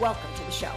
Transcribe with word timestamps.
Welcome 0.00 0.34
to 0.34 0.44
the 0.44 0.50
show. 0.50 0.72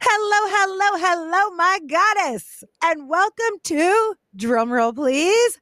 Hello, 0.00 0.50
hello, 0.50 0.98
hello, 0.98 1.50
my 1.54 1.78
goddess, 1.88 2.64
and 2.82 3.08
welcome 3.08 3.60
to 3.62 4.16
drumroll, 4.36 4.92
please, 4.92 5.60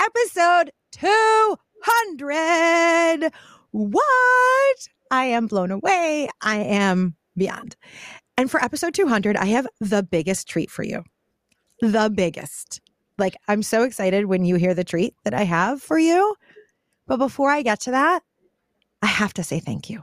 episode 0.00 0.72
200. 0.90 3.30
What? 3.70 4.88
I 5.12 5.26
am 5.26 5.46
blown 5.46 5.70
away. 5.70 6.28
I 6.40 6.56
am 6.56 7.14
beyond. 7.36 7.76
And 8.36 8.50
for 8.50 8.60
episode 8.64 8.94
200, 8.94 9.36
I 9.36 9.46
have 9.46 9.68
the 9.80 10.02
biggest 10.02 10.48
treat 10.48 10.72
for 10.72 10.82
you. 10.82 11.04
The 11.80 12.10
biggest. 12.12 12.80
Like, 13.18 13.36
I'm 13.48 13.62
so 13.62 13.82
excited 13.82 14.26
when 14.26 14.44
you 14.44 14.56
hear 14.56 14.74
the 14.74 14.84
treat 14.84 15.14
that 15.24 15.34
I 15.34 15.44
have 15.44 15.82
for 15.82 15.98
you. 15.98 16.34
But 17.06 17.18
before 17.18 17.50
I 17.50 17.62
get 17.62 17.80
to 17.80 17.92
that, 17.92 18.22
I 19.02 19.06
have 19.06 19.32
to 19.34 19.44
say 19.44 19.60
thank 19.60 19.88
you. 19.88 20.02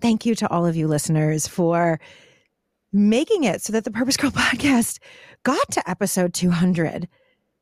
Thank 0.00 0.24
you 0.24 0.34
to 0.36 0.48
all 0.50 0.66
of 0.66 0.76
you 0.76 0.88
listeners 0.88 1.46
for 1.46 2.00
making 2.92 3.44
it 3.44 3.60
so 3.62 3.72
that 3.72 3.84
the 3.84 3.90
Purpose 3.90 4.16
Girl 4.16 4.30
podcast 4.34 4.98
got 5.42 5.70
to 5.72 5.90
episode 5.90 6.32
200. 6.34 7.08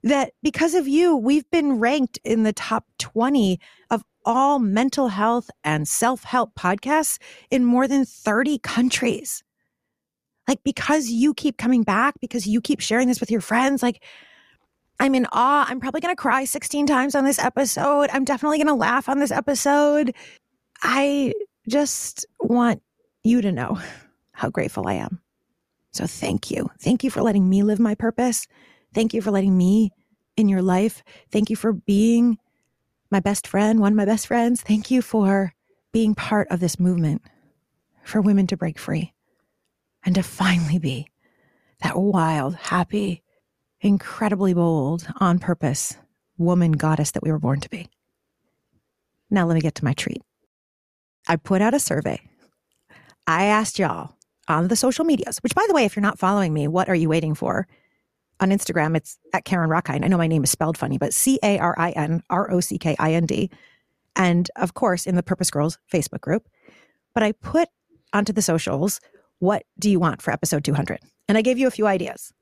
That 0.05 0.33
because 0.43 0.75
of 0.75 0.87
you, 0.87 1.17
we've 1.17 1.51
been 1.51 1.81
ranked 1.81 2.21
in 2.23 2.45
the 2.45 2.53
top 2.53 2.85
20 2.99 3.59
of 3.91 4.05
all 4.25 4.59
mental 4.59 5.09
health 5.09 5.51
and 5.65 5.89
self 5.89 6.23
help 6.23 6.55
podcasts 6.55 7.19
in 7.51 7.65
more 7.65 7.89
than 7.89 8.05
30 8.05 8.59
countries. 8.59 9.43
Like, 10.47 10.63
because 10.65 11.09
you 11.09 11.35
keep 11.35 11.59
coming 11.59 11.83
back, 11.83 12.15
because 12.21 12.47
you 12.47 12.61
keep 12.61 12.81
sharing 12.81 13.09
this 13.09 13.21
with 13.21 13.31
your 13.31 13.41
friends, 13.41 13.83
like, 13.83 14.03
I'm 15.01 15.15
in 15.15 15.27
awe. 15.33 15.67
I'm 15.69 15.81
probably 15.81 16.01
going 16.01 16.15
to 16.15 16.21
cry 16.21 16.45
16 16.45 16.87
times 16.87 17.15
on 17.15 17.25
this 17.25 17.39
episode. 17.39 18.11
I'm 18.13 18.25
definitely 18.25 18.59
going 18.59 18.67
to 18.69 18.75
laugh 18.75 19.09
on 19.09 19.19
this 19.19 19.31
episode. 19.31 20.15
I 20.83 21.35
just 21.69 22.27
want 22.41 22.83
you 23.23 23.41
to 23.43 23.53
know 23.53 23.79
how 24.33 24.51
grateful 24.51 24.89
I 24.89 24.95
am. 24.95 25.21
So 25.93 26.07
thank 26.07 26.51
you. 26.51 26.71
Thank 26.81 27.05
you 27.05 27.11
for 27.11 27.23
letting 27.23 27.49
me 27.49 27.63
live 27.63 27.79
my 27.79 27.95
purpose. 27.95 28.47
Thank 28.95 29.15
you 29.15 29.23
for 29.23 29.31
letting 29.31 29.57
me 29.57 29.91
in 30.37 30.49
your 30.49 30.63
life. 30.63 31.03
Thank 31.31 31.51
you 31.51 31.57
for 31.57 31.73
being 31.73 32.39
my 33.11 33.21
best 33.21 33.47
friend, 33.47 33.81
one 33.81 33.93
of 33.93 33.97
my 33.97 34.05
best 34.05 34.27
friends. 34.27 34.61
Thank 34.61 34.91
you 34.91 35.03
for 35.03 35.53
being 35.93 36.15
part 36.15 36.49
of 36.51 36.61
this 36.61 36.79
movement 36.79 37.23
for 38.05 38.21
women 38.21 38.47
to 38.49 38.57
break 38.57 38.79
free 38.79 39.13
and 40.05 40.15
to 40.15 40.23
finally 40.23 40.79
be 40.79 41.09
that 41.83 41.99
wild, 41.99 42.55
happy, 42.57 43.23
incredibly 43.81 44.55
bold, 44.55 45.07
on 45.21 45.39
purpose 45.39 45.97
woman 46.37 46.73
goddess 46.73 47.11
that 47.13 47.23
we 47.23 47.33
were 47.33 47.39
born 47.39 47.61
to 47.61 47.69
be. 47.69 47.89
Now, 49.31 49.47
let 49.47 49.55
me 49.55 49.61
get 49.61 49.75
to 49.77 49.85
my 49.85 49.93
treat. 49.93 50.23
I 51.27 51.37
put 51.37 51.61
out 51.61 51.75
a 51.75 51.79
survey. 51.79 52.21
I 53.27 53.45
asked 53.45 53.79
y'all 53.79 54.15
on 54.47 54.69
the 54.69 54.77
social 54.77 55.05
medias, 55.05 55.39
which, 55.39 55.55
by 55.55 55.65
the 55.69 55.75
way, 55.75 55.85
if 55.85 55.95
you're 55.95 56.03
not 56.03 56.19
following 56.19 56.55
me, 56.55 56.67
what 56.67 56.89
are 56.89 56.95
you 56.95 57.09
waiting 57.09 57.35
for? 57.35 57.67
On 58.41 58.51
Instagram, 58.51 58.97
it's 58.97 59.19
at 59.35 59.45
Carin 59.45 59.69
Rockind. 59.69 60.05
I 60.05 60.09
know 60.09 60.17
my 60.17 60.29
name 60.29 60.45
is 60.45 60.51
spelled 60.51 60.79
funny, 60.79 60.97
but 60.97 61.13
C 61.13 61.39
A 61.43 61.59
R 61.59 61.75
I 61.79 61.91
N 61.91 62.23
R 62.31 62.51
O 62.51 62.61
C 62.61 62.79
K 62.79 62.97
I 62.99 63.13
N 63.13 63.27
D. 63.27 63.51
And 64.17 64.51
of 64.57 64.75
course, 64.75 65.07
in 65.07 65.17
the 65.17 65.23
Purpose 65.23 65.51
Girls 65.51 65.79
Facebook 65.93 66.21
group. 66.21 66.49
But 67.15 67.23
I 67.23 67.33
put 67.33 67.69
onto 68.13 68.33
the 68.33 68.43
socials, 68.43 69.01
what 69.41 69.65
do 69.79 69.91
you 69.91 70.01
want 70.01 70.23
for 70.23 70.33
episode 70.33 70.65
200? 70.65 71.01
And 71.29 71.37
I 71.37 71.43
gave 71.43 71.59
you 71.59 71.67
a 71.67 71.73
few 71.73 71.87
ideas. 71.87 72.33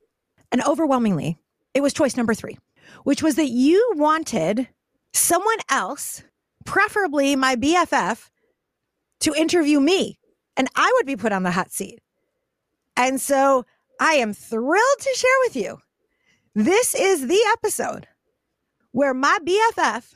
And 0.51 0.63
overwhelmingly, 0.63 1.37
it 1.73 1.81
was 1.81 1.93
choice 1.93 2.17
number 2.17 2.33
three, 2.33 2.57
which 3.03 3.21
was 3.21 3.35
that 3.35 3.49
you 3.49 3.93
wanted 3.95 4.67
someone 5.13 5.57
else, 5.69 6.23
preferably 6.65 7.35
my 7.35 7.55
BFF, 7.55 8.29
to 9.21 9.33
interview 9.33 9.79
me 9.79 10.19
and 10.57 10.67
I 10.75 10.91
would 10.95 11.05
be 11.05 11.15
put 11.15 11.31
on 11.31 11.43
the 11.43 11.51
hot 11.51 11.71
seat. 11.71 11.99
And 12.97 13.21
so 13.21 13.65
I 13.99 14.13
am 14.13 14.33
thrilled 14.33 14.99
to 14.99 15.13
share 15.15 15.39
with 15.45 15.55
you 15.55 15.77
this 16.55 16.95
is 16.95 17.27
the 17.27 17.39
episode 17.53 18.07
where 18.91 19.13
my 19.13 19.37
BFF 19.45 20.15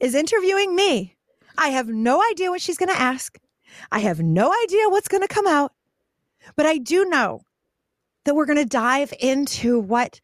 is 0.00 0.14
interviewing 0.14 0.74
me. 0.74 1.16
I 1.56 1.68
have 1.68 1.88
no 1.88 2.20
idea 2.30 2.50
what 2.50 2.60
she's 2.60 2.78
going 2.78 2.88
to 2.88 3.00
ask. 3.00 3.38
I 3.92 4.00
have 4.00 4.20
no 4.20 4.52
idea 4.64 4.88
what's 4.88 5.08
going 5.08 5.22
to 5.22 5.32
come 5.32 5.46
out, 5.46 5.72
but 6.56 6.66
I 6.66 6.78
do 6.78 7.04
know 7.04 7.42
that 8.24 8.34
we're 8.34 8.46
going 8.46 8.58
to 8.58 8.64
dive 8.64 9.12
into 9.20 9.78
what 9.80 10.20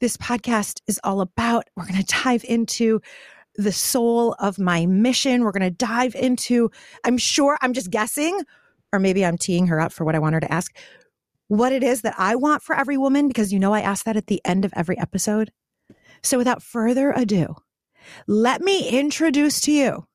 this 0.00 0.16
podcast 0.16 0.80
is 0.86 1.00
all 1.04 1.20
about. 1.20 1.68
We're 1.76 1.86
going 1.86 2.02
to 2.02 2.22
dive 2.22 2.44
into 2.44 3.00
the 3.56 3.72
soul 3.72 4.34
of 4.38 4.58
my 4.58 4.86
mission. 4.86 5.42
We're 5.42 5.52
going 5.52 5.62
to 5.62 5.70
dive 5.70 6.14
into, 6.14 6.70
I'm 7.04 7.18
sure, 7.18 7.58
I'm 7.60 7.72
just 7.72 7.90
guessing, 7.90 8.42
or 8.92 8.98
maybe 8.98 9.24
I'm 9.24 9.38
teeing 9.38 9.66
her 9.68 9.80
up 9.80 9.92
for 9.92 10.04
what 10.04 10.14
I 10.14 10.18
want 10.18 10.34
her 10.34 10.40
to 10.40 10.52
ask, 10.52 10.74
what 11.48 11.72
it 11.72 11.82
is 11.82 12.02
that 12.02 12.14
I 12.18 12.34
want 12.34 12.62
for 12.62 12.74
every 12.74 12.96
woman, 12.96 13.28
because 13.28 13.52
you 13.52 13.58
know 13.58 13.74
I 13.74 13.80
ask 13.80 14.04
that 14.04 14.16
at 14.16 14.26
the 14.26 14.40
end 14.44 14.64
of 14.64 14.72
every 14.74 14.98
episode. 14.98 15.52
So 16.22 16.38
without 16.38 16.62
further 16.62 17.10
ado, 17.12 17.56
let 18.26 18.62
me 18.62 18.88
introduce 18.88 19.60
to 19.62 19.72
you 19.72 20.06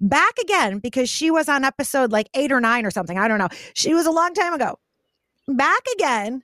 back 0.00 0.38
again 0.38 0.78
because 0.78 1.08
she 1.08 1.30
was 1.30 1.48
on 1.48 1.64
episode 1.64 2.12
like 2.12 2.28
eight 2.34 2.52
or 2.52 2.60
nine 2.60 2.84
or 2.84 2.90
something. 2.90 3.18
I 3.18 3.28
don't 3.28 3.38
know. 3.38 3.48
She 3.74 3.94
was 3.94 4.06
a 4.06 4.10
long 4.10 4.34
time 4.34 4.52
ago. 4.52 4.78
Back 5.48 5.82
again 5.94 6.42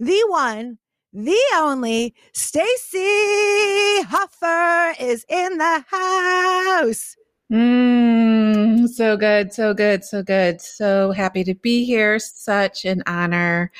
the 0.00 0.24
one, 0.28 0.78
the 1.12 1.40
only 1.54 2.14
Stacey 2.32 4.02
Hoffer 4.02 4.94
is 5.00 5.24
in 5.28 5.58
the 5.58 5.84
house. 5.88 7.16
Mm, 7.52 8.88
so 8.88 9.16
good, 9.16 9.52
so 9.52 9.74
good, 9.74 10.04
so 10.04 10.22
good. 10.22 10.60
So 10.60 11.12
happy 11.12 11.44
to 11.44 11.54
be 11.54 11.84
here. 11.84 12.18
Such 12.18 12.84
an 12.84 13.02
honor. 13.06 13.70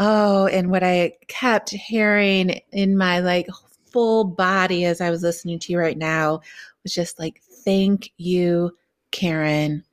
Oh, 0.00 0.46
and 0.46 0.70
what 0.70 0.82
I 0.82 1.16
kept 1.26 1.70
hearing 1.70 2.60
in 2.72 2.96
my 2.96 3.18
like 3.18 3.48
full 3.90 4.24
body 4.24 4.84
as 4.84 5.00
I 5.00 5.10
was 5.10 5.22
listening 5.22 5.58
to 5.58 5.72
you 5.72 5.78
right 5.78 5.98
now 5.98 6.40
was 6.82 6.94
just 6.94 7.18
like, 7.18 7.42
thank 7.64 8.12
you, 8.16 8.76
Carin, 9.10 9.84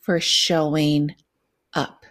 for 0.00 0.20
showing 0.20 1.14
up. 1.74 2.01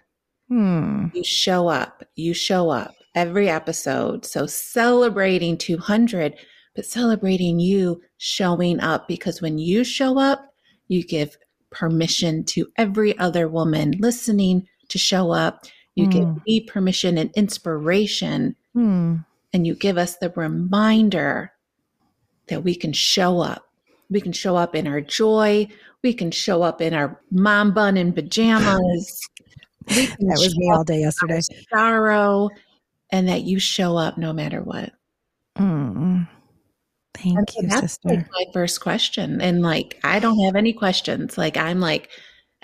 Hmm. 0.52 1.06
You 1.14 1.24
show 1.24 1.70
up. 1.70 2.04
You 2.18 2.34
show 2.34 2.70
up 2.72 2.94
every 3.16 3.48
episode. 3.48 4.26
So 4.26 4.46
celebrating 4.48 5.58
200, 5.58 6.36
but 6.76 6.86
celebrating 6.86 7.62
you 7.62 8.02
showing 8.18 8.82
up 8.82 9.08
because 9.08 9.42
when 9.42 9.58
you 9.60 9.86
show 9.86 10.20
up, 10.20 10.54
you 10.90 11.06
give 11.06 11.38
permission 11.70 12.44
to 12.44 12.68
every 12.76 13.18
other 13.18 13.48
woman 13.48 13.94
listening 14.00 14.68
to 14.90 14.98
show 14.98 15.32
up. 15.32 15.64
You 15.96 16.08
mm. 16.08 16.12
give 16.12 16.24
hmm. 16.26 16.38
me 16.46 16.60
permission 16.60 17.18
and 17.18 17.32
inspiration. 17.34 18.58
Mm. 18.76 19.26
And 19.54 19.66
you 19.66 19.74
give 19.74 19.98
us 19.98 20.18
the 20.18 20.32
reminder 20.32 21.54
that 22.48 22.66
we 22.66 22.76
can 22.76 22.92
show 22.92 23.40
up. 23.40 23.64
We 24.10 24.20
can 24.20 24.34
show 24.34 24.58
up 24.58 24.76
in 24.76 24.86
our 24.86 25.00
joy. 25.00 25.70
We 26.04 26.14
can 26.14 26.32
show 26.32 26.62
up 26.62 26.82
in 26.82 26.94
our 26.94 27.22
mom 27.32 27.74
bun 27.74 27.96
and 27.96 28.14
pajamas. 28.14 29.22
That 29.88 30.18
was 30.20 30.58
me 30.58 30.72
all 30.72 30.84
day 30.84 31.00
yesterday. 31.00 31.42
Sorrow, 31.74 32.50
and 33.12 33.28
that 33.28 33.44
you 33.44 33.60
show 33.60 33.98
up 33.98 34.18
no 34.18 34.34
matter 34.34 34.62
what. 34.62 34.92
Mm. 35.58 36.28
Thank 37.14 37.38
and 37.38 37.50
you, 37.56 37.68
that's 37.68 37.82
sister. 37.82 38.10
Like 38.10 38.28
my 38.32 38.46
first 38.54 38.82
question, 38.82 39.42
and 39.42 39.62
like 39.62 40.00
I 40.04 40.20
don't 40.20 40.40
have 40.46 40.56
any 40.56 40.74
questions. 40.74 41.38
Like 41.38 41.58
I'm 41.58 41.80
like 41.80 42.10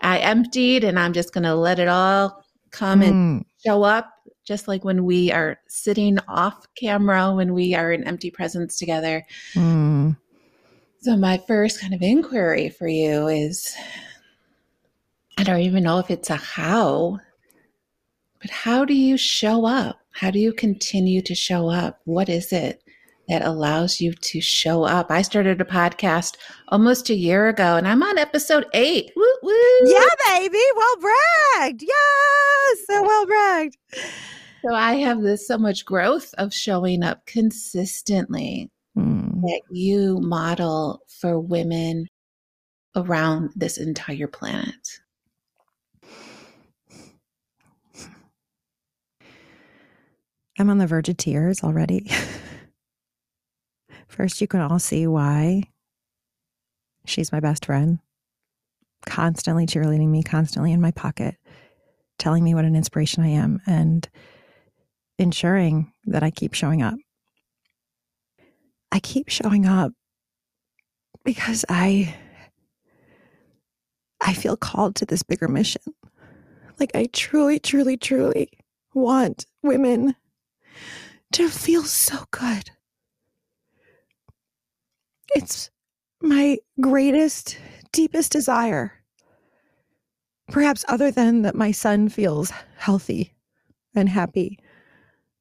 I 0.01 0.19
emptied, 0.19 0.83
and 0.83 0.99
I'm 0.99 1.13
just 1.13 1.33
gonna 1.33 1.55
let 1.55 1.79
it 1.79 1.87
all 1.87 2.43
come 2.71 3.01
mm. 3.01 3.07
and 3.07 3.45
show 3.65 3.83
up. 3.83 4.11
Just 4.45 4.67
like 4.67 4.85
when 4.85 5.03
we 5.03 5.31
are 5.31 5.59
sitting 5.67 6.19
off 6.27 6.65
camera, 6.79 7.33
when 7.33 7.53
we 7.53 7.75
are 7.75 7.91
in 7.91 8.05
empty 8.05 8.31
presence 8.31 8.77
together. 8.77 9.25
Mm. 9.55 10.15
So, 11.01 11.15
my 11.17 11.37
first 11.47 11.79
kind 11.79 11.93
of 11.93 12.01
inquiry 12.01 12.69
for 12.69 12.87
you 12.87 13.27
is 13.27 13.75
I 15.37 15.43
don't 15.43 15.61
even 15.61 15.83
know 15.83 15.99
if 15.99 16.09
it's 16.09 16.29
a 16.29 16.35
how, 16.35 17.19
but 18.41 18.49
how 18.49 18.85
do 18.85 18.93
you 18.93 19.17
show 19.17 19.65
up? 19.65 19.99
How 20.11 20.31
do 20.31 20.39
you 20.39 20.51
continue 20.51 21.21
to 21.21 21.35
show 21.35 21.69
up? 21.69 21.99
What 22.05 22.27
is 22.27 22.51
it 22.51 22.81
that 23.27 23.45
allows 23.45 23.99
you 23.99 24.13
to 24.13 24.41
show 24.41 24.83
up. 24.83 25.11
I 25.11 25.21
started 25.21 25.59
a 25.59 25.65
podcast 25.65 26.37
almost 26.69 27.09
a 27.09 27.15
year 27.15 27.49
ago 27.49 27.75
and 27.75 27.87
I'm 27.87 28.01
on 28.01 28.17
episode 28.17 28.65
eight. 28.73 29.11
Woo, 29.15 29.25
woo. 29.43 29.53
Yeah, 29.83 30.05
baby. 30.29 30.59
Well 30.75 30.95
bragged. 30.97 31.83
Yes. 31.83 32.77
So 32.85 33.01
well 33.03 33.25
bragged. 33.25 33.77
So 34.65 34.73
I 34.73 34.95
have 34.95 35.21
this 35.21 35.47
so 35.47 35.57
much 35.57 35.85
growth 35.85 36.33
of 36.37 36.53
showing 36.53 37.03
up 37.03 37.25
consistently 37.25 38.71
mm. 38.97 39.41
that 39.41 39.61
you 39.71 40.19
model 40.21 41.01
for 41.07 41.39
women 41.39 42.07
around 42.95 43.51
this 43.55 43.77
entire 43.77 44.27
planet. 44.27 44.99
I'm 50.59 50.69
on 50.69 50.77
the 50.79 50.87
verge 50.87 51.09
of 51.09 51.17
tears 51.17 51.63
already. 51.63 52.09
First, 54.07 54.41
you 54.41 54.47
can 54.47 54.61
all 54.61 54.79
see 54.79 55.05
why 55.05 55.63
she's 57.05 57.31
my 57.31 57.39
best 57.39 57.65
friend, 57.65 57.99
constantly 59.05 59.67
cheerleading 59.67 60.09
me, 60.09 60.23
constantly 60.23 60.71
in 60.71 60.81
my 60.81 60.91
pocket, 60.91 61.35
telling 62.17 62.43
me 62.43 62.55
what 62.55 62.65
an 62.65 62.75
inspiration 62.75 63.23
I 63.23 63.29
am, 63.29 63.61
and 63.67 64.07
ensuring 65.19 65.93
that 66.05 66.23
I 66.23 66.31
keep 66.31 66.53
showing 66.53 66.81
up. 66.81 66.95
I 68.91 68.99
keep 68.99 69.29
showing 69.29 69.65
up 69.65 69.91
because 71.23 71.65
I 71.69 72.15
I 74.21 74.33
feel 74.33 74.57
called 74.57 74.95
to 74.95 75.05
this 75.05 75.23
bigger 75.23 75.47
mission. 75.47 75.81
Like 76.79 76.91
I 76.95 77.07
truly 77.13 77.59
truly 77.59 77.97
truly 77.97 78.49
want 78.93 79.45
women 79.61 80.15
to 81.33 81.49
feel 81.49 81.83
so 81.83 82.25
good 82.31 82.71
it's 85.35 85.69
my 86.21 86.57
greatest, 86.81 87.57
deepest 87.91 88.31
desire. 88.31 88.93
Perhaps 90.49 90.85
other 90.87 91.11
than 91.11 91.41
that 91.41 91.55
my 91.55 91.71
son 91.71 92.09
feels 92.09 92.51
healthy 92.77 93.33
and 93.93 94.07
happy. 94.09 94.59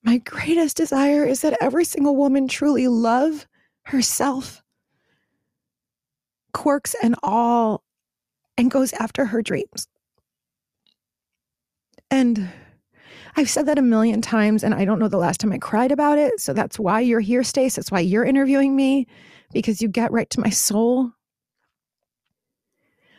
My 0.02 0.18
greatest 0.18 0.76
desire 0.76 1.24
is 1.24 1.40
that 1.40 1.56
every 1.60 1.84
single 1.84 2.16
woman 2.16 2.48
truly 2.48 2.88
love 2.88 3.46
herself, 3.84 4.62
quirks 6.52 6.94
and 7.02 7.14
all, 7.22 7.82
and 8.56 8.70
goes 8.70 8.92
after 8.94 9.26
her 9.26 9.42
dreams. 9.42 9.88
And 12.10 12.50
I've 13.36 13.50
said 13.50 13.66
that 13.66 13.78
a 13.78 13.82
million 13.82 14.22
times, 14.22 14.64
and 14.64 14.74
I 14.74 14.86
don't 14.86 14.98
know 14.98 15.08
the 15.08 15.18
last 15.18 15.40
time 15.40 15.52
I 15.52 15.58
cried 15.58 15.92
about 15.92 16.18
it. 16.18 16.40
So 16.40 16.54
that's 16.54 16.78
why 16.78 17.00
you're 17.00 17.20
here, 17.20 17.44
Stace. 17.44 17.76
That's 17.76 17.90
why 17.90 18.00
you're 18.00 18.24
interviewing 18.24 18.74
me 18.74 19.06
because 19.52 19.82
you 19.82 19.88
get 19.88 20.10
right 20.10 20.28
to 20.30 20.40
my 20.40 20.48
soul. 20.48 21.12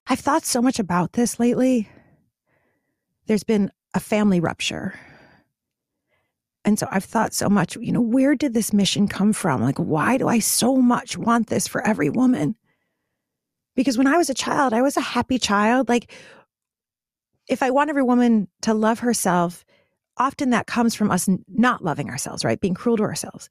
I've 0.08 0.20
thought 0.20 0.44
so 0.46 0.62
much 0.62 0.80
about 0.80 1.14
this 1.14 1.40
lately. 1.40 1.88
There's 3.28 3.44
been 3.44 3.72
a 3.94 4.00
family 4.00 4.40
rupture. 4.40 5.00
And 6.66 6.80
so 6.80 6.88
I've 6.92 7.04
thought 7.04 7.34
so 7.34 7.48
much, 7.48 7.78
you 7.78 7.92
know, 7.92 8.02
where 8.02 8.36
did 8.36 8.54
this 8.54 8.74
mission 8.74 9.08
come 9.08 9.34
from? 9.34 9.62
Like, 9.62 9.78
why 9.78 10.18
do 10.18 10.28
I 10.28 10.40
so 10.40 10.78
much 10.78 11.18
want 11.18 11.48
this 11.48 11.68
for 11.68 11.86
every 11.86 12.10
woman? 12.10 12.56
Because 13.76 13.98
when 13.98 14.08
I 14.08 14.18
was 14.18 14.30
a 14.30 14.34
child, 14.34 14.74
I 14.74 14.82
was 14.82 14.98
a 14.98 15.02
happy 15.02 15.38
child. 15.38 15.88
Like, 15.88 16.12
if 17.48 17.62
I 17.62 17.70
want 17.70 17.90
every 17.90 18.04
woman 18.04 18.48
to 18.64 18.74
love 18.74 19.00
herself, 19.00 19.64
often 20.18 20.52
that 20.52 20.68
comes 20.68 20.96
from 20.96 21.12
us 21.12 21.30
not 21.48 21.84
loving 21.84 22.10
ourselves, 22.10 22.44
right? 22.44 22.60
Being 22.60 22.74
cruel 22.74 22.98
to 22.98 23.04
ourselves. 23.04 23.50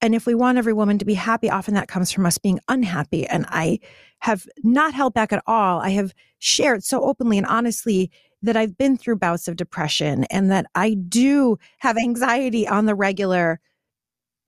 And 0.00 0.14
if 0.14 0.26
we 0.26 0.34
want 0.34 0.58
every 0.58 0.72
woman 0.72 0.98
to 0.98 1.04
be 1.04 1.14
happy, 1.14 1.48
often 1.48 1.74
that 1.74 1.88
comes 1.88 2.12
from 2.12 2.26
us 2.26 2.36
being 2.36 2.60
unhappy. 2.68 3.26
And 3.26 3.46
I 3.48 3.78
have 4.18 4.46
not 4.62 4.92
held 4.92 5.14
back 5.14 5.32
at 5.32 5.42
all. 5.46 5.80
I 5.80 5.90
have 5.90 6.12
shared 6.38 6.84
so 6.84 7.02
openly 7.04 7.38
and 7.38 7.46
honestly 7.46 8.10
that 8.42 8.56
I've 8.56 8.76
been 8.76 8.98
through 8.98 9.16
bouts 9.16 9.48
of 9.48 9.56
depression 9.56 10.24
and 10.24 10.50
that 10.50 10.66
I 10.74 10.94
do 10.94 11.58
have 11.78 11.96
anxiety 11.96 12.68
on 12.68 12.84
the 12.84 12.94
regular. 12.94 13.60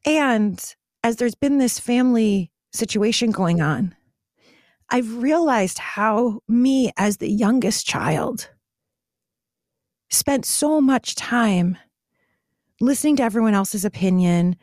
And 0.05 0.63
as 1.03 1.17
there's 1.17 1.35
been 1.35 1.59
this 1.59 1.79
family 1.79 2.51
situation 2.73 3.31
going 3.31 3.63
on, 3.63 3.95
I've 4.91 5.23
realized 5.23 5.79
how 5.79 6.41
me, 6.47 6.93
as 6.97 7.17
the 7.17 7.31
youngest 7.31 7.87
child, 7.87 8.51
spent 10.11 10.45
so 10.45 10.81
much 10.81 11.15
time 11.15 11.77
listening 12.81 13.17
to 13.17 13.23
everyone 13.23 13.55
else's 13.55 13.85
opinion, 13.85 14.57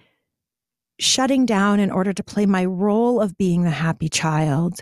shutting 1.00 1.45
down 1.45 1.80
in 1.80 1.92
order 1.92 2.13
to 2.13 2.24
play 2.24 2.45
my 2.45 2.63
role 2.66 3.19
of 3.19 3.38
being 3.38 3.63
the 3.63 3.72
happy 3.72 4.10
child, 4.10 4.81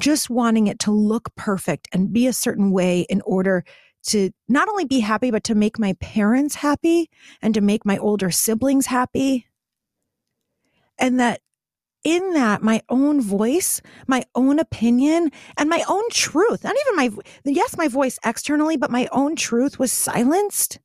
just 0.00 0.30
wanting 0.30 0.66
it 0.66 0.78
to 0.78 0.90
look 0.90 1.34
perfect 1.36 1.88
and 1.92 2.12
be 2.12 2.26
a 2.26 2.32
certain 2.32 2.70
way 2.70 3.00
in 3.08 3.20
order 3.22 3.64
to 4.04 4.30
not 4.48 4.68
only 4.68 4.84
be 4.84 5.00
happy, 5.00 5.32
but 5.32 5.42
to 5.44 5.54
make 5.54 5.78
my 5.78 5.94
parents 5.94 6.54
happy 6.54 7.10
and 7.42 7.54
to 7.54 7.60
make 7.60 7.84
my 7.84 7.98
older 7.98 8.30
siblings 8.30 8.86
happy. 8.86 9.46
And 10.98 11.18
that 11.18 11.40
in 12.06 12.34
that, 12.34 12.62
my 12.62 12.80
own 12.88 13.20
voice, 13.20 13.82
my 14.06 14.24
own 14.36 14.60
opinion, 14.60 15.32
and 15.56 15.68
my 15.68 15.82
own 15.88 16.04
truth, 16.10 16.62
not 16.62 16.76
even 16.86 16.96
my, 16.96 17.10
yes, 17.44 17.76
my 17.76 17.88
voice 17.88 18.16
externally, 18.24 18.76
but 18.76 18.92
my 18.92 19.08
own 19.10 19.34
truth 19.34 19.80
was 19.80 19.90
silenced 19.90 20.78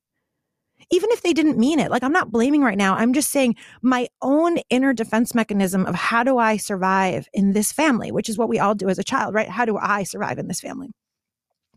even 0.93 1.09
if 1.11 1.21
they 1.21 1.31
didn't 1.31 1.57
mean 1.57 1.79
it. 1.79 1.89
Like 1.89 2.03
I'm 2.03 2.11
not 2.11 2.31
blaming 2.31 2.63
right 2.63 2.77
now. 2.77 2.95
I'm 2.95 3.13
just 3.13 3.31
saying 3.31 3.55
my 3.81 4.09
own 4.21 4.57
inner 4.69 4.93
defense 4.93 5.33
mechanism 5.33 5.85
of 5.85 5.95
how 5.95 6.23
do 6.23 6.37
I 6.37 6.57
survive 6.57 7.29
in 7.33 7.53
this 7.53 7.71
family, 7.71 8.11
which 8.11 8.27
is 8.27 8.37
what 8.37 8.49
we 8.49 8.59
all 8.59 8.75
do 8.75 8.89
as 8.89 8.99
a 8.99 9.03
child, 9.03 9.33
right? 9.33 9.47
How 9.47 9.63
do 9.63 9.77
I 9.77 10.03
survive 10.03 10.37
in 10.37 10.47
this 10.47 10.59
family? 10.59 10.89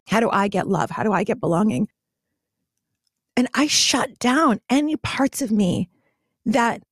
How 0.09 0.21
do 0.21 0.31
I 0.31 0.49
get 0.49 0.67
love? 0.67 0.91
How 0.91 1.05
do 1.05 1.13
I 1.13 1.23
get 1.23 1.39
belonging? 1.39 1.89
And 3.37 3.49
I 3.55 3.69
shut 3.69 4.19
down 4.19 4.61
any 4.69 4.97
parts 4.97 5.43
of 5.43 5.53
me 5.53 5.91
that 6.45 6.83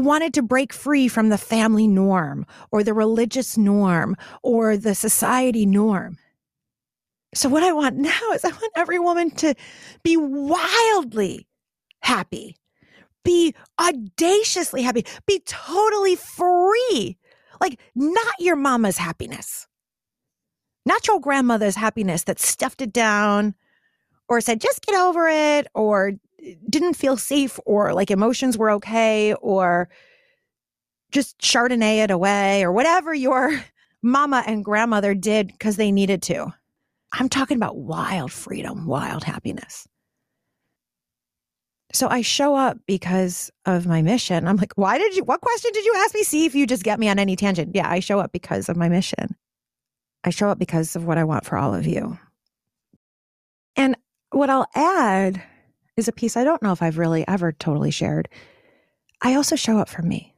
wanted 0.00 0.34
to 0.34 0.42
break 0.42 0.72
free 0.72 1.08
from 1.08 1.28
the 1.28 1.38
family 1.38 1.86
norm 1.86 2.46
or 2.70 2.82
the 2.82 2.94
religious 2.94 3.56
norm 3.56 4.16
or 4.42 4.76
the 4.76 4.94
society 4.94 5.66
norm. 5.66 6.18
So, 7.34 7.48
what 7.48 7.62
I 7.62 7.72
want 7.72 7.96
now 7.96 8.32
is 8.34 8.44
I 8.44 8.50
want 8.50 8.72
every 8.76 8.98
woman 8.98 9.30
to 9.32 9.54
be 10.02 10.16
wildly 10.16 11.46
happy, 12.00 12.56
be 13.24 13.54
audaciously 13.80 14.82
happy, 14.82 15.04
be 15.26 15.40
totally 15.40 16.16
free. 16.16 17.16
Like, 17.60 17.80
not 17.94 18.34
your 18.38 18.56
mama's 18.56 18.98
happiness, 18.98 19.66
not 20.84 21.06
your 21.06 21.20
grandmother's 21.20 21.76
happiness 21.76 22.24
that 22.24 22.38
stuffed 22.38 22.80
it 22.80 22.92
down 22.92 23.54
or 24.28 24.40
said, 24.40 24.60
just 24.60 24.84
get 24.84 24.96
over 24.96 25.28
it, 25.28 25.66
or 25.74 26.12
didn't 26.68 26.94
feel 26.94 27.16
safe, 27.16 27.58
or 27.66 27.92
like 27.94 28.10
emotions 28.10 28.56
were 28.58 28.70
okay, 28.72 29.34
or 29.34 29.88
just 31.10 31.38
Chardonnay 31.38 31.98
it 31.98 32.10
away, 32.10 32.62
or 32.62 32.72
whatever 32.72 33.14
your 33.14 33.62
mama 34.02 34.42
and 34.46 34.64
grandmother 34.64 35.14
did 35.14 35.48
because 35.48 35.76
they 35.76 35.92
needed 35.92 36.22
to. 36.22 36.52
I'm 37.12 37.28
talking 37.28 37.56
about 37.56 37.76
wild 37.76 38.32
freedom, 38.32 38.86
wild 38.86 39.24
happiness. 39.24 39.86
So 41.92 42.08
I 42.08 42.20
show 42.20 42.54
up 42.54 42.78
because 42.86 43.50
of 43.64 43.86
my 43.86 44.02
mission. 44.02 44.46
I'm 44.46 44.56
like, 44.56 44.72
why 44.74 44.98
did 44.98 45.16
you, 45.16 45.24
what 45.24 45.40
question 45.40 45.70
did 45.72 45.84
you 45.84 45.94
ask 45.96 46.14
me? 46.14 46.24
See 46.24 46.44
if 46.44 46.54
you 46.54 46.66
just 46.66 46.82
get 46.82 46.98
me 46.98 47.08
on 47.08 47.18
any 47.18 47.36
tangent. 47.36 47.74
Yeah, 47.74 47.88
I 47.88 48.00
show 48.00 48.18
up 48.18 48.32
because 48.32 48.68
of 48.68 48.76
my 48.76 48.88
mission. 48.88 49.34
I 50.24 50.30
show 50.30 50.48
up 50.48 50.58
because 50.58 50.96
of 50.96 51.04
what 51.04 51.18
I 51.18 51.24
want 51.24 51.46
for 51.46 51.56
all 51.56 51.74
of 51.74 51.86
you. 51.86 52.18
And 53.76 53.96
what 54.30 54.50
I'll 54.50 54.66
add 54.74 55.42
is 55.96 56.08
a 56.08 56.12
piece 56.12 56.36
I 56.36 56.44
don't 56.44 56.62
know 56.62 56.72
if 56.72 56.82
I've 56.82 56.98
really 56.98 57.26
ever 57.26 57.52
totally 57.52 57.90
shared. 57.90 58.28
I 59.22 59.34
also 59.34 59.56
show 59.56 59.78
up 59.78 59.88
for 59.88 60.02
me. 60.02 60.34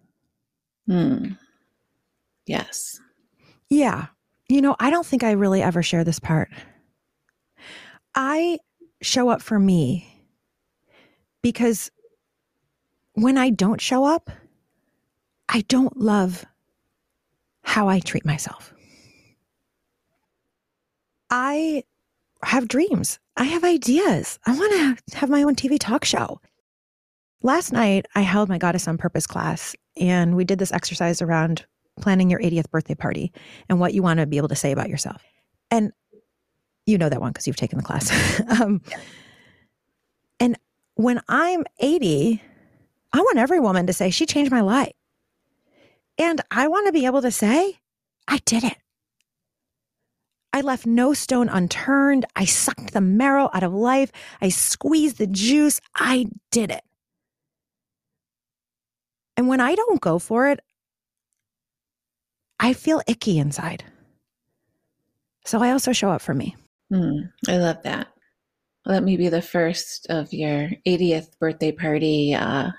Hmm. 0.87 1.33
Yes. 2.47 3.01
Yeah. 3.69 4.07
You 4.49 4.63
know, 4.63 4.77
I 4.79 4.91
don't 4.91 5.07
think 5.07 5.23
I 5.23 5.33
really 5.33 5.63
ever 5.63 5.83
share 5.83 6.05
this 6.05 6.19
part. 6.19 6.51
I 8.15 8.59
show 9.03 9.29
up 9.29 9.43
for 9.43 9.59
me 9.59 10.09
because 11.43 11.91
when 13.15 13.37
I 13.37 13.51
don't 13.51 13.81
show 13.81 14.05
up, 14.05 14.31
I 15.49 15.63
don't 15.63 15.97
love 15.97 16.45
how 17.63 17.89
I 17.89 18.01
treat 18.01 18.25
myself. 18.25 18.73
I 21.31 21.85
have 22.45 22.69
dreams. 22.69 23.19
I 23.37 23.45
have 23.45 23.65
ideas. 23.65 24.39
I 24.47 24.57
want 24.57 25.01
to 25.09 25.17
have 25.17 25.31
my 25.31 25.43
own 25.43 25.55
TV 25.55 25.79
talk 25.79 26.05
show. 26.05 26.41
Last 27.43 27.73
night, 27.73 28.07
I 28.15 28.23
held 28.23 28.49
my 28.49 28.59
Goddess 28.59 28.89
on 28.89 28.99
Purpose 28.99 29.27
class, 29.27 29.77
and 30.01 30.37
we 30.37 30.45
did 30.45 30.59
this 30.59 30.73
exercise 30.73 31.23
around 31.23 31.67
planning 32.01 32.31
your 32.31 32.41
80th 32.41 32.71
birthday 32.71 32.95
party 32.95 33.33
and 33.69 33.79
what 33.79 33.95
you 33.95 34.03
want 34.03 34.21
to 34.21 34.27
be 34.27 34.37
able 34.37 34.49
to 34.49 34.57
say 34.57 34.73
about 34.73 34.89
yourself. 34.89 35.23
And 35.71 35.93
you 36.87 36.99
know 36.99 37.09
that 37.09 37.21
one 37.21 37.33
because 37.33 37.47
you've 37.47 37.57
taken 37.57 37.79
the 37.79 37.85
class. 37.85 38.41
um, 38.61 38.81
and 40.41 40.59
when 40.95 41.21
I'm 41.29 41.65
80, 41.79 42.43
I 43.13 43.19
want 43.19 43.39
every 43.39 43.61
woman 43.61 43.87
to 43.87 43.93
say, 43.93 44.11
she 44.11 44.27
changed 44.27 44.51
my 44.51 44.61
life. 44.61 44.93
And 46.19 46.41
I 46.51 46.67
want 46.69 46.87
to 46.87 46.93
be 46.93 47.07
able 47.07 47.23
to 47.23 47.31
say, 47.31 47.79
I 48.27 48.39
did 48.45 48.65
it. 48.65 48.77
I 50.59 50.61
left 50.61 50.87
no 50.87 51.15
stone 51.15 51.49
unturned. 51.49 52.27
I 52.35 52.45
sucked 52.45 52.93
the 52.93 53.01
marrow 53.01 53.49
out 53.55 53.63
of 53.63 53.73
life. 53.73 54.11
I 54.41 54.49
squeezed 54.49 55.19
the 55.19 55.29
juice. 55.29 55.81
I 55.95 56.27
did 56.51 56.73
it. 56.73 56.83
And 59.37 59.47
when 59.47 59.61
I 59.61 59.77
don't 59.77 60.01
go 60.01 60.19
for 60.19 60.49
it, 60.49 60.59
I 62.59 62.73
feel 62.73 63.01
icky 63.07 63.39
inside. 63.39 63.85
So 65.45 65.63
I 65.63 65.71
also 65.71 65.93
show 65.93 66.11
up 66.11 66.21
for 66.21 66.35
me. 66.35 66.57
Mm, 66.93 67.31
I 67.47 67.59
love 67.59 67.85
that. 67.85 68.09
Let 68.85 69.05
me 69.05 69.17
be 69.17 69.29
the 69.29 69.41
first 69.41 70.09
of 70.11 70.33
your 70.33 70.71
80th 70.85 71.39
birthday 71.39 71.71
party 71.71 72.35
uh, 72.35 72.71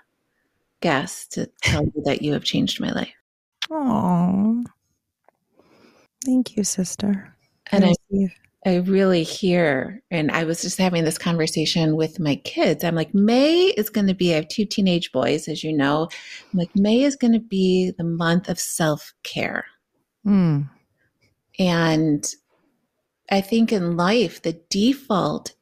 guests 0.82 1.28
to 1.36 1.50
tell 1.62 1.86
you 1.86 2.04
that 2.04 2.22
you 2.24 2.34
have 2.34 2.44
changed 2.44 2.82
my 2.82 2.92
life. 2.92 3.14
Oh, 3.72 4.66
thank 6.26 6.58
you, 6.58 6.66
sister. 6.66 7.38
And 7.72 7.86
I, 7.86 7.94
I 8.66 8.76
really 8.78 9.24
hear, 9.24 10.02
and 10.12 10.32
I 10.32 10.44
was 10.44 10.62
just 10.62 10.78
having 10.78 11.04
this 11.04 11.18
conversation 11.18 11.96
with 11.96 12.20
my 12.20 12.36
kids. 12.38 12.84
I'm 12.84 12.96
like, 12.96 13.14
May 13.14 13.66
is 13.68 13.90
going 13.90 14.08
to 14.08 14.14
be, 14.14 14.34
I 14.34 14.38
have 14.38 14.48
two 14.48 14.66
teenage 14.66 15.12
boys, 15.12 15.48
as 15.48 15.64
you 15.64 15.72
know. 15.72 16.10
I'm 16.52 16.60
like, 16.60 16.76
May 16.76 17.04
is 17.04 17.16
going 17.16 17.34
to 17.34 17.40
be 17.40 17.92
the 17.98 18.04
month 18.04 18.50
of 18.50 18.60
self 18.60 19.14
care. 19.24 19.66
Mm. 20.26 20.70
And 21.58 22.36
I 23.32 23.42
think 23.42 23.72
in 23.72 23.96
life, 23.96 24.42
the 24.42 24.60
default 24.70 25.54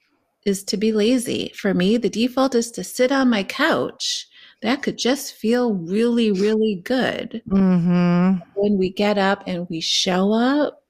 is 0.46 0.64
to 0.64 0.78
be 0.78 0.92
lazy. 0.92 1.52
For 1.56 1.74
me, 1.74 1.98
the 1.98 2.10
default 2.10 2.56
is 2.56 2.72
to 2.72 2.84
sit 2.84 3.12
on 3.12 3.30
my 3.30 3.44
couch. 3.44 4.28
That 4.62 4.82
could 4.82 4.98
just 4.98 5.36
feel 5.36 5.74
really, 5.74 6.32
really 6.32 6.82
good. 6.84 7.44
Mm-hmm. 7.50 8.40
When 8.56 8.78
we 8.78 8.90
get 8.90 9.18
up 9.18 9.44
and 9.46 9.68
we 9.70 9.82
show 9.82 10.34
up, 10.34 10.84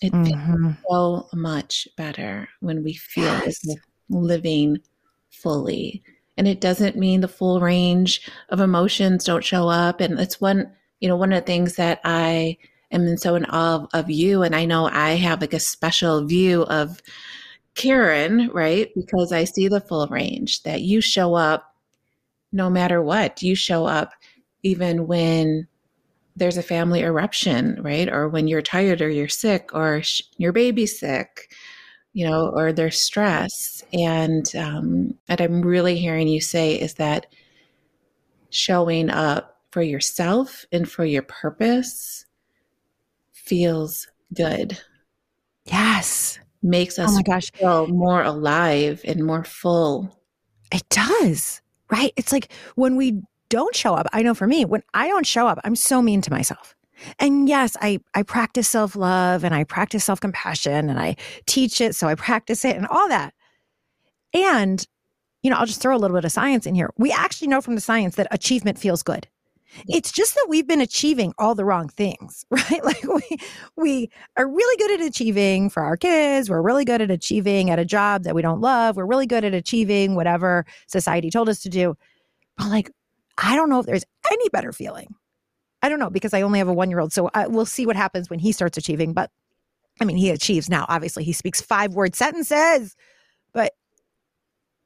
it 0.00 0.12
mm-hmm. 0.12 0.72
feels 0.72 0.76
so 0.88 1.28
much 1.36 1.88
better 1.96 2.48
when 2.60 2.84
we 2.84 2.94
feel 2.94 3.24
yes. 3.24 3.60
living 4.08 4.78
fully. 5.30 6.02
And 6.36 6.46
it 6.46 6.60
doesn't 6.60 6.96
mean 6.96 7.20
the 7.20 7.28
full 7.28 7.60
range 7.60 8.30
of 8.50 8.60
emotions 8.60 9.24
don't 9.24 9.44
show 9.44 9.68
up. 9.68 10.00
And 10.00 10.18
it's 10.20 10.40
one, 10.40 10.70
you 11.00 11.08
know, 11.08 11.16
one 11.16 11.32
of 11.32 11.40
the 11.42 11.46
things 11.46 11.74
that 11.76 12.00
I 12.04 12.56
am 12.92 13.06
in 13.06 13.18
so 13.18 13.34
in 13.34 13.44
awe 13.46 13.76
of, 13.76 13.88
of 13.92 14.10
you. 14.10 14.42
And 14.42 14.54
I 14.54 14.64
know 14.64 14.86
I 14.86 15.10
have 15.10 15.40
like 15.40 15.54
a 15.54 15.60
special 15.60 16.24
view 16.24 16.62
of 16.64 17.02
Carin, 17.74 18.50
right? 18.52 18.90
Because 18.94 19.32
I 19.32 19.44
see 19.44 19.66
the 19.66 19.80
full 19.80 20.06
range 20.08 20.62
that 20.62 20.82
you 20.82 21.00
show 21.00 21.34
up 21.34 21.74
no 22.52 22.70
matter 22.70 23.02
what. 23.02 23.42
You 23.42 23.56
show 23.56 23.86
up 23.86 24.12
even 24.62 25.08
when 25.08 25.66
there's 26.38 26.56
a 26.56 26.62
family 26.62 27.00
eruption, 27.02 27.82
right? 27.82 28.08
Or 28.08 28.28
when 28.28 28.48
you're 28.48 28.62
tired 28.62 29.02
or 29.02 29.10
you're 29.10 29.28
sick 29.28 29.70
or 29.74 30.02
sh- 30.02 30.22
your 30.36 30.52
baby's 30.52 30.98
sick, 30.98 31.52
you 32.12 32.26
know, 32.26 32.48
or 32.48 32.72
there's 32.72 33.00
stress. 33.00 33.84
And 33.92 34.50
um, 34.56 35.14
what 35.26 35.40
I'm 35.40 35.62
really 35.62 35.98
hearing 35.98 36.28
you 36.28 36.40
say 36.40 36.74
is 36.74 36.94
that 36.94 37.26
showing 38.50 39.10
up 39.10 39.60
for 39.70 39.82
yourself 39.82 40.64
and 40.72 40.88
for 40.88 41.04
your 41.04 41.22
purpose 41.22 42.24
feels 43.32 44.08
good. 44.32 44.78
Yes. 45.64 46.38
Makes 46.62 46.98
us 46.98 47.10
oh 47.10 47.14
my 47.14 47.22
gosh. 47.22 47.50
feel 47.52 47.86
more 47.88 48.22
alive 48.22 49.02
and 49.04 49.24
more 49.24 49.44
full. 49.44 50.18
It 50.72 50.88
does, 50.88 51.60
right? 51.90 52.12
It's 52.16 52.32
like 52.32 52.52
when 52.74 52.96
we 52.96 53.22
don't 53.48 53.74
show 53.74 53.94
up, 53.94 54.06
I 54.12 54.22
know 54.22 54.34
for 54.34 54.46
me, 54.46 54.64
when 54.64 54.82
I 54.94 55.08
don't 55.08 55.26
show 55.26 55.46
up, 55.46 55.58
I'm 55.64 55.76
so 55.76 56.02
mean 56.02 56.20
to 56.22 56.30
myself. 56.30 56.74
And 57.18 57.48
yes, 57.48 57.76
I, 57.80 58.00
I 58.14 58.22
practice 58.22 58.68
self 58.68 58.96
love 58.96 59.44
and 59.44 59.54
I 59.54 59.64
practice 59.64 60.04
self 60.04 60.20
compassion 60.20 60.90
and 60.90 60.98
I 60.98 61.16
teach 61.46 61.80
it. 61.80 61.94
So 61.94 62.08
I 62.08 62.14
practice 62.14 62.64
it 62.64 62.76
and 62.76 62.86
all 62.86 63.08
that. 63.08 63.34
And, 64.34 64.84
you 65.42 65.50
know, 65.50 65.56
I'll 65.56 65.66
just 65.66 65.80
throw 65.80 65.96
a 65.96 65.98
little 65.98 66.16
bit 66.16 66.24
of 66.24 66.32
science 66.32 66.66
in 66.66 66.74
here. 66.74 66.90
We 66.96 67.12
actually 67.12 67.48
know 67.48 67.60
from 67.60 67.74
the 67.74 67.80
science 67.80 68.16
that 68.16 68.26
achievement 68.30 68.78
feels 68.78 69.02
good. 69.02 69.28
It's 69.86 70.10
just 70.10 70.34
that 70.34 70.46
we've 70.48 70.66
been 70.66 70.80
achieving 70.80 71.34
all 71.38 71.54
the 71.54 71.64
wrong 71.64 71.88
things, 71.88 72.44
right? 72.50 72.84
Like 72.84 73.02
we 73.04 73.38
we 73.76 74.10
are 74.36 74.48
really 74.48 74.76
good 74.78 75.00
at 75.00 75.06
achieving 75.06 75.70
for 75.70 75.82
our 75.82 75.96
kids, 75.96 76.48
we're 76.48 76.62
really 76.62 76.84
good 76.84 77.02
at 77.02 77.10
achieving 77.10 77.70
at 77.70 77.78
a 77.78 77.84
job 77.84 78.24
that 78.24 78.34
we 78.34 78.42
don't 78.42 78.60
love, 78.60 78.96
we're 78.96 79.06
really 79.06 79.26
good 79.26 79.44
at 79.44 79.54
achieving 79.54 80.14
whatever 80.14 80.64
society 80.86 81.30
told 81.30 81.48
us 81.48 81.60
to 81.60 81.68
do. 81.68 81.96
But 82.56 82.68
like 82.68 82.90
I 83.40 83.56
don't 83.56 83.70
know 83.70 83.80
if 83.80 83.86
there's 83.86 84.04
any 84.30 84.48
better 84.50 84.72
feeling. 84.72 85.14
I 85.80 85.88
don't 85.88 86.00
know 86.00 86.10
because 86.10 86.34
I 86.34 86.42
only 86.42 86.58
have 86.58 86.68
a 86.68 86.74
1-year-old, 86.74 87.12
so 87.12 87.30
I, 87.34 87.46
we'll 87.46 87.64
see 87.64 87.86
what 87.86 87.96
happens 87.96 88.28
when 88.28 88.40
he 88.40 88.50
starts 88.50 88.76
achieving, 88.76 89.12
but 89.12 89.30
I 90.00 90.04
mean, 90.04 90.16
he 90.16 90.30
achieves 90.30 90.68
now. 90.68 90.86
Obviously, 90.88 91.24
he 91.24 91.32
speaks 91.32 91.60
five-word 91.60 92.14
sentences. 92.14 92.96
But 93.52 93.72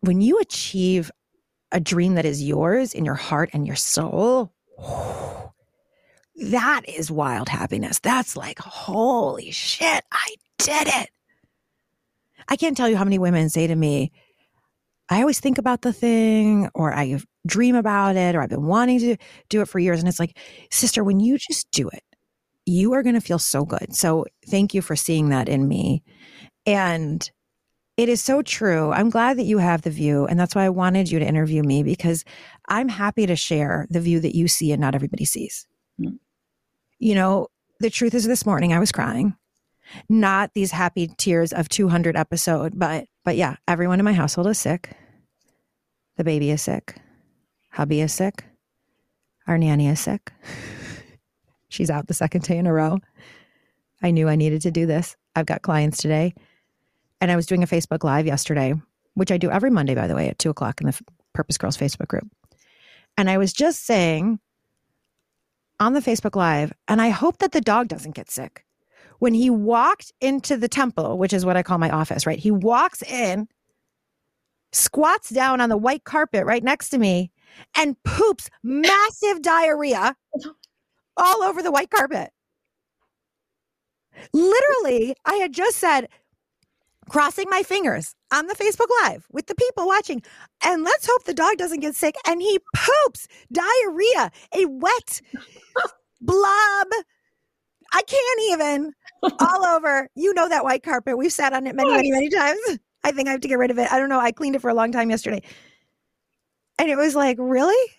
when 0.00 0.20
you 0.20 0.38
achieve 0.38 1.10
a 1.70 1.80
dream 1.80 2.14
that 2.14 2.24
is 2.24 2.42
yours 2.42 2.94
in 2.94 3.04
your 3.04 3.14
heart 3.14 3.50
and 3.52 3.66
your 3.66 3.76
soul, 3.76 4.52
that 6.36 6.82
is 6.88 7.10
wild 7.10 7.48
happiness. 7.48 7.98
That's 8.00 8.36
like, 8.36 8.58
holy 8.58 9.50
shit, 9.50 10.04
I 10.10 10.34
did 10.58 10.88
it. 10.88 11.10
I 12.48 12.56
can't 12.56 12.76
tell 12.76 12.88
you 12.88 12.96
how 12.96 13.04
many 13.04 13.18
women 13.18 13.48
say 13.48 13.66
to 13.66 13.74
me, 13.74 14.12
I 15.08 15.20
always 15.20 15.40
think 15.40 15.58
about 15.58 15.82
the 15.82 15.92
thing, 15.92 16.70
or 16.74 16.94
I 16.94 17.18
dream 17.46 17.74
about 17.74 18.16
it, 18.16 18.34
or 18.34 18.42
I've 18.42 18.48
been 18.48 18.66
wanting 18.66 19.00
to 19.00 19.16
do 19.48 19.60
it 19.60 19.68
for 19.68 19.78
years. 19.78 19.98
And 19.98 20.08
it's 20.08 20.20
like, 20.20 20.38
sister, 20.70 21.04
when 21.04 21.20
you 21.20 21.38
just 21.38 21.70
do 21.70 21.88
it, 21.88 22.02
you 22.64 22.92
are 22.94 23.02
going 23.02 23.14
to 23.14 23.20
feel 23.20 23.38
so 23.38 23.64
good. 23.64 23.94
So 23.94 24.24
thank 24.48 24.74
you 24.74 24.82
for 24.82 24.96
seeing 24.96 25.30
that 25.30 25.48
in 25.48 25.66
me. 25.66 26.02
And 26.64 27.28
it 27.96 28.08
is 28.08 28.22
so 28.22 28.42
true. 28.42 28.90
I'm 28.92 29.10
glad 29.10 29.36
that 29.38 29.44
you 29.44 29.58
have 29.58 29.82
the 29.82 29.90
view. 29.90 30.26
And 30.26 30.38
that's 30.38 30.54
why 30.54 30.64
I 30.64 30.70
wanted 30.70 31.10
you 31.10 31.18
to 31.18 31.26
interview 31.26 31.62
me 31.62 31.82
because 31.82 32.24
I'm 32.68 32.88
happy 32.88 33.26
to 33.26 33.36
share 33.36 33.86
the 33.90 34.00
view 34.00 34.20
that 34.20 34.34
you 34.34 34.48
see 34.48 34.72
and 34.72 34.80
not 34.80 34.94
everybody 34.94 35.24
sees. 35.24 35.66
Mm. 36.00 36.18
You 36.98 37.14
know, 37.14 37.48
the 37.80 37.90
truth 37.90 38.14
is 38.14 38.26
this 38.26 38.46
morning 38.46 38.72
I 38.72 38.78
was 38.78 38.92
crying. 38.92 39.34
Not 40.08 40.54
these 40.54 40.70
happy 40.70 41.08
tears 41.16 41.52
of 41.52 41.68
200 41.68 42.16
episode, 42.16 42.78
but 42.78 43.06
but 43.24 43.36
yeah, 43.36 43.56
everyone 43.68 43.98
in 44.00 44.04
my 44.04 44.12
household 44.12 44.48
is 44.48 44.58
sick. 44.58 44.90
The 46.16 46.24
baby 46.24 46.50
is 46.50 46.62
sick. 46.62 46.96
Hubby 47.70 48.00
is 48.00 48.12
sick. 48.12 48.44
Our 49.46 49.58
nanny 49.58 49.88
is 49.88 50.00
sick. 50.00 50.32
She's 51.68 51.90
out 51.90 52.06
the 52.06 52.14
second 52.14 52.42
day 52.42 52.58
in 52.58 52.66
a 52.66 52.72
row. 52.72 52.98
I 54.02 54.10
knew 54.10 54.28
I 54.28 54.36
needed 54.36 54.62
to 54.62 54.70
do 54.70 54.86
this. 54.86 55.16
I've 55.34 55.46
got 55.46 55.62
clients 55.62 55.98
today 55.98 56.34
and 57.22 57.30
I 57.30 57.36
was 57.36 57.46
doing 57.46 57.62
a 57.62 57.68
Facebook 57.68 58.02
Live 58.02 58.26
yesterday, 58.26 58.74
which 59.14 59.30
I 59.30 59.38
do 59.38 59.48
every 59.48 59.70
Monday, 59.70 59.94
by 59.94 60.08
the 60.08 60.16
way, 60.16 60.28
at 60.28 60.40
two 60.40 60.50
o'clock 60.50 60.80
in 60.80 60.88
the 60.88 61.00
Purpose 61.32 61.56
Girls 61.56 61.76
Facebook 61.76 62.08
group. 62.08 62.28
And 63.16 63.30
I 63.30 63.38
was 63.38 63.52
just 63.52 63.86
saying 63.86 64.40
on 65.78 65.92
the 65.92 66.00
Facebook 66.00 66.34
Live, 66.34 66.72
and 66.88 67.00
I 67.00 67.10
hope 67.10 67.38
that 67.38 67.52
the 67.52 67.60
dog 67.60 67.86
doesn't 67.86 68.16
get 68.16 68.28
sick. 68.28 68.64
When 69.22 69.34
he 69.34 69.50
walked 69.50 70.12
into 70.20 70.56
the 70.56 70.66
temple, 70.66 71.16
which 71.16 71.32
is 71.32 71.46
what 71.46 71.56
I 71.56 71.62
call 71.62 71.78
my 71.78 71.90
office, 71.90 72.26
right? 72.26 72.40
He 72.40 72.50
walks 72.50 73.02
in, 73.02 73.46
squats 74.72 75.30
down 75.30 75.60
on 75.60 75.68
the 75.68 75.76
white 75.76 76.02
carpet 76.02 76.44
right 76.44 76.64
next 76.64 76.88
to 76.88 76.98
me, 76.98 77.30
and 77.76 77.94
poops 78.02 78.50
massive 78.64 79.40
diarrhea 79.40 80.16
all 81.16 81.44
over 81.44 81.62
the 81.62 81.70
white 81.70 81.90
carpet. 81.90 82.30
Literally, 84.32 85.14
I 85.24 85.34
had 85.34 85.52
just 85.52 85.76
said, 85.76 86.08
crossing 87.08 87.48
my 87.48 87.62
fingers 87.62 88.16
on 88.32 88.48
the 88.48 88.56
Facebook 88.56 88.88
Live 89.04 89.28
with 89.30 89.46
the 89.46 89.54
people 89.54 89.86
watching. 89.86 90.20
And 90.64 90.82
let's 90.82 91.06
hope 91.06 91.22
the 91.22 91.32
dog 91.32 91.58
doesn't 91.58 91.78
get 91.78 91.94
sick. 91.94 92.16
And 92.26 92.42
he 92.42 92.58
poops 92.74 93.28
diarrhea, 93.52 94.32
a 94.52 94.66
wet 94.66 95.20
blob. 96.20 96.88
I 97.92 98.02
can't 98.02 98.40
even 98.50 98.94
all 99.22 99.64
over. 99.64 100.08
You 100.14 100.34
know 100.34 100.48
that 100.48 100.64
white 100.64 100.82
carpet. 100.82 101.18
We've 101.18 101.32
sat 101.32 101.52
on 101.52 101.66
it 101.66 101.74
many, 101.74 101.90
many, 101.90 102.10
many 102.10 102.28
times. 102.28 102.78
I 103.04 103.12
think 103.12 103.28
I 103.28 103.32
have 103.32 103.40
to 103.40 103.48
get 103.48 103.58
rid 103.58 103.70
of 103.70 103.78
it. 103.78 103.92
I 103.92 103.98
don't 103.98 104.08
know. 104.08 104.20
I 104.20 104.32
cleaned 104.32 104.56
it 104.56 104.62
for 104.62 104.70
a 104.70 104.74
long 104.74 104.92
time 104.92 105.10
yesterday. 105.10 105.42
And 106.78 106.90
it 106.90 106.96
was 106.96 107.14
like, 107.14 107.36
really? 107.40 107.92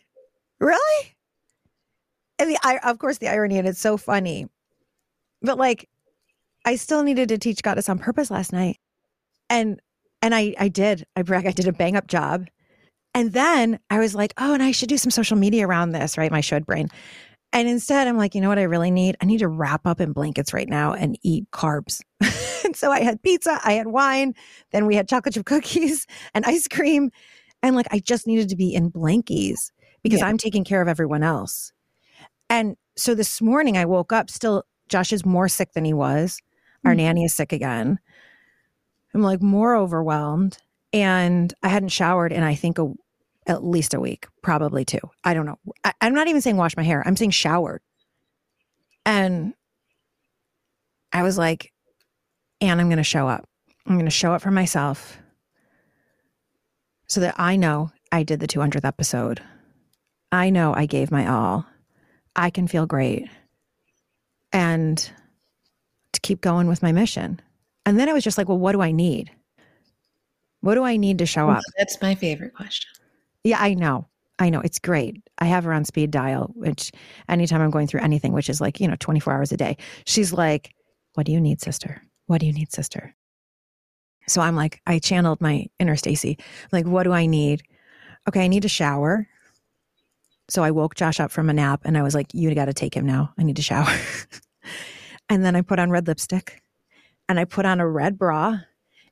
Really? 0.60 1.16
And 2.40 2.50
the, 2.50 2.58
I, 2.64 2.80
of 2.84 3.00
course, 3.00 3.18
the 3.18 3.28
irony, 3.28 3.58
and 3.58 3.68
it's 3.68 3.80
so 3.80 3.98
funny. 3.98 4.48
But 5.42 5.58
like, 5.58 5.90
I 6.66 6.76
still 6.78 7.04
needed 7.04 7.30
to 7.30 7.38
teach 7.38 7.62
Goddess 7.62 7.90
on 7.90 8.00
purpose 8.00 8.32
last 8.32 8.54
night 8.54 8.80
and 9.54 9.80
and 10.22 10.34
I 10.34 10.56
I 10.60 10.68
did. 10.68 11.06
I 11.16 11.22
brag 11.22 11.46
I 11.46 11.52
did 11.52 11.68
a 11.68 11.74
bang 11.74 11.96
up 11.96 12.08
job. 12.08 12.48
And 13.16 13.32
then 13.34 13.80
I 13.92 14.00
was 14.00 14.16
like, 14.16 14.34
oh, 14.40 14.56
and 14.56 14.64
I 14.64 14.72
should 14.72 14.90
do 14.90 14.98
some 14.98 15.12
social 15.12 15.38
media 15.38 15.68
around 15.68 15.92
this, 15.92 16.18
right? 16.18 16.32
My 16.32 16.42
should 16.42 16.66
brain. 16.66 16.90
And 17.54 17.70
instead, 17.70 18.08
I'm 18.08 18.18
like, 18.18 18.36
you 18.36 18.42
know 18.42 18.50
what 18.50 18.60
I 18.60 18.64
really 18.64 18.92
need? 18.92 19.16
I 19.22 19.26
need 19.26 19.38
to 19.40 19.48
wrap 19.48 19.86
up 19.88 20.02
in 20.02 20.12
blankets 20.12 20.54
right 20.54 20.68
now 20.68 20.94
and 20.94 21.18
eat 21.24 21.50
carbs. 21.52 22.02
and 22.66 22.76
so 22.76 22.92
I 22.92 23.02
had 23.02 23.22
pizza, 23.24 23.62
I 23.64 23.74
had 23.74 23.88
wine, 23.88 24.34
then 24.72 24.88
we 24.88 24.96
had 24.96 25.08
chocolate 25.08 25.36
chip 25.36 25.46
cookies 25.46 26.08
and 26.34 26.46
ice 26.46 26.68
cream. 26.68 27.12
And 27.62 27.76
like, 27.76 27.88
I 27.92 28.00
just 28.00 28.28
needed 28.28 28.50
to 28.50 28.56
be 28.58 28.74
in 28.74 28.92
blankies 28.92 29.72
because 30.04 30.20
Yeah. 30.22 30.28
I'm 30.28 30.38
taking 30.40 30.66
care 30.66 30.82
of 30.82 30.88
everyone 30.90 31.24
else. 31.24 31.72
And 32.50 32.78
so 32.98 33.16
this 33.16 33.42
morning 33.42 33.78
I 33.78 33.86
woke 33.86 34.14
up 34.14 34.30
still, 34.30 34.64
Josh 34.90 35.14
is 35.14 35.26
more 35.26 35.50
sick 35.50 35.74
than 35.74 35.86
he 35.86 35.94
was. 35.94 36.40
Our 36.86 36.94
Mhm. 36.94 36.98
nanny 36.98 37.26
is 37.26 37.34
sick 37.36 37.54
again. 37.54 38.00
I'm 39.14 39.22
like 39.22 39.42
more 39.42 39.76
overwhelmed. 39.76 40.58
And 40.92 41.54
I 41.64 41.70
hadn't 41.70 41.90
showered 41.90 42.32
in, 42.32 42.44
I 42.44 42.56
think, 42.56 42.78
a, 42.78 42.92
at 43.48 43.64
least 43.64 43.94
a 43.94 44.00
week, 44.00 44.28
probably 44.42 44.86
two. 44.86 45.00
I 45.24 45.34
don't 45.34 45.46
know. 45.46 45.60
I, 45.84 45.94
I'm 46.02 46.14
not 46.14 46.28
even 46.28 46.42
saying 46.42 46.58
wash 46.58 46.78
my 46.78 46.84
hair, 46.84 47.04
I'm 47.06 47.16
saying 47.16 47.32
showered. 47.32 47.82
And 49.06 49.54
I 51.12 51.24
was 51.24 51.38
like, 51.38 51.72
and 52.62 52.80
I'm 52.80 52.88
going 52.88 52.98
to 52.98 53.04
show 53.04 53.28
up. 53.28 53.48
I'm 53.86 53.96
going 53.96 54.06
to 54.06 54.12
show 54.12 54.34
up 54.34 54.42
for 54.42 54.52
myself 54.52 55.18
so 57.08 57.20
that 57.20 57.36
I 57.38 57.58
know 57.58 57.92
I 58.12 58.24
did 58.24 58.40
the 58.40 58.48
200th 58.48 58.86
episode. 58.86 59.42
I 60.32 60.50
know 60.50 60.74
I 60.74 60.86
gave 60.86 61.12
my 61.12 61.28
all. 61.28 61.66
I 62.36 62.50
can 62.50 62.68
feel 62.68 62.86
great. 62.86 63.28
And 64.52 64.98
to 66.14 66.20
keep 66.22 66.42
going 66.42 66.68
with 66.68 66.82
my 66.82 66.92
mission. 66.92 67.40
And 67.86 68.00
then 68.00 68.08
I 68.08 68.14
was 68.14 68.24
just 68.24 68.38
like, 68.38 68.48
well, 68.48 68.58
what 68.58 68.72
do 68.72 68.82
I 68.82 68.92
need? 68.92 69.32
What 70.62 70.76
do 70.76 70.84
I 70.84 70.96
need 70.96 71.18
to 71.18 71.26
show 71.26 71.50
up? 71.50 71.62
That's 71.78 72.02
my 72.02 72.16
favorite 72.16 72.54
question. 72.54 72.90
Yeah, 73.44 73.58
I 73.60 73.74
know. 73.74 74.08
I 74.40 74.50
know. 74.50 74.62
It's 74.62 74.80
great. 74.80 75.22
I 75.38 75.46
have 75.46 75.64
her 75.64 75.74
on 75.74 75.86
speed 75.86 76.12
dial, 76.12 76.52
which 76.56 76.92
anytime 77.30 77.62
I'm 77.62 77.72
going 77.72 77.88
through 77.88 78.02
anything, 78.02 78.34
which 78.34 78.50
is 78.50 78.60
like, 78.60 78.80
you 78.80 78.88
know, 78.88 78.96
24 79.00 79.34
hours 79.34 79.52
a 79.52 79.58
day, 79.58 79.78
she's 80.06 80.34
like, 80.34 80.74
What 81.14 81.26
do 81.26 81.32
you 81.32 81.40
need, 81.40 81.62
sister? 81.62 82.02
What 82.28 82.40
do 82.40 82.46
you 82.46 82.54
need, 82.54 82.72
sister? 82.72 83.16
So 84.28 84.42
I'm 84.42 84.56
like, 84.56 84.82
I 84.88 85.00
channeled 85.00 85.42
my 85.42 85.68
inner 85.80 85.96
Stacey. 85.96 86.40
Like, 86.72 86.86
what 86.86 87.04
do 87.04 87.12
I 87.12 87.26
need? 87.26 87.64
Okay, 88.28 88.44
I 88.44 88.48
need 88.48 88.66
a 88.66 88.70
shower. 88.70 89.28
So 90.50 90.64
I 90.64 90.72
woke 90.72 90.96
Josh 90.96 91.20
up 91.20 91.32
from 91.32 91.50
a 91.50 91.54
nap 91.54 91.82
and 91.84 91.98
I 91.98 92.04
was 92.04 92.16
like, 92.16 92.34
You 92.34 92.54
got 92.56 92.66
to 92.66 92.74
take 92.74 92.96
him 92.96 93.06
now. 93.06 93.34
I 93.38 93.44
need 93.44 93.58
to 93.58 93.62
shower. 93.62 93.94
and 95.30 95.46
then 95.46 95.56
I 95.56 95.62
put 95.62 95.80
on 95.80 95.92
red 95.92 96.08
lipstick 96.08 96.62
and 97.30 97.40
I 97.40 97.46
put 97.46 97.66
on 97.66 97.80
a 97.80 97.88
red 97.88 98.18
bra 98.18 98.58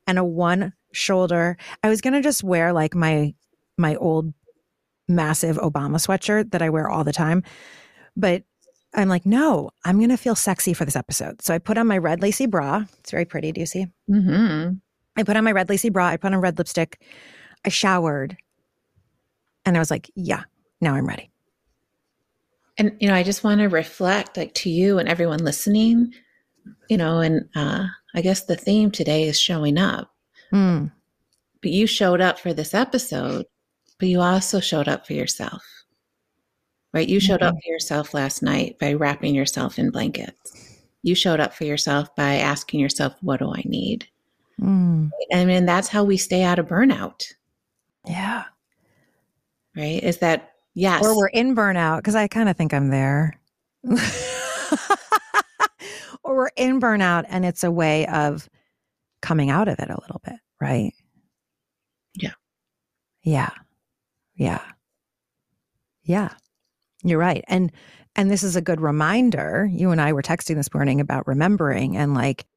and 0.07 0.17
a 0.17 0.23
one 0.23 0.73
shoulder. 0.93 1.57
I 1.83 1.89
was 1.89 2.01
going 2.01 2.13
to 2.13 2.21
just 2.21 2.43
wear 2.43 2.73
like 2.73 2.95
my 2.95 3.33
my 3.81 3.95
old 3.95 4.33
massive 5.07 5.57
Obama 5.57 5.97
sweatshirt 5.97 6.51
that 6.51 6.61
I 6.61 6.69
wear 6.69 6.87
all 6.89 7.03
the 7.03 7.11
time. 7.11 7.43
But 8.15 8.43
I'm 8.93 9.09
like, 9.09 9.25
no, 9.25 9.71
I'm 9.85 9.97
going 9.97 10.09
to 10.09 10.17
feel 10.17 10.35
sexy 10.35 10.73
for 10.73 10.85
this 10.85 10.95
episode. 10.95 11.41
So 11.41 11.53
I 11.53 11.59
put 11.59 11.77
on 11.77 11.87
my 11.87 11.97
red 11.97 12.21
lacy 12.21 12.45
bra. 12.45 12.83
It's 12.99 13.11
very 13.11 13.25
pretty. 13.25 13.51
Do 13.51 13.61
you 13.61 13.65
see? 13.65 13.87
Mm-hmm. 14.09 14.73
I 15.17 15.23
put 15.23 15.35
on 15.37 15.43
my 15.43 15.51
red 15.51 15.69
lacy 15.69 15.89
bra. 15.89 16.07
I 16.07 16.17
put 16.17 16.33
on 16.33 16.39
red 16.41 16.57
lipstick. 16.57 17.01
I 17.65 17.69
showered. 17.69 18.37
And 19.65 19.75
I 19.75 19.79
was 19.79 19.91
like, 19.91 20.09
yeah, 20.15 20.43
now 20.81 20.95
I'm 20.95 21.07
ready. 21.07 21.29
And 22.77 22.95
you 22.99 23.07
know, 23.07 23.15
I 23.15 23.23
just 23.23 23.43
want 23.43 23.59
to 23.59 23.67
reflect, 23.67 24.37
like 24.37 24.53
to 24.55 24.69
you 24.69 24.97
and 24.97 25.07
everyone 25.07 25.39
listening. 25.43 26.13
You 26.89 26.97
know, 26.97 27.19
and 27.19 27.47
uh, 27.55 27.85
I 28.13 28.21
guess 28.21 28.45
the 28.45 28.55
theme 28.55 28.91
today 28.91 29.23
is 29.23 29.39
showing 29.39 29.77
up. 29.77 30.11
Mm, 30.53 30.91
But 31.61 31.71
you 31.71 31.87
showed 31.87 32.21
up 32.21 32.39
for 32.39 32.53
this 32.53 32.73
episode, 32.73 33.45
but 34.01 34.09
you 34.09 34.19
also 34.19 34.59
showed 34.59 34.87
up 34.87 35.05
for 35.05 35.13
yourself, 35.13 35.63
right? 36.91 37.07
You 37.07 37.19
showed 37.19 37.43
up 37.43 37.53
for 37.53 37.71
yourself 37.71 38.15
last 38.15 38.41
night 38.41 38.79
by 38.79 38.93
wrapping 38.93 39.35
yourself 39.35 39.77
in 39.77 39.91
blankets. 39.91 40.79
You 41.03 41.13
showed 41.13 41.39
up 41.39 41.53
for 41.53 41.65
yourself 41.65 42.13
by 42.15 42.37
asking 42.37 42.79
yourself, 42.79 43.13
"What 43.21 43.41
do 43.41 43.53
I 43.53 43.61
need?" 43.63 44.07
mm, 44.59 45.11
I 45.31 45.45
mean, 45.45 45.67
that's 45.67 45.87
how 45.87 46.03
we 46.03 46.17
stay 46.17 46.41
out 46.41 46.57
of 46.57 46.65
burnout, 46.65 47.31
yeah. 48.07 48.45
right? 49.77 50.01
Is 50.01 50.17
that 50.17 50.53
yes, 50.73 51.05
Or 51.05 51.15
we're 51.15 51.27
in 51.27 51.55
burnout 51.55 51.97
because 51.97 52.15
I 52.15 52.27
kind 52.27 52.49
of 52.49 52.57
think 52.57 52.73
I'm 52.73 52.89
there. 52.89 53.39
or 56.23 56.35
we're 56.35 56.49
in 56.55 56.81
burnout 56.81 57.25
and 57.29 57.45
it's 57.45 57.63
a 57.63 57.69
way 57.69 58.07
of 58.07 58.49
coming 59.21 59.51
out 59.51 59.67
of 59.67 59.77
it 59.77 59.91
a 59.91 60.01
little 60.01 60.21
bit, 60.25 60.39
right? 60.59 60.91
Yeah. 62.15 62.33
Yeah. 63.21 63.51
Yeah. 64.41 64.63
Yeah. 66.01 66.29
You're 67.03 67.19
right. 67.19 67.43
And 67.47 67.71
and 68.15 68.31
this 68.31 68.41
is 68.41 68.55
a 68.55 68.61
good 68.61 68.81
reminder. 68.81 69.69
You 69.71 69.91
and 69.91 70.01
I 70.01 70.13
were 70.13 70.23
texting 70.23 70.55
this 70.55 70.73
morning 70.73 70.99
about 70.99 71.27
remembering 71.27 71.95
and 71.95 72.15
like, 72.15 72.47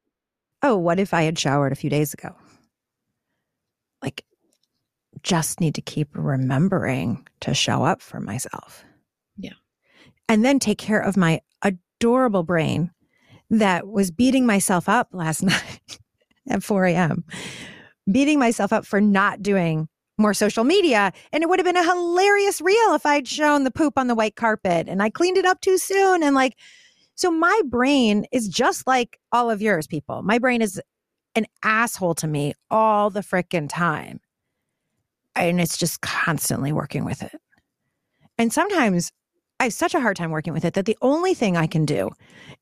oh, 0.63 0.77
what 0.77 0.99
if 0.99 1.13
I 1.13 1.21
had 1.21 1.37
showered 1.37 1.71
a 1.71 1.75
few 1.75 1.91
days 1.91 2.11
ago? 2.11 2.35
Like 4.01 4.25
just 5.21 5.61
need 5.61 5.75
to 5.75 5.81
keep 5.81 6.09
remembering 6.13 7.27
to 7.41 7.53
show 7.53 7.83
up 7.83 8.01
for 8.01 8.19
myself. 8.19 8.83
Yeah. 9.37 9.53
And 10.27 10.43
then 10.43 10.57
take 10.57 10.79
care 10.79 10.99
of 11.01 11.15
my 11.15 11.41
adorable 11.61 12.41
brain 12.41 12.89
that 13.51 13.87
was 13.87 14.09
beating 14.09 14.47
myself 14.47 14.89
up 14.89 15.09
last 15.11 15.43
night 15.43 15.99
at 16.49 16.63
4 16.63 16.85
a.m., 16.85 17.25
beating 18.11 18.39
myself 18.39 18.73
up 18.73 18.87
for 18.87 18.99
not 18.99 19.43
doing 19.43 19.87
more 20.17 20.33
social 20.33 20.63
media. 20.63 21.11
And 21.31 21.43
it 21.43 21.49
would 21.49 21.59
have 21.59 21.65
been 21.65 21.77
a 21.77 21.83
hilarious 21.83 22.61
reel 22.61 22.93
if 22.93 23.05
I'd 23.05 23.27
shown 23.27 23.63
the 23.63 23.71
poop 23.71 23.97
on 23.97 24.07
the 24.07 24.15
white 24.15 24.35
carpet 24.35 24.87
and 24.87 25.01
I 25.01 25.09
cleaned 25.09 25.37
it 25.37 25.45
up 25.45 25.61
too 25.61 25.77
soon. 25.77 26.23
And 26.23 26.35
like, 26.35 26.57
so 27.15 27.31
my 27.31 27.61
brain 27.65 28.25
is 28.31 28.47
just 28.47 28.87
like 28.87 29.19
all 29.31 29.49
of 29.49 29.61
yours, 29.61 29.87
people. 29.87 30.21
My 30.21 30.39
brain 30.39 30.61
is 30.61 30.81
an 31.35 31.45
asshole 31.63 32.15
to 32.15 32.27
me 32.27 32.53
all 32.69 33.09
the 33.09 33.21
frickin' 33.21 33.69
time. 33.69 34.19
And 35.35 35.59
it's 35.59 35.77
just 35.77 36.01
constantly 36.01 36.71
working 36.71 37.03
with 37.03 37.21
it. 37.21 37.35
And 38.37 38.53
sometimes 38.53 39.11
I 39.59 39.65
have 39.65 39.73
such 39.73 39.95
a 39.95 40.01
hard 40.01 40.17
time 40.17 40.31
working 40.31 40.53
with 40.53 40.65
it 40.65 40.73
that 40.73 40.85
the 40.85 40.97
only 41.01 41.33
thing 41.33 41.57
I 41.57 41.67
can 41.67 41.85
do 41.85 42.09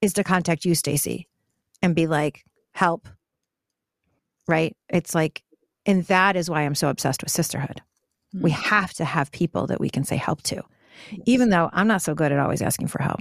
is 0.01 0.13
to 0.13 0.23
contact 0.23 0.65
you, 0.65 0.75
Stacey, 0.75 1.27
and 1.81 1.95
be 1.95 2.07
like, 2.07 2.43
help. 2.71 3.07
Right? 4.47 4.75
It's 4.89 5.15
like, 5.15 5.43
and 5.85 6.03
that 6.05 6.35
is 6.35 6.49
why 6.49 6.61
I'm 6.61 6.75
so 6.75 6.89
obsessed 6.89 7.23
with 7.23 7.31
sisterhood. 7.31 7.81
We 8.33 8.51
Mm. 8.51 8.55
have 8.55 8.93
to 8.95 9.05
have 9.05 9.31
people 9.31 9.67
that 9.67 9.79
we 9.79 9.89
can 9.89 10.03
say 10.03 10.15
help 10.15 10.41
to, 10.43 10.63
even 11.25 11.49
though 11.49 11.69
I'm 11.73 11.87
not 11.87 12.01
so 12.01 12.15
good 12.15 12.31
at 12.31 12.39
always 12.39 12.61
asking 12.61 12.87
for 12.87 13.01
help, 13.01 13.19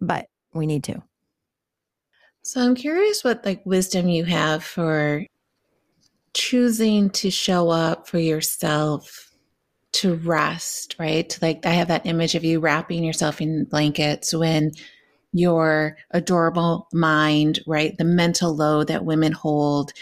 but 0.00 0.26
we 0.52 0.66
need 0.66 0.84
to. 0.84 1.02
So 2.42 2.60
I'm 2.60 2.74
curious 2.74 3.24
what 3.24 3.44
like 3.44 3.64
wisdom 3.64 4.08
you 4.08 4.24
have 4.24 4.62
for 4.64 5.24
choosing 6.34 7.10
to 7.10 7.30
show 7.30 7.70
up 7.70 8.08
for 8.08 8.18
yourself 8.18 9.30
to 9.92 10.16
rest, 10.16 10.96
right? 10.98 11.28
To 11.28 11.38
like 11.40 11.64
I 11.64 11.70
have 11.70 11.88
that 11.88 12.06
image 12.06 12.34
of 12.34 12.44
you 12.44 12.60
wrapping 12.60 13.04
yourself 13.04 13.40
in 13.40 13.64
blankets 13.64 14.34
when 14.34 14.72
your 15.32 15.96
adorable 16.10 16.88
mind, 16.92 17.60
right? 17.66 17.96
The 17.96 18.04
mental 18.04 18.54
load 18.54 18.88
that 18.88 19.04
women 19.04 19.32
hold 19.32 19.92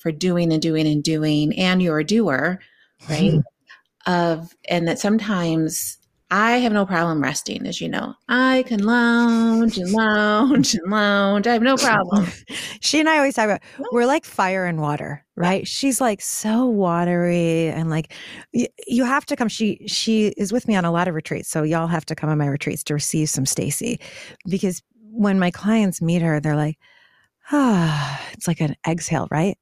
for 0.00 0.12
doing 0.12 0.52
and 0.52 0.62
doing 0.62 0.86
and 0.86 1.02
doing 1.02 1.58
and 1.58 1.82
you're 1.82 1.98
a 1.98 2.04
doer, 2.04 2.60
right? 3.08 3.34
of 4.06 4.54
and 4.68 4.86
that 4.86 4.98
sometimes 4.98 5.98
I 6.30 6.52
have 6.58 6.72
no 6.72 6.84
problem 6.84 7.22
resting, 7.22 7.66
as 7.66 7.80
you 7.80 7.88
know. 7.88 8.14
I 8.28 8.64
can 8.66 8.82
lounge 8.82 9.78
and 9.78 9.92
lounge 9.92 10.74
and 10.74 10.90
lounge. 10.90 11.46
I 11.46 11.52
have 11.52 11.62
no 11.62 11.76
problem. 11.76 12.26
she 12.80 12.98
and 12.98 13.08
I 13.08 13.18
always 13.18 13.34
talk 13.34 13.44
about 13.44 13.60
we're 13.92 14.06
like 14.06 14.24
fire 14.24 14.64
and 14.64 14.80
water, 14.80 15.24
right? 15.36 15.66
She's 15.66 16.00
like 16.00 16.20
so 16.20 16.66
watery 16.66 17.68
and 17.68 17.88
like 17.88 18.12
y- 18.52 18.68
you 18.86 19.04
have 19.04 19.26
to 19.26 19.36
come. 19.36 19.48
She 19.48 19.84
she 19.86 20.28
is 20.36 20.52
with 20.52 20.66
me 20.66 20.74
on 20.74 20.84
a 20.84 20.90
lot 20.90 21.08
of 21.08 21.14
retreats, 21.14 21.48
so 21.48 21.62
y'all 21.62 21.86
have 21.86 22.06
to 22.06 22.14
come 22.14 22.30
on 22.30 22.38
my 22.38 22.46
retreats 22.46 22.82
to 22.84 22.94
receive 22.94 23.30
some 23.30 23.46
Stacey, 23.46 24.00
because 24.48 24.82
when 25.10 25.38
my 25.38 25.50
clients 25.50 26.02
meet 26.02 26.22
her, 26.22 26.40
they're 26.40 26.56
like, 26.56 26.78
ah, 27.52 28.28
it's 28.32 28.48
like 28.48 28.60
an 28.60 28.74
exhale, 28.88 29.28
right? 29.30 29.56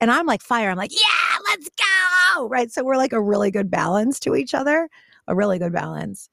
And 0.00 0.10
I'm 0.10 0.26
like 0.26 0.42
fire. 0.42 0.70
I'm 0.70 0.76
like, 0.76 0.92
yeah, 0.92 1.38
let's 1.48 1.68
go, 2.36 2.48
right? 2.48 2.70
So 2.70 2.84
we're 2.84 2.96
like 2.96 3.12
a 3.12 3.22
really 3.22 3.50
good 3.50 3.70
balance 3.70 4.18
to 4.20 4.34
each 4.34 4.54
other, 4.54 4.88
a 5.26 5.34
really 5.34 5.58
good 5.58 5.72
balance. 5.72 6.28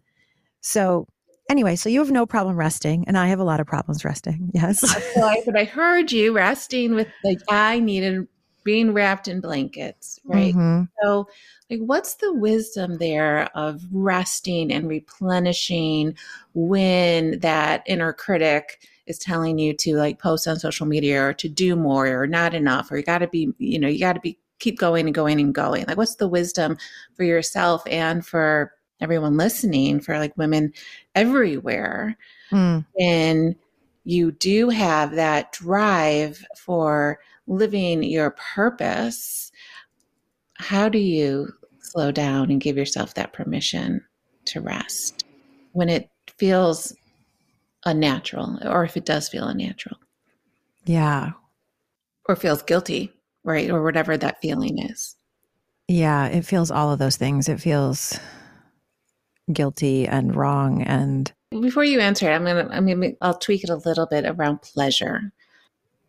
So 0.61 1.07
anyway, 1.49 1.75
so 1.75 1.89
you 1.89 1.99
have 1.99 2.11
no 2.11 2.25
problem 2.25 2.57
resting, 2.57 3.05
and 3.07 3.17
I 3.17 3.27
have 3.27 3.39
a 3.39 3.43
lot 3.43 3.59
of 3.59 3.67
problems 3.67 4.03
resting. 4.05 4.51
Yes. 4.53 4.83
I, 4.83 5.41
but 5.45 5.57
I 5.57 5.63
heard 5.63 6.11
you 6.11 6.33
resting 6.33 6.95
with 6.95 7.07
like 7.23 7.39
I 7.49 7.79
needed 7.79 8.27
being 8.63 8.93
wrapped 8.93 9.27
in 9.27 9.41
blankets, 9.41 10.19
right? 10.25 10.55
Mhm. 10.55 10.89
So, 11.01 11.27
like, 11.69 11.79
what's 11.81 12.15
the 12.15 12.33
wisdom 12.33 12.97
there 12.97 13.49
of 13.55 13.83
resting 13.91 14.73
and 14.73 14.87
replenishing 14.87 16.15
when 16.53 17.39
that 17.41 17.83
inner 17.85 18.11
critic 18.11 18.79
is 19.07 19.17
telling 19.17 19.57
you 19.57 19.73
to 19.73 19.95
like 19.95 20.19
post 20.19 20.47
on 20.47 20.59
social 20.59 20.85
media 20.85 21.21
or 21.21 21.33
to 21.33 21.49
do 21.49 21.75
more 21.75 22.07
or 22.07 22.27
not 22.27 22.53
enough 22.53 22.91
or 22.91 22.97
you 22.97 23.03
got 23.03 23.19
to 23.19 23.27
be, 23.27 23.51
you 23.57 23.79
know, 23.79 23.87
you 23.87 23.99
got 23.99 24.13
to 24.13 24.19
be 24.19 24.37
keep 24.59 24.79
going 24.79 25.05
and 25.05 25.15
going 25.15 25.39
and 25.39 25.53
going? 25.53 25.85
Like, 25.87 25.97
what's 25.97 26.15
the 26.15 26.27
wisdom 26.27 26.77
for 27.15 27.23
yourself 27.23 27.83
and 27.87 28.25
for 28.25 28.71
everyone 29.01 29.37
listening, 29.37 29.99
for 29.99 30.17
like 30.17 30.37
women 30.37 30.73
everywhere? 31.13 32.17
Mm. 32.51 32.85
when 32.93 33.55
you 34.03 34.31
do 34.31 34.69
have 34.69 35.15
that 35.15 35.51
drive 35.51 36.45
for 36.55 37.19
living 37.47 38.03
your 38.03 38.35
purpose, 38.53 39.51
how 40.57 40.87
do 40.89 40.99
you 40.99 41.51
slow 41.79 42.11
down 42.11 42.51
and 42.51 42.61
give 42.61 42.77
yourself 42.77 43.15
that 43.15 43.33
permission? 43.33 44.05
to 44.45 44.61
rest 44.61 45.25
when 45.73 45.89
it 45.89 46.09
feels 46.37 46.95
unnatural 47.85 48.59
or 48.63 48.83
if 48.83 48.97
it 48.97 49.05
does 49.05 49.29
feel 49.29 49.47
unnatural. 49.47 49.97
Yeah. 50.85 51.31
Or 52.27 52.35
feels 52.35 52.63
guilty, 52.63 53.13
right? 53.43 53.69
Or 53.69 53.83
whatever 53.83 54.17
that 54.17 54.41
feeling 54.41 54.79
is. 54.79 55.15
Yeah, 55.87 56.27
it 56.27 56.45
feels 56.45 56.71
all 56.71 56.91
of 56.91 56.99
those 56.99 57.17
things. 57.17 57.47
It 57.47 57.61
feels 57.61 58.19
guilty 59.53 60.07
and 60.07 60.35
wrong 60.35 60.81
and 60.81 61.31
before 61.61 61.83
you 61.83 61.99
answer 61.99 62.29
it, 62.29 62.33
I'm 62.33 62.43
gonna 62.43 62.67
I 62.71 62.79
mean 62.79 63.15
I'll 63.21 63.37
tweak 63.37 63.63
it 63.63 63.69
a 63.69 63.75
little 63.75 64.07
bit 64.07 64.25
around 64.25 64.61
pleasure. 64.61 65.31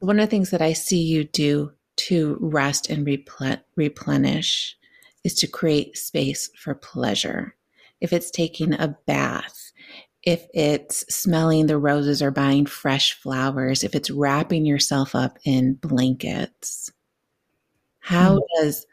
One 0.00 0.18
of 0.18 0.26
the 0.26 0.30
things 0.30 0.50
that 0.50 0.62
I 0.62 0.72
see 0.72 1.02
you 1.02 1.24
do 1.24 1.72
to 1.96 2.36
rest 2.40 2.90
and 2.90 3.06
replen- 3.06 3.62
replenish 3.76 4.76
is 5.24 5.34
to 5.34 5.46
create 5.46 5.96
space 5.96 6.50
for 6.56 6.74
pleasure. 6.74 7.54
If 8.00 8.12
it's 8.12 8.30
taking 8.30 8.74
a 8.74 8.96
bath, 9.06 9.65
if 10.26 10.44
it's 10.52 11.06
smelling 11.14 11.66
the 11.66 11.78
roses 11.78 12.20
or 12.20 12.32
buying 12.32 12.66
fresh 12.66 13.14
flowers, 13.14 13.84
if 13.84 13.94
it's 13.94 14.10
wrapping 14.10 14.66
yourself 14.66 15.14
up 15.14 15.38
in 15.44 15.74
blankets, 15.74 16.90
how 18.00 18.38
mm. 18.38 18.42
does 18.56 18.86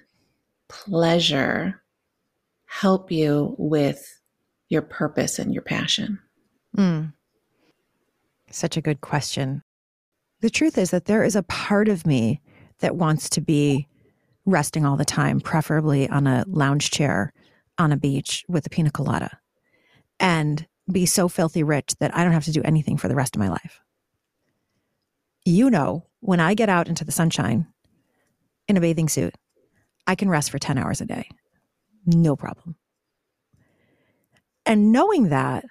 pleasure 0.69 1.81
help 2.65 3.11
you 3.11 3.55
with 3.57 4.19
your 4.69 4.83
purpose 4.83 5.39
and 5.39 5.53
your 5.53 5.63
passion? 5.63 6.19
Mm. 6.77 7.13
Such 8.51 8.77
a 8.77 8.81
good 8.81 9.01
question. 9.01 9.63
The 10.41 10.51
truth 10.51 10.77
is 10.77 10.91
that 10.91 11.05
there 11.05 11.23
is 11.23 11.35
a 11.35 11.43
part 11.43 11.87
of 11.87 12.05
me 12.05 12.41
that 12.79 12.95
wants 12.95 13.27
to 13.29 13.41
be 13.41 13.87
resting 14.45 14.85
all 14.85 14.97
the 14.97 15.05
time, 15.05 15.39
preferably 15.39 16.07
on 16.09 16.27
a 16.27 16.43
lounge 16.47 16.91
chair 16.91 17.33
on 17.79 17.91
a 17.91 17.97
beach 17.97 18.45
with 18.47 18.67
a 18.67 18.69
pina 18.69 18.91
colada, 18.91 19.39
and 20.19 20.67
be 20.91 21.05
so 21.05 21.27
filthy 21.27 21.63
rich 21.63 21.95
that 21.99 22.15
I 22.15 22.23
don't 22.23 22.33
have 22.33 22.45
to 22.45 22.51
do 22.51 22.61
anything 22.63 22.97
for 22.97 23.07
the 23.07 23.15
rest 23.15 23.35
of 23.35 23.39
my 23.39 23.49
life. 23.49 23.79
You 25.45 25.69
know, 25.69 26.07
when 26.19 26.39
I 26.39 26.53
get 26.53 26.69
out 26.69 26.87
into 26.87 27.05
the 27.05 27.11
sunshine 27.11 27.67
in 28.67 28.77
a 28.77 28.81
bathing 28.81 29.09
suit, 29.09 29.35
I 30.07 30.15
can 30.15 30.29
rest 30.29 30.51
for 30.51 30.59
10 30.59 30.77
hours 30.77 31.01
a 31.01 31.05
day. 31.05 31.29
No 32.05 32.35
problem. 32.35 32.75
And 34.65 34.91
knowing 34.91 35.29
that, 35.29 35.65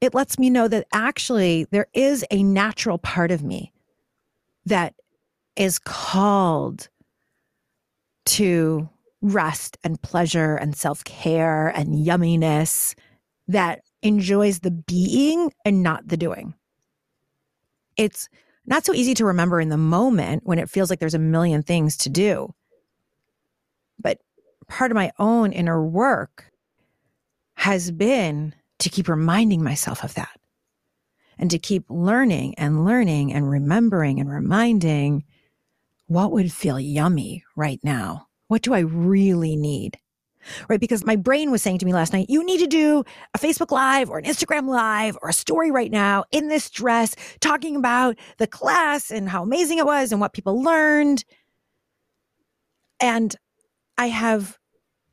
it 0.00 0.14
lets 0.14 0.38
me 0.38 0.48
know 0.48 0.68
that 0.68 0.86
actually 0.92 1.66
there 1.70 1.86
is 1.92 2.24
a 2.30 2.42
natural 2.42 2.98
part 2.98 3.30
of 3.30 3.42
me 3.42 3.72
that 4.66 4.94
is 5.56 5.78
called 5.78 6.88
to 8.24 8.88
rest 9.20 9.76
and 9.84 10.00
pleasure 10.00 10.56
and 10.56 10.76
self 10.76 11.04
care 11.04 11.68
and 11.68 12.06
yumminess 12.06 12.94
that 13.48 13.80
enjoys 14.02 14.60
the 14.60 14.70
being 14.70 15.52
and 15.64 15.82
not 15.82 16.08
the 16.08 16.16
doing. 16.16 16.54
It's 17.96 18.28
not 18.66 18.84
so 18.84 18.94
easy 18.94 19.14
to 19.14 19.24
remember 19.24 19.60
in 19.60 19.68
the 19.68 19.76
moment 19.76 20.42
when 20.44 20.58
it 20.58 20.70
feels 20.70 20.90
like 20.90 21.00
there's 21.00 21.14
a 21.14 21.18
million 21.18 21.62
things 21.62 21.96
to 21.98 22.08
do. 22.08 22.54
But 23.98 24.18
part 24.68 24.90
of 24.90 24.94
my 24.94 25.12
own 25.18 25.52
inner 25.52 25.84
work 25.84 26.50
has 27.54 27.90
been 27.90 28.54
to 28.78 28.88
keep 28.88 29.08
reminding 29.08 29.62
myself 29.62 30.02
of 30.02 30.14
that 30.14 30.40
and 31.38 31.50
to 31.50 31.58
keep 31.58 31.84
learning 31.88 32.54
and 32.56 32.84
learning 32.84 33.32
and 33.32 33.50
remembering 33.50 34.20
and 34.20 34.30
reminding 34.30 35.24
what 36.06 36.32
would 36.32 36.52
feel 36.52 36.80
yummy 36.80 37.44
right 37.56 37.80
now? 37.82 38.28
What 38.48 38.62
do 38.62 38.74
I 38.74 38.80
really 38.80 39.56
need? 39.56 39.98
Right. 40.68 40.80
Because 40.80 41.04
my 41.04 41.16
brain 41.16 41.50
was 41.50 41.62
saying 41.62 41.78
to 41.78 41.86
me 41.86 41.92
last 41.92 42.12
night, 42.12 42.26
you 42.28 42.44
need 42.44 42.58
to 42.58 42.66
do 42.66 43.04
a 43.34 43.38
Facebook 43.38 43.70
Live 43.70 44.10
or 44.10 44.18
an 44.18 44.24
Instagram 44.24 44.68
Live 44.68 45.16
or 45.22 45.28
a 45.28 45.34
story 45.34 45.70
right 45.70 45.90
now 45.90 46.24
in 46.30 46.48
this 46.48 46.70
dress, 46.70 47.14
talking 47.40 47.76
about 47.76 48.16
the 48.38 48.46
class 48.46 49.10
and 49.10 49.28
how 49.28 49.42
amazing 49.42 49.78
it 49.78 49.86
was 49.86 50.12
and 50.12 50.20
what 50.20 50.32
people 50.32 50.62
learned. 50.62 51.24
And 53.00 53.34
I 53.96 54.06
have 54.06 54.58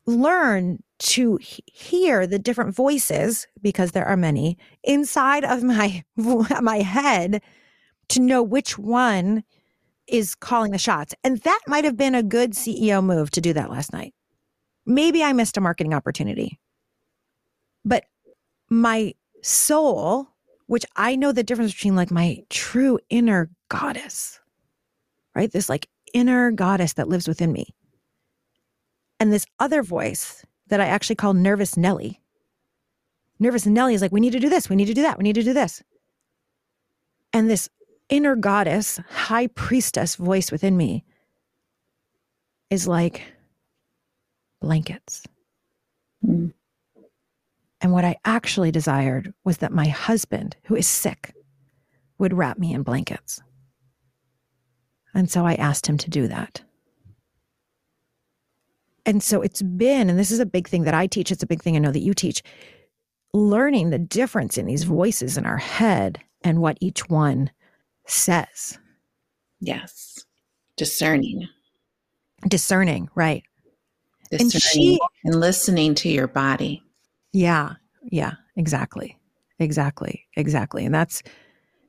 learned 0.05 0.81
to 0.99 1.37
hear 1.41 2.25
the 2.25 2.39
different 2.39 2.75
voices 2.75 3.47
because 3.61 3.91
there 3.91 4.05
are 4.05 4.17
many 4.17 4.57
inside 4.83 5.43
of 5.43 5.61
my 5.61 6.03
my 6.15 6.77
head 6.77 7.41
to 8.09 8.21
know 8.21 8.41
which 8.41 8.79
one 8.79 9.43
is 10.07 10.33
calling 10.33 10.71
the 10.71 10.77
shots 10.77 11.13
and 11.23 11.37
that 11.39 11.59
might 11.67 11.83
have 11.83 11.97
been 11.97 12.15
a 12.15 12.23
good 12.23 12.53
CEO 12.53 13.03
move 13.03 13.29
to 13.29 13.41
do 13.41 13.53
that 13.53 13.69
last 13.69 13.93
night 13.93 14.13
maybe 14.87 15.23
i 15.23 15.33
missed 15.33 15.57
a 15.57 15.61
marketing 15.61 15.93
opportunity 15.93 16.59
but 17.85 18.05
my 18.69 19.13
soul 19.41 20.27
which 20.65 20.85
i 20.95 21.15
know 21.15 21.31
the 21.31 21.43
difference 21.43 21.73
between 21.73 21.95
like 21.95 22.11
my 22.11 22.43
true 22.49 22.99
inner 23.09 23.49
goddess 23.69 24.39
right 25.35 25.51
this 25.51 25.69
like 25.69 25.87
inner 26.13 26.51
goddess 26.51 26.93
that 26.93 27.07
lives 27.07 27.27
within 27.27 27.51
me 27.51 27.75
and 29.19 29.31
this 29.33 29.45
other 29.59 29.83
voice 29.83 30.45
that 30.67 30.81
I 30.81 30.85
actually 30.85 31.15
call 31.15 31.33
Nervous 31.33 31.77
Nelly. 31.77 32.21
Nervous 33.39 33.65
Nelly 33.65 33.93
is 33.93 34.01
like, 34.01 34.11
we 34.11 34.19
need 34.19 34.33
to 34.33 34.39
do 34.39 34.49
this, 34.49 34.69
we 34.69 34.75
need 34.75 34.85
to 34.85 34.93
do 34.93 35.03
that, 35.03 35.17
we 35.17 35.23
need 35.23 35.35
to 35.35 35.43
do 35.43 35.53
this. 35.53 35.83
And 37.33 37.49
this 37.49 37.69
inner 38.09 38.35
goddess, 38.35 38.99
high 39.09 39.47
priestess 39.47 40.15
voice 40.15 40.51
within 40.51 40.77
me 40.77 41.03
is 42.69 42.87
like 42.87 43.23
blankets. 44.61 45.23
Mm. 46.25 46.53
And 47.81 47.91
what 47.91 48.05
I 48.05 48.15
actually 48.25 48.71
desired 48.71 49.33
was 49.43 49.57
that 49.57 49.71
my 49.71 49.87
husband, 49.87 50.55
who 50.63 50.75
is 50.75 50.87
sick, 50.87 51.33
would 52.17 52.33
wrap 52.33 52.57
me 52.57 52.73
in 52.73 52.83
blankets. 52.83 53.41
And 55.13 55.29
so 55.29 55.45
I 55.45 55.55
asked 55.55 55.87
him 55.87 55.97
to 55.99 56.09
do 56.09 56.27
that. 56.27 56.61
And 59.05 59.23
so 59.23 59.41
it's 59.41 59.61
been, 59.61 60.09
and 60.09 60.19
this 60.19 60.31
is 60.31 60.39
a 60.39 60.45
big 60.45 60.67
thing 60.67 60.83
that 60.83 60.93
I 60.93 61.07
teach, 61.07 61.31
it's 61.31 61.43
a 61.43 61.47
big 61.47 61.61
thing 61.61 61.75
I 61.75 61.79
know 61.79 61.91
that 61.91 62.01
you 62.01 62.13
teach, 62.13 62.43
learning 63.33 63.89
the 63.89 63.99
difference 63.99 64.57
in 64.57 64.65
these 64.65 64.83
voices 64.83 65.37
in 65.37 65.45
our 65.45 65.57
head 65.57 66.19
and 66.43 66.59
what 66.59 66.77
each 66.81 67.09
one 67.09 67.51
says. 68.05 68.77
Yes. 69.59 70.25
Discerning. 70.75 71.47
Discerning, 72.47 73.09
right. 73.15 73.43
And, 74.31 74.51
she, 74.51 74.99
and 75.23 75.39
listening 75.39 75.95
to 75.95 76.09
your 76.09 76.27
body. 76.27 76.83
Yeah. 77.33 77.73
Yeah. 78.03 78.33
Exactly. 78.55 79.17
Exactly. 79.59 80.25
Exactly. 80.35 80.85
And 80.85 80.93
that's 80.93 81.23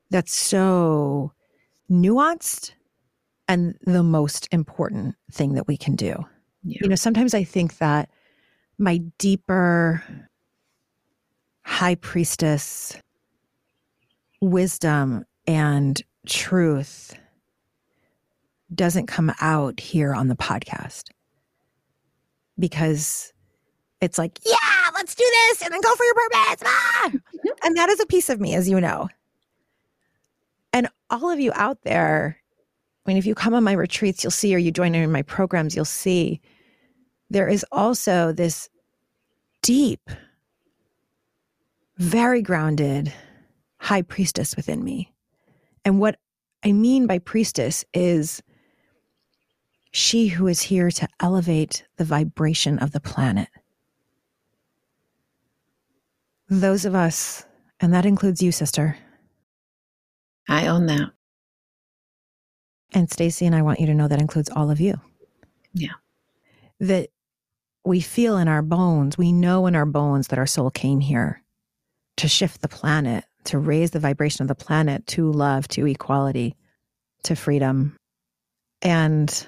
that's 0.09 0.33
so 0.33 1.33
nuanced 1.91 2.71
and 3.47 3.75
the 3.85 4.03
most 4.03 4.47
important 4.51 5.15
thing 5.31 5.53
that 5.53 5.67
we 5.67 5.77
can 5.77 5.95
do. 5.95 6.25
Yeah. 6.63 6.79
You 6.81 6.89
know, 6.89 6.95
sometimes 6.95 7.33
I 7.33 7.43
think 7.43 7.77
that 7.77 8.09
my 8.77 8.97
deeper 9.17 10.03
high 11.63 11.95
priestess 11.95 12.95
wisdom 14.41 15.25
and 15.45 16.01
truth 16.27 17.13
doesn't 18.73 19.07
come 19.07 19.31
out 19.41 19.79
here 19.79 20.13
on 20.13 20.27
the 20.27 20.35
podcast 20.35 21.09
because 22.59 23.33
it's 24.01 24.17
like, 24.17 24.39
yeah, 24.45 24.89
let's 24.93 25.15
do 25.15 25.23
this 25.23 25.61
and 25.61 25.73
then 25.73 25.81
go 25.81 25.93
for 25.95 26.03
your 26.03 26.15
purpose. 26.15 26.63
Ah! 26.65 27.11
and 27.63 27.77
that 27.77 27.89
is 27.89 27.99
a 27.99 28.05
piece 28.05 28.29
of 28.29 28.39
me, 28.39 28.55
as 28.55 28.69
you 28.69 28.79
know. 28.79 29.09
And 30.71 30.87
all 31.09 31.29
of 31.29 31.39
you 31.39 31.51
out 31.55 31.81
there 31.83 32.39
I 33.09 33.11
mean, 33.11 33.17
if 33.17 33.25
you 33.25 33.33
come 33.33 33.55
on 33.55 33.63
my 33.63 33.71
retreats, 33.71 34.23
you'll 34.23 34.29
see, 34.29 34.53
or 34.53 34.59
you 34.59 34.71
join 34.71 34.93
in 34.93 35.11
my 35.11 35.23
programs, 35.23 35.75
you'll 35.75 35.83
see 35.83 36.39
there 37.31 37.47
is 37.47 37.65
also 37.71 38.31
this 38.31 38.69
deep, 39.63 40.11
very 41.97 42.43
grounded 42.43 43.11
high 43.77 44.03
priestess 44.03 44.55
within 44.55 44.83
me. 44.83 45.11
And 45.83 45.99
what 45.99 46.17
I 46.63 46.71
mean 46.71 47.07
by 47.07 47.17
priestess 47.17 47.83
is 47.95 48.43
she 49.91 50.27
who 50.27 50.47
is 50.47 50.61
here 50.61 50.91
to 50.91 51.07
elevate 51.19 51.85
the 51.97 52.05
vibration 52.05 52.79
of 52.79 52.91
the 52.91 52.99
planet. 52.99 53.47
Those 56.49 56.85
of 56.85 56.95
us, 56.95 57.45
and 57.79 57.93
that 57.93 58.05
includes 58.05 58.41
you, 58.41 58.51
sister. 58.51 58.97
I 60.47 60.67
own 60.67 60.87
that. 60.87 61.11
And 62.91 63.09
Stacey 63.09 63.45
and 63.45 63.55
I 63.55 63.61
want 63.61 63.79
you 63.79 63.85
to 63.85 63.93
know 63.93 64.07
that 64.07 64.21
includes 64.21 64.49
all 64.49 64.71
of 64.71 64.79
you. 64.79 64.95
Yeah. 65.73 65.93
That 66.79 67.09
we 67.85 68.01
feel 68.01 68.37
in 68.37 68.47
our 68.47 68.63
bones, 68.63 69.17
we 69.17 69.31
know 69.31 69.67
in 69.67 69.75
our 69.75 69.85
bones 69.85 70.27
that 70.29 70.39
our 70.39 70.47
soul 70.47 70.71
came 70.71 70.99
here 70.99 71.43
to 72.17 72.27
shift 72.27 72.61
the 72.61 72.67
planet, 72.67 73.25
to 73.45 73.59
raise 73.59 73.91
the 73.91 73.99
vibration 73.99 74.41
of 74.43 74.47
the 74.47 74.55
planet 74.55 75.05
to 75.07 75.31
love, 75.31 75.67
to 75.69 75.85
equality, 75.85 76.55
to 77.23 77.35
freedom. 77.35 77.95
And 78.81 79.45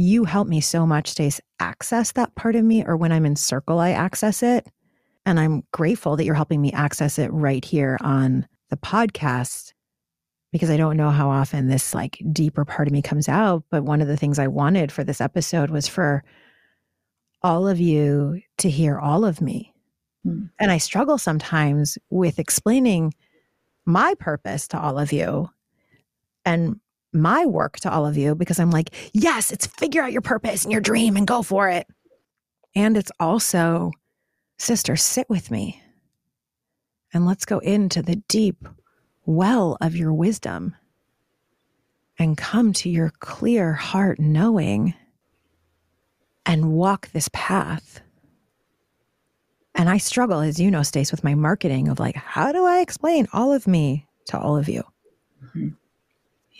you 0.00 0.24
help 0.24 0.48
me 0.48 0.60
so 0.60 0.86
much, 0.86 1.08
Stace, 1.08 1.40
access 1.58 2.12
that 2.12 2.34
part 2.34 2.56
of 2.56 2.64
me, 2.64 2.84
or 2.84 2.96
when 2.96 3.12
I'm 3.12 3.26
in 3.26 3.36
circle, 3.36 3.78
I 3.78 3.90
access 3.90 4.42
it. 4.42 4.66
And 5.26 5.38
I'm 5.38 5.62
grateful 5.72 6.16
that 6.16 6.24
you're 6.24 6.34
helping 6.34 6.62
me 6.62 6.72
access 6.72 7.18
it 7.18 7.28
right 7.28 7.64
here 7.64 7.98
on 8.00 8.46
the 8.70 8.78
podcast 8.78 9.74
because 10.52 10.70
I 10.70 10.78
don't 10.78 10.96
know 10.96 11.10
how 11.10 11.30
often 11.30 11.68
this 11.68 11.94
like 11.94 12.20
deeper 12.32 12.64
part 12.64 12.88
of 12.88 12.92
me 12.92 13.02
comes 13.02 13.28
out. 13.28 13.62
But 13.70 13.84
one 13.84 14.00
of 14.00 14.08
the 14.08 14.16
things 14.16 14.38
I 14.38 14.48
wanted 14.48 14.90
for 14.90 15.04
this 15.04 15.20
episode 15.20 15.70
was 15.70 15.86
for 15.86 16.24
all 17.42 17.68
of 17.68 17.78
you 17.78 18.40
to 18.58 18.70
hear 18.70 18.98
all 18.98 19.24
of 19.24 19.40
me. 19.40 19.74
Mm. 20.26 20.50
And 20.58 20.70
I 20.70 20.78
struggle 20.78 21.18
sometimes 21.18 21.98
with 22.08 22.38
explaining 22.38 23.12
my 23.84 24.14
purpose 24.18 24.66
to 24.68 24.80
all 24.80 24.98
of 24.98 25.12
you 25.12 25.50
and 26.44 26.80
my 27.12 27.46
work 27.46 27.78
to 27.80 27.90
all 27.90 28.06
of 28.06 28.16
you 28.16 28.34
because 28.34 28.58
I'm 28.58 28.70
like, 28.70 28.90
yes, 29.12 29.50
it's 29.50 29.66
figure 29.66 30.02
out 30.02 30.12
your 30.12 30.22
purpose 30.22 30.64
and 30.64 30.72
your 30.72 30.80
dream 30.80 31.16
and 31.16 31.26
go 31.26 31.42
for 31.42 31.68
it. 31.68 31.86
And 32.74 32.96
it's 32.96 33.12
also, 33.18 33.90
sister, 34.58 34.96
sit 34.96 35.28
with 35.28 35.50
me 35.50 35.82
and 37.12 37.26
let's 37.26 37.44
go 37.44 37.58
into 37.58 38.02
the 38.02 38.16
deep 38.28 38.66
well 39.26 39.76
of 39.80 39.96
your 39.96 40.12
wisdom 40.12 40.76
and 42.18 42.36
come 42.36 42.72
to 42.74 42.88
your 42.88 43.12
clear 43.20 43.72
heart 43.72 44.20
knowing 44.20 44.94
and 46.46 46.72
walk 46.72 47.10
this 47.12 47.28
path. 47.32 48.00
And 49.74 49.88
I 49.88 49.98
struggle, 49.98 50.40
as 50.40 50.60
you 50.60 50.70
know, 50.70 50.82
Stace, 50.82 51.10
with 51.10 51.24
my 51.24 51.34
marketing 51.34 51.88
of 51.88 51.98
like, 51.98 52.16
how 52.16 52.52
do 52.52 52.64
I 52.64 52.80
explain 52.80 53.26
all 53.32 53.52
of 53.52 53.66
me 53.66 54.06
to 54.26 54.38
all 54.38 54.56
of 54.56 54.68
you? 54.68 54.82
Mm-hmm. 55.44 55.68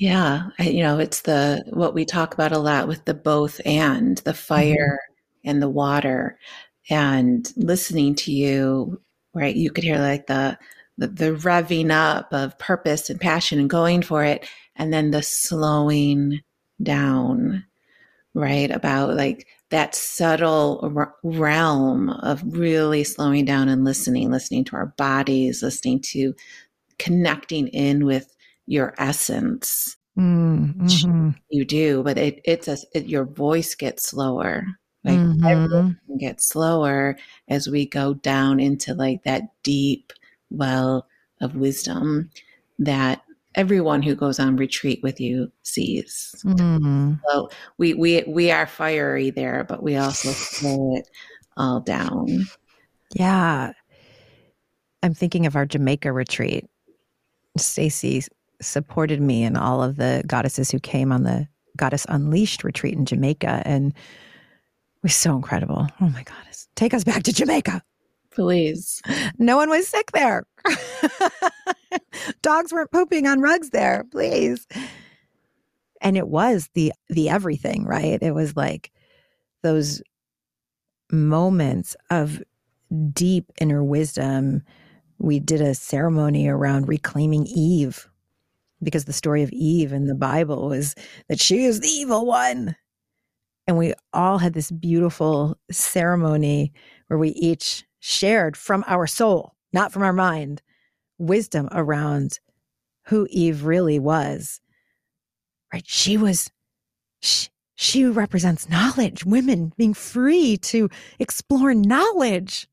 Yeah, 0.01 0.49
you 0.59 0.83
know, 0.83 0.99
it's 0.99 1.21
the 1.23 1.63
what 1.69 1.93
we 1.95 2.07
talk 2.07 2.33
about 2.33 2.53
a 2.53 2.59
lot 2.59 2.89
with 2.89 3.05
the 3.05 3.13
both 3.13 3.61
and 3.67 4.17
the 4.19 4.33
fire 4.33 4.99
mm-hmm. 5.03 5.51
and 5.51 5.63
the 5.63 5.69
water, 5.69 6.39
and 6.89 7.53
listening 7.57 8.15
to 8.17 8.33
you, 8.33 8.99
right? 9.35 9.55
You 9.55 9.71
could 9.71 9.85
hear 9.85 9.99
like 9.99 10.27
the, 10.27 10.59
the 10.97 11.09
the 11.09 11.33
revving 11.33 11.91
up 11.91 12.33
of 12.33 12.59
purpose 12.59 13.11
and 13.11 13.21
passion 13.21 13.59
and 13.59 13.69
going 13.69 14.01
for 14.01 14.25
it, 14.25 14.49
and 14.75 14.91
then 14.91 15.11
the 15.11 15.23
slowing 15.23 16.41
down, 16.83 17.67
right? 18.35 18.71
About 18.71 19.17
like 19.17 19.47
that 19.71 19.95
subtle 19.95 21.11
realm 21.23 22.11
of 22.11 22.43
really 22.47 23.05
slowing 23.05 23.45
down 23.45 23.69
and 23.69 23.85
listening, 23.85 24.31
listening 24.31 24.65
to 24.65 24.77
our 24.77 24.87
bodies, 24.97 25.63
listening 25.63 26.01
to 26.01 26.35
connecting 26.99 27.69
in 27.69 28.07
with 28.07 28.35
your 28.67 28.95
essence. 28.99 29.97
Mm-hmm. 30.19 31.31
You 31.49 31.65
do, 31.65 32.03
but 32.03 32.19
it, 32.19 32.41
it's 32.45 32.69
a 32.69 32.77
it, 32.95 33.07
your 33.07 33.25
voice 33.25 33.75
gets 33.75 34.11
slower. 34.11 34.65
Like 35.05 35.19
mm-hmm. 35.19 35.47
everything 35.47 35.97
gets 36.19 36.49
slower 36.49 37.17
as 37.49 37.69
we 37.69 37.87
go 37.87 38.15
down 38.15 38.61
into 38.61 38.95
like 38.95 39.23
that 39.25 39.45
deep 39.63 40.13
well 40.51 41.07
of 41.41 41.57
wisdom 41.57 42.31
that 42.79 43.23
everyone 43.55 44.03
who 44.03 44.15
goes 44.15 44.39
on 44.39 44.57
retreat 44.57 45.01
with 45.03 45.21
you 45.21 45.51
sees. 45.63 46.35
Mm-hmm. 46.45 47.15
So 47.29 47.49
we 47.79 47.95
we 47.95 48.25
we 48.27 48.51
are 48.51 48.67
fiery 48.67 49.31
there, 49.31 49.65
but 49.65 49.83
we 49.83 49.97
also 49.97 50.31
slow 50.31 50.97
it 50.97 51.09
all 51.57 51.81
down. 51.81 52.47
Yeah. 53.15 53.73
I'm 55.03 55.15
thinking 55.15 55.47
of 55.47 55.57
our 55.57 55.67
Jamaica 55.67 56.13
retreat. 56.13 56.69
Stacey 57.57 58.23
supported 58.61 59.21
me 59.21 59.43
and 59.43 59.57
all 59.57 59.83
of 59.83 59.97
the 59.97 60.23
goddesses 60.27 60.71
who 60.71 60.79
came 60.79 61.13
on 61.13 61.25
the 61.25 61.49
Goddess 61.77 62.07
Unleashed 62.09 62.65
retreat 62.65 62.95
in 62.95 63.07
Jamaica. 63.07 63.63
And 63.65 63.93
it 63.93 65.03
was 65.03 65.15
so 65.15 65.35
incredible. 65.35 65.87
Oh 66.01 66.09
my 66.09 66.23
goddess. 66.23 66.69
Take 66.77 66.95
us 66.95 67.05
back 67.05 67.23
to 67.25 67.33
Jamaica. 67.33 67.83
Please. 68.31 69.03
No 69.39 69.57
one 69.57 69.71
was 69.71 69.89
sick 69.89 70.13
there. 70.13 70.47
Dogs 72.43 72.73
weren't 72.73 72.93
pooping 72.93 73.27
on 73.27 73.41
rugs 73.41 73.71
there. 73.71 74.05
Please. 74.11 74.67
And 76.01 76.17
it 76.17 76.29
was 76.29 76.69
the 76.75 76.93
the 77.09 77.29
everything, 77.29 77.85
right? 77.85 78.23
It 78.23 78.35
was 78.35 78.57
like 78.57 78.91
those 79.63 80.01
moments 81.11 81.97
of 82.11 82.43
deep 83.13 83.51
inner 83.61 83.83
wisdom. 83.83 84.63
We 85.19 85.41
did 85.41 85.61
a 85.61 85.75
ceremony 85.75 86.49
around 86.49 86.89
reclaiming 86.89 87.47
Eve 87.47 88.10
because 88.83 89.05
the 89.05 89.13
story 89.13 89.43
of 89.43 89.51
Eve 89.53 89.93
in 89.93 90.07
the 90.07 90.15
Bible 90.15 90.69
was 90.69 90.95
that 91.29 91.41
she 91.41 91.65
is 91.65 91.81
the 91.81 91.89
evil 91.89 92.27
one. 92.27 92.77
And 93.67 93.77
we 93.77 93.95
all 94.13 94.39
had 94.39 94.55
this 94.55 94.71
beautiful 94.71 95.59
ceremony 95.71 96.73
where 97.07 97.19
we 97.19 97.31
each 97.31 97.85
shared 98.01 98.57
from 98.57 98.85
our 98.87 99.07
soul, 99.07 99.55
not 99.73 99.93
from 99.93 100.03
our 100.03 100.13
mind, 100.13 100.63
wisdom 101.19 101.69
around 101.71 102.41
who 103.07 103.27
Eve 103.31 103.65
really 103.65 103.99
was. 103.99 104.61
Right? 105.73 105.87
She 105.87 106.17
was, 106.17 106.51
she, 107.21 107.49
she 107.75 108.05
represents 108.07 108.69
knowledge, 108.69 109.25
women 109.25 109.73
being 109.77 109.95
free 109.95 110.57
to 110.59 110.89
explore 111.19 111.75
knowledge 111.75 112.67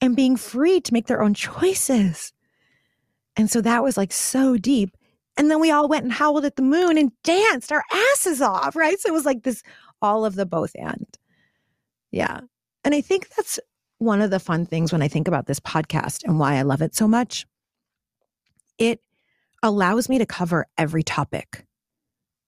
and 0.00 0.16
being 0.16 0.36
free 0.36 0.80
to 0.80 0.92
make 0.92 1.06
their 1.06 1.22
own 1.22 1.34
choices. 1.34 2.32
And 3.36 3.50
so 3.50 3.60
that 3.60 3.82
was 3.82 3.96
like 3.96 4.12
so 4.12 4.56
deep. 4.56 4.96
And 5.36 5.50
then 5.50 5.60
we 5.60 5.70
all 5.70 5.88
went 5.88 6.04
and 6.04 6.12
howled 6.12 6.44
at 6.44 6.56
the 6.56 6.62
moon 6.62 6.98
and 6.98 7.10
danced 7.24 7.72
our 7.72 7.84
asses 8.12 8.42
off, 8.42 8.76
right? 8.76 8.98
So 9.00 9.08
it 9.08 9.12
was 9.12 9.24
like 9.24 9.42
this 9.42 9.62
all 10.02 10.24
of 10.24 10.34
the 10.34 10.44
both 10.44 10.72
and. 10.74 11.06
Yeah. 12.10 12.40
And 12.84 12.94
I 12.94 13.00
think 13.00 13.28
that's 13.30 13.58
one 13.98 14.20
of 14.20 14.30
the 14.30 14.40
fun 14.40 14.66
things 14.66 14.92
when 14.92 15.00
I 15.00 15.08
think 15.08 15.28
about 15.28 15.46
this 15.46 15.60
podcast 15.60 16.24
and 16.24 16.38
why 16.38 16.56
I 16.56 16.62
love 16.62 16.82
it 16.82 16.94
so 16.94 17.08
much. 17.08 17.46
It 18.78 19.00
allows 19.62 20.08
me 20.08 20.18
to 20.18 20.26
cover 20.26 20.66
every 20.76 21.02
topic 21.02 21.64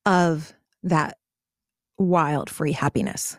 of 0.05 0.53
that 0.83 1.16
wild 1.97 2.51
free 2.51 2.73
happiness. 2.73 3.38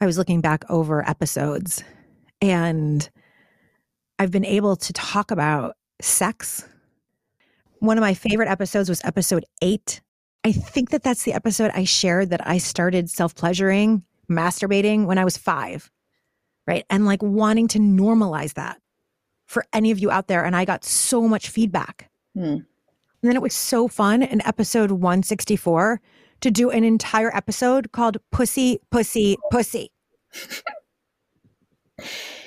I 0.00 0.06
was 0.06 0.16
looking 0.16 0.40
back 0.40 0.64
over 0.70 1.08
episodes 1.08 1.84
and 2.40 3.08
I've 4.18 4.30
been 4.30 4.44
able 4.44 4.76
to 4.76 4.92
talk 4.92 5.30
about 5.30 5.76
sex. 6.00 6.66
One 7.78 7.96
of 7.96 8.02
my 8.02 8.14
favorite 8.14 8.48
episodes 8.48 8.88
was 8.88 9.00
episode 9.04 9.44
eight. 9.62 10.00
I 10.44 10.52
think 10.52 10.90
that 10.90 11.02
that's 11.02 11.22
the 11.22 11.32
episode 11.32 11.70
I 11.74 11.84
shared 11.84 12.30
that 12.30 12.46
I 12.46 12.58
started 12.58 13.10
self 13.10 13.34
pleasuring, 13.34 14.02
masturbating 14.30 15.06
when 15.06 15.18
I 15.18 15.24
was 15.24 15.36
five, 15.36 15.90
right? 16.66 16.84
And 16.90 17.06
like 17.06 17.22
wanting 17.22 17.68
to 17.68 17.78
normalize 17.78 18.54
that 18.54 18.80
for 19.46 19.64
any 19.72 19.90
of 19.90 19.98
you 19.98 20.10
out 20.10 20.26
there. 20.26 20.44
And 20.44 20.56
I 20.56 20.64
got 20.64 20.84
so 20.84 21.28
much 21.28 21.48
feedback. 21.48 22.10
Hmm. 22.34 22.58
And 23.20 23.22
then 23.22 23.36
it 23.36 23.42
was 23.42 23.54
so 23.54 23.88
fun 23.88 24.22
in 24.22 24.46
episode 24.46 24.90
164 24.90 26.00
to 26.40 26.50
do 26.50 26.70
an 26.70 26.84
entire 26.84 27.34
episode 27.36 27.90
called 27.92 28.18
Pussy, 28.30 28.78
Pussy, 28.90 29.36
Pussy 29.50 29.90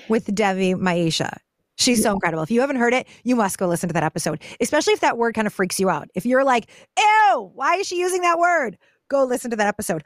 with 0.09 0.33
Devi 0.33 0.75
Maisha. 0.75 1.37
She's 1.77 2.03
so 2.03 2.13
incredible. 2.13 2.43
If 2.43 2.51
you 2.51 2.61
haven't 2.61 2.75
heard 2.75 2.93
it, 2.93 3.07
you 3.23 3.35
must 3.35 3.57
go 3.57 3.67
listen 3.67 3.89
to 3.89 3.93
that 3.93 4.03
episode, 4.03 4.41
especially 4.59 4.93
if 4.93 4.99
that 4.99 5.17
word 5.17 5.33
kind 5.33 5.47
of 5.47 5.53
freaks 5.53 5.79
you 5.79 5.89
out. 5.89 6.09
If 6.13 6.25
you're 6.25 6.43
like, 6.43 6.69
ew, 6.97 7.51
why 7.55 7.75
is 7.75 7.87
she 7.87 7.97
using 7.97 8.21
that 8.21 8.37
word? 8.37 8.77
Go 9.09 9.23
listen 9.23 9.49
to 9.51 9.57
that 9.57 9.67
episode. 9.67 10.03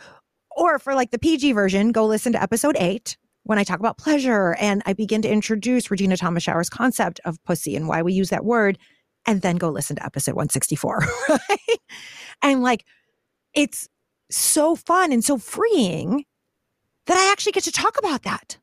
Or 0.56 0.80
for 0.80 0.96
like 0.96 1.12
the 1.12 1.20
PG 1.20 1.52
version, 1.52 1.92
go 1.92 2.06
listen 2.06 2.32
to 2.34 2.42
episode 2.42 2.78
eight 2.80 3.18
when 3.44 3.60
I 3.60 3.64
talk 3.64 3.80
about 3.80 3.98
pleasure 3.98 4.56
and 4.60 4.82
I 4.86 4.94
begin 4.94 5.22
to 5.24 5.30
introduce 5.30 5.88
Regena 5.88 6.18
Thomashauer's 6.18 6.70
concept 6.70 7.20
of 7.26 7.44
pussy 7.44 7.76
and 7.76 7.88
why 7.88 8.02
we 8.02 8.14
use 8.14 8.30
that 8.30 8.46
word. 8.46 8.78
And 9.26 9.42
then 9.42 9.58
go 9.58 9.70
listen 9.70 9.96
to 9.98 10.06
episode 10.06 10.36
164. 10.36 11.04
Right? 11.30 11.80
And 12.42 12.62
like, 12.62 12.86
it's 13.54 13.88
so 14.30 14.76
fun 14.76 15.12
and 15.12 15.24
so 15.24 15.38
freeing 15.38 16.26
that 17.08 17.18
I 17.18 17.32
actually 17.32 17.54
get 17.54 17.64
to 17.66 17.72
talk 17.72 17.98
about 17.98 18.24
that. 18.24 18.58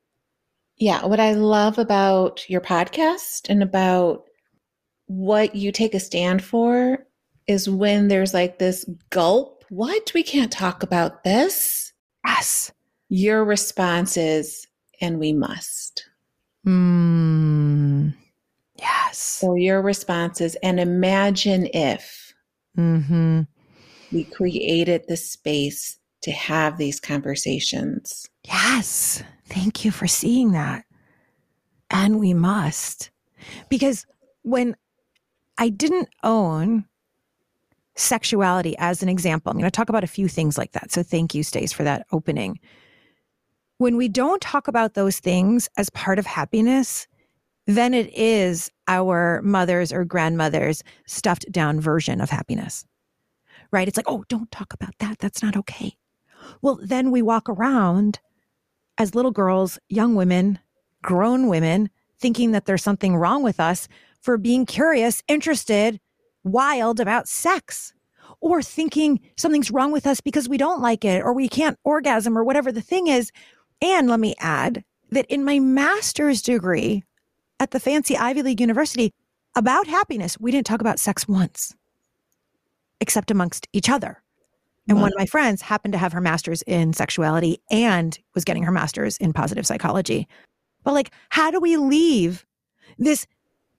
Yeah. 0.82 1.06
What 1.06 1.20
I 1.20 1.34
love 1.34 1.78
about 1.78 2.50
your 2.50 2.60
podcast 2.60 3.48
and 3.48 3.62
about 3.62 4.24
what 5.06 5.54
you 5.54 5.70
take 5.70 5.94
a 5.94 6.00
stand 6.00 6.42
for 6.42 7.06
is 7.46 7.70
when 7.70 8.08
there's 8.08 8.34
like 8.34 8.58
this 8.58 8.84
gulp. 9.08 9.64
What? 9.68 10.10
We 10.12 10.24
can't 10.24 10.50
talk 10.50 10.82
about 10.82 11.22
this. 11.22 11.92
Yes. 12.26 12.72
Your 13.08 13.44
response 13.44 14.16
is, 14.16 14.66
and 15.00 15.20
we 15.20 15.32
must. 15.32 16.04
Mm, 16.66 18.12
yes. 18.76 19.38
Or 19.40 19.56
your 19.56 19.82
response 19.82 20.40
is, 20.40 20.56
and 20.64 20.80
imagine 20.80 21.68
if 21.72 22.34
mm-hmm. 22.76 23.42
we 24.10 24.24
created 24.24 25.04
the 25.06 25.16
space 25.16 25.96
to 26.22 26.32
have 26.32 26.76
these 26.76 26.98
conversations. 26.98 28.28
Yes. 28.42 29.22
Thank 29.52 29.84
you 29.84 29.90
for 29.90 30.06
seeing 30.06 30.52
that. 30.52 30.84
And 31.90 32.18
we 32.18 32.34
must. 32.34 33.10
Because 33.68 34.06
when 34.42 34.76
I 35.58 35.68
didn't 35.68 36.08
own 36.24 36.86
sexuality 37.94 38.74
as 38.78 39.02
an 39.02 39.08
example, 39.10 39.50
I'm 39.50 39.58
going 39.58 39.70
to 39.70 39.70
talk 39.70 39.90
about 39.90 40.04
a 40.04 40.08
few 40.08 40.26
things 40.28 40.56
like 40.56 40.72
that. 40.72 40.90
So 40.90 41.02
thank 41.02 41.34
you, 41.34 41.42
Stace, 41.42 41.72
for 41.72 41.84
that 41.84 42.06
opening. 42.12 42.58
when 43.82 43.96
we 43.96 44.08
don't 44.08 44.40
talk 44.40 44.68
about 44.68 44.94
those 44.94 45.18
things 45.18 45.68
as 45.76 45.90
part 45.90 46.18
of 46.20 46.24
happiness, 46.24 47.08
then 47.66 47.92
it 47.92 48.08
is 48.16 48.70
our 48.86 49.42
mother's 49.42 49.92
or 49.92 50.04
grandmother's 50.04 50.84
stuffed 51.06 51.50
down 51.50 51.80
version 51.80 52.20
of 52.20 52.30
happiness. 52.30 52.84
Right? 53.72 53.88
It's 53.88 53.96
like, 53.96 54.08
oh, 54.08 54.24
don't 54.28 54.50
talk 54.52 54.72
about 54.72 54.96
that. 55.00 55.18
That's 55.18 55.42
not 55.42 55.56
okay. 55.56 55.96
Well, 56.60 56.78
then 56.80 57.10
we 57.10 57.22
walk 57.22 57.48
around 57.48 58.20
as 58.98 59.14
little 59.14 59.30
girls, 59.30 59.78
young 59.88 60.14
women, 60.14 60.58
grown 61.02 61.48
women, 61.48 61.90
thinking 62.18 62.52
that 62.52 62.66
there's 62.66 62.82
something 62.82 63.16
wrong 63.16 63.42
with 63.42 63.58
us 63.58 63.88
for 64.20 64.38
being 64.38 64.64
curious, 64.64 65.22
interested, 65.28 66.00
wild 66.44 67.00
about 67.00 67.28
sex, 67.28 67.92
or 68.40 68.62
thinking 68.62 69.20
something's 69.36 69.70
wrong 69.70 69.92
with 69.92 70.06
us 70.06 70.20
because 70.20 70.48
we 70.48 70.56
don't 70.56 70.80
like 70.80 71.04
it 71.04 71.22
or 71.22 71.32
we 71.32 71.48
can't 71.48 71.78
orgasm 71.84 72.36
or 72.36 72.44
whatever 72.44 72.72
the 72.72 72.80
thing 72.80 73.08
is. 73.08 73.30
And 73.80 74.08
let 74.08 74.20
me 74.20 74.34
add 74.38 74.84
that 75.10 75.26
in 75.26 75.44
my 75.44 75.58
master's 75.58 76.42
degree 76.42 77.04
at 77.60 77.70
the 77.70 77.80
fancy 77.80 78.16
Ivy 78.16 78.42
League 78.42 78.60
university 78.60 79.12
about 79.54 79.86
happiness, 79.86 80.38
we 80.40 80.50
didn't 80.50 80.66
talk 80.66 80.80
about 80.80 80.98
sex 80.98 81.28
once, 81.28 81.74
except 83.00 83.30
amongst 83.30 83.68
each 83.72 83.88
other. 83.90 84.21
And 84.88 84.96
wow. 84.96 85.02
one 85.02 85.12
of 85.12 85.18
my 85.18 85.26
friends 85.26 85.62
happened 85.62 85.92
to 85.92 85.98
have 85.98 86.12
her 86.12 86.20
master's 86.20 86.62
in 86.62 86.92
sexuality 86.92 87.58
and 87.70 88.18
was 88.34 88.44
getting 88.44 88.64
her 88.64 88.72
master's 88.72 89.16
in 89.18 89.32
positive 89.32 89.66
psychology. 89.66 90.26
But 90.82 90.94
like, 90.94 91.10
how 91.30 91.50
do 91.50 91.60
we 91.60 91.76
leave 91.76 92.44
this 92.98 93.26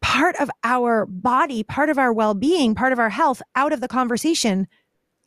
part 0.02 0.36
of 0.38 0.50
our 0.64 1.06
body, 1.06 1.64
part 1.64 1.90
of 1.90 1.98
our 1.98 2.14
well 2.14 2.34
being, 2.34 2.76
part 2.76 2.94
of 2.94 3.00
our 3.00 3.10
health 3.10 3.42
out 3.56 3.74
of 3.74 3.82
the 3.82 3.88
conversation 3.88 4.68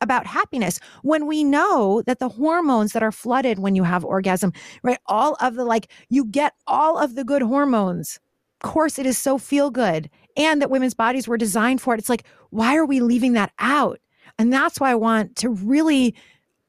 about 0.00 0.26
happiness 0.26 0.78
when 1.02 1.26
we 1.26 1.42
know 1.42 2.02
that 2.06 2.18
the 2.18 2.28
hormones 2.28 2.92
that 2.92 3.02
are 3.02 3.12
flooded 3.12 3.58
when 3.58 3.74
you 3.74 3.82
have 3.82 4.04
orgasm, 4.04 4.52
right? 4.82 4.98
All 5.06 5.36
of 5.40 5.54
the 5.54 5.64
like, 5.64 5.90
you 6.08 6.24
get 6.24 6.52
all 6.66 6.98
of 6.98 7.14
the 7.14 7.24
good 7.24 7.42
hormones. 7.42 8.20
Of 8.62 8.70
course, 8.70 8.98
it 8.98 9.06
is 9.06 9.18
so 9.18 9.38
feel 9.38 9.70
good 9.70 10.10
and 10.36 10.60
that 10.60 10.70
women's 10.70 10.94
bodies 10.94 11.26
were 11.26 11.38
designed 11.38 11.80
for 11.80 11.94
it. 11.94 11.98
It's 11.98 12.08
like, 12.08 12.24
why 12.50 12.76
are 12.76 12.86
we 12.86 13.00
leaving 13.00 13.32
that 13.34 13.52
out? 13.58 13.98
And 14.38 14.52
that's 14.52 14.80
why 14.80 14.90
I 14.90 14.94
want 14.94 15.36
to 15.36 15.50
really 15.50 16.14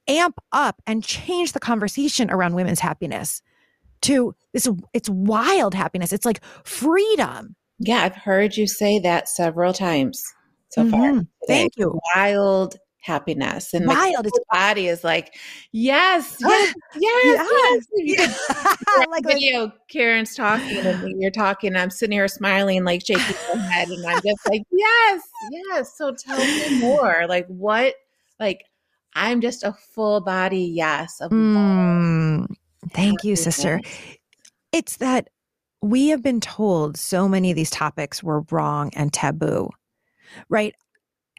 amp 0.07 0.39
up 0.51 0.81
and 0.87 1.03
change 1.03 1.51
the 1.51 1.59
conversation 1.59 2.31
around 2.31 2.55
women's 2.55 2.79
happiness 2.79 3.41
to 4.01 4.35
this 4.53 4.69
it's 4.93 5.09
wild 5.09 5.73
happiness. 5.73 6.13
It's 6.13 6.25
like 6.25 6.41
freedom. 6.63 7.55
Yeah, 7.79 8.03
I've 8.03 8.15
heard 8.15 8.57
you 8.57 8.67
say 8.67 8.99
that 8.99 9.27
several 9.27 9.73
times 9.73 10.23
so 10.69 10.83
mm-hmm. 10.83 10.91
far. 10.91 11.11
Today. 11.11 11.25
Thank 11.47 11.73
you. 11.77 11.99
Wild 12.15 12.77
happiness 13.07 13.73
and 13.73 13.87
wild 13.87 14.25
the 14.25 14.43
body 14.51 14.87
is 14.87 15.01
like 15.01 15.33
yes 15.71 16.37
yes 16.41 16.73
yes, 16.97 17.85
yes. 17.95 18.39
yes. 18.49 19.07
like 19.09 19.23
video 19.25 19.63
like, 19.63 19.87
Carin's 19.87 20.35
talking 20.35 20.77
and 20.79 21.21
you're 21.21 21.31
talking 21.31 21.77
i'm 21.77 21.89
sitting 21.89 22.11
here 22.11 22.27
smiling 22.27 22.83
like 22.83 23.05
shaking 23.05 23.35
my 23.55 23.61
head 23.61 23.87
and 23.87 24.05
i'm 24.05 24.19
just 24.25 24.45
like 24.49 24.61
yes 24.71 25.21
yes 25.49 25.97
so 25.97 26.13
tell 26.13 26.37
me 26.37 26.81
more 26.81 27.25
like 27.29 27.47
what 27.47 27.95
like 28.41 28.65
i'm 29.15 29.39
just 29.39 29.63
a 29.63 29.71
full 29.71 30.19
body 30.19 30.69
yes 30.75 31.21
mm, 31.23 32.45
thank 32.89 33.23
you 33.23 33.37
sister 33.37 33.79
it's 34.73 34.97
that 34.97 35.29
we 35.81 36.09
have 36.09 36.21
been 36.21 36.41
told 36.41 36.97
so 36.97 37.29
many 37.29 37.51
of 37.51 37.55
these 37.55 37.69
topics 37.69 38.21
were 38.21 38.43
wrong 38.51 38.91
and 38.97 39.13
taboo 39.13 39.69
right 40.49 40.75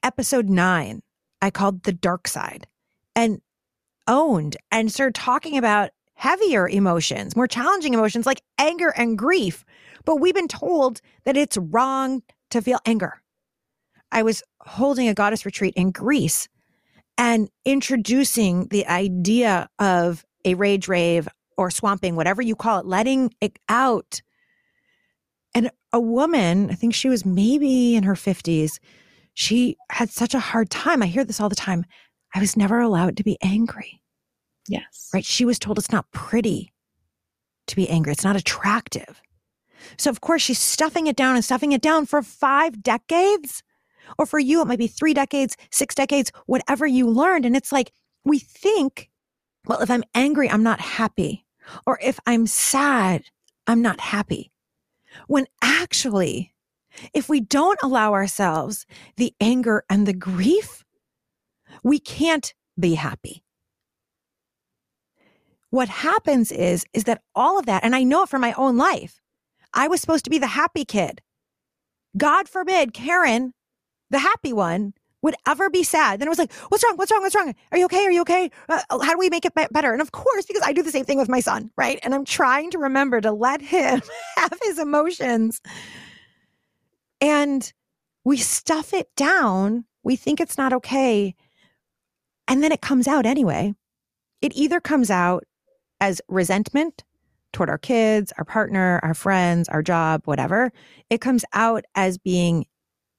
episode 0.03 0.49
9 0.49 1.03
I 1.41 1.51
called 1.51 1.83
the 1.83 1.93
dark 1.93 2.29
side 2.29 2.67
and 3.15 3.41
owned 4.07 4.57
and 4.73 4.91
started 4.91 5.15
talking 5.15 5.57
about 5.57 5.91
heavier 6.15 6.69
emotions, 6.69 7.37
more 7.37 7.47
challenging 7.47 7.95
emotions 7.95 8.27
like 8.27 8.43
anger 8.59 8.93
and 8.97 9.17
grief. 9.17 9.65
But 10.05 10.17
we've 10.17 10.35
been 10.35 10.49
told 10.49 11.01
that 11.25 11.37
it's 11.37 11.57
wrong 11.57 12.23
to 12.51 12.61
feel 12.63 12.81
anger. 12.87 13.23
I 14.11 14.23
was 14.23 14.43
holding 14.61 15.09
a 15.09 15.15
goddess 15.15 15.45
retreat 15.45 15.75
in 15.77 15.91
Greece 15.91 16.49
and 17.17 17.49
introducing 17.65 18.67
the 18.69 18.87
idea 18.87 19.69
of 19.79 20.25
a 20.45 20.55
rage 20.55 20.89
rave 20.89 21.29
or 21.57 21.71
swamping, 21.71 22.17
whatever 22.17 22.41
you 22.41 22.57
call 22.57 22.81
it, 22.81 22.87
letting 22.87 23.35
it 23.41 23.59
out. 23.69 24.23
And 25.55 25.71
a 25.93 26.01
woman, 26.01 26.71
I 26.71 26.75
think 26.75 26.95
she 26.95 27.09
was 27.09 27.27
maybe 27.27 27.97
in 27.97 28.05
her 28.05 28.15
50s, 28.15 28.79
she 29.39 29.77
had 29.89 30.11
such 30.11 30.35
a 30.35 30.41
hard 30.41 30.69
time. 30.69 31.01
I 31.01 31.07
hear 31.07 31.25
this 31.25 31.41
all 31.41 31.49
the 31.49 31.55
time. 31.55 31.85
I 32.35 32.41
was 32.41 32.57
never 32.57 32.81
allowed 32.81 33.17
to 33.19 33.23
be 33.23 33.39
angry. 33.41 34.03
Yes. 34.67 35.11
Right. 35.15 35.25
She 35.25 35.45
was 35.45 35.61
told 35.61 35.79
it's 35.79 35.93
not 35.93 36.11
pretty 36.11 36.73
to 37.69 37.77
be 37.77 37.89
angry, 37.89 38.13
it's 38.13 38.25
not 38.25 38.35
attractive. 38.35 39.23
So, 39.97 40.11
of 40.11 40.21
course, 40.23 40.43
she's 40.43 40.59
stuffing 40.59 41.07
it 41.07 41.15
down 41.15 41.37
and 41.37 41.45
stuffing 41.45 41.71
it 41.71 41.81
down 41.81 42.05
for 42.05 42.21
five 42.21 42.83
decades. 42.83 43.63
Or 44.19 44.27
for 44.27 44.41
you, 44.41 44.61
it 44.61 44.67
might 44.67 44.81
be 44.81 44.89
three 44.89 45.15
decades, 45.15 45.57
six 45.71 45.95
decades, 45.95 46.33
whatever 46.47 46.85
you 46.85 47.09
learned. 47.09 47.47
And 47.47 47.57
it's 47.57 47.71
like 47.71 47.93
we 48.25 48.41
think, 48.41 49.09
well, 49.67 49.81
if 49.81 49.89
I'm 49.89 50.03
angry, 50.17 50.51
I'm 50.51 50.65
not 50.65 50.81
happy. 50.81 51.47
Or 51.87 51.97
if 52.03 52.19
I'm 52.27 52.49
sad, 52.49 53.23
I'm 53.69 53.83
not 53.83 54.01
happy. 54.01 54.51
When 55.29 55.47
actually, 55.63 56.55
if 57.15 57.29
we 57.29 57.41
don't 57.41 57.79
allow 57.83 58.13
ourselves 58.13 58.87
the 59.17 59.35
anger 59.41 59.85
and 59.91 60.07
the 60.07 60.13
grief, 60.13 60.85
we 61.83 61.99
can't 61.99 62.55
be 62.79 62.95
happy. 62.95 63.45
What 65.71 65.89
happens 65.89 66.51
is, 66.51 66.87
is 66.95 67.05
that 67.05 67.23
all 67.35 67.59
of 67.59 67.67
that, 67.67 67.85
and 67.85 67.95
I 67.95 68.03
know 68.03 68.23
it 68.23 68.29
from 68.29 68.41
my 68.41 68.55
own 68.55 68.77
life, 68.77 69.21
I 69.75 69.89
was 69.89 70.01
supposed 70.01 70.25
to 70.25 70.31
be 70.31 70.39
the 70.39 70.47
happy 70.47 70.85
kid. 70.85 71.21
God 72.17 72.49
forbid 72.49 72.95
Carin, 72.95 73.53
the 74.11 74.19
happy 74.19 74.53
one, 74.53 74.95
would 75.23 75.35
ever 75.47 75.69
be 75.69 75.83
sad. 75.83 76.21
Then 76.21 76.29
it 76.29 76.31
was 76.31 76.39
like, 76.39 76.53
what's 76.69 76.85
wrong? 76.85 76.97
What's 76.97 77.11
wrong? 77.11 77.23
What's 77.23 77.35
wrong? 77.35 77.55
Are 77.73 77.79
you 77.79 77.87
okay? 77.87 78.05
Are 78.07 78.11
you 78.13 78.23
okay? 78.23 78.51
Uh, 78.69 78.81
how 78.91 79.13
do 79.13 79.19
we 79.19 79.29
make 79.31 79.45
it 79.45 79.53
better? 79.55 79.93
And 79.93 80.01
of 80.01 80.13
course, 80.13 80.47
because 80.47 80.63
I 80.65 80.73
do 80.73 80.83
the 80.83 80.93
same 80.93 81.05
thing 81.05 81.19
with 81.19 81.29
my 81.29 81.41
son, 81.41 81.71
right? 81.77 81.99
And 82.03 82.15
I'm 82.15 82.25
trying 82.25 82.71
to 82.71 82.79
remember 82.79 83.21
to 83.21 83.33
let 83.33 83.61
him 83.61 84.01
have 84.37 84.59
his 84.63 84.79
emotions 84.79 85.61
and 87.21 87.73
we 88.25 88.37
stuff 88.37 88.93
it 88.93 89.09
down. 89.17 89.85
We 90.03 90.17
think 90.17 90.41
it's 90.41 90.59
not 90.59 90.73
okay. 90.73 91.35
And 92.47 92.63
then 92.63 92.73
it 92.73 92.81
comes 92.81 93.07
out 93.09 93.27
anyway. 93.27 93.75
It 94.41 94.57
either 94.57 94.81
comes 94.81 95.11
out 95.11 95.45
as 96.01 96.21
resentment 96.29 97.05
toward 97.53 97.69
our 97.69 97.79
kids, 97.79 98.33
our 98.39 98.45
partner, 98.45 99.01
our 99.03 99.15
friends, 99.15 99.69
our 99.69 99.83
job, 99.83 100.23
whatever. 100.25 100.73
It 101.11 101.21
comes 101.21 101.45
out 101.53 101.85
as 101.95 102.19
being 102.19 102.67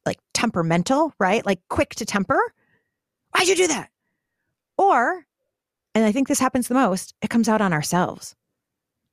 like 0.06 0.20
temperamental, 0.34 1.14
right? 1.20 1.46
Like 1.46 1.60
quick 1.70 1.96
to 1.96 2.06
temper. 2.06 2.40
Why'd 3.32 3.48
you 3.48 3.56
do 3.56 3.68
that? 3.68 3.90
Or, 4.78 5.26
and 5.94 6.06
I 6.06 6.12
think 6.12 6.28
this 6.28 6.40
happens 6.40 6.68
the 6.68 6.74
most, 6.74 7.14
it 7.22 7.30
comes 7.30 7.50
out 7.50 7.62
on 7.62 7.74
ourselves. 7.74 8.36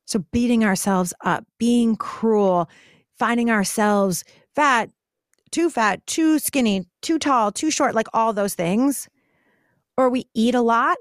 So 0.04 0.20
beating 0.30 0.64
ourselves 0.64 1.12
up, 1.24 1.44
being 1.58 1.96
cruel, 1.96 2.70
finding 3.18 3.50
ourselves 3.50 4.24
fat, 4.56 4.90
too 5.52 5.70
fat, 5.70 6.04
too 6.06 6.38
skinny, 6.38 6.86
too 7.02 7.18
tall, 7.18 7.52
too 7.52 7.70
short, 7.70 7.94
like 7.94 8.08
all 8.12 8.32
those 8.32 8.54
things. 8.54 9.08
Or 9.96 10.10
we 10.10 10.26
eat 10.34 10.54
a 10.54 10.60
lot, 10.60 10.98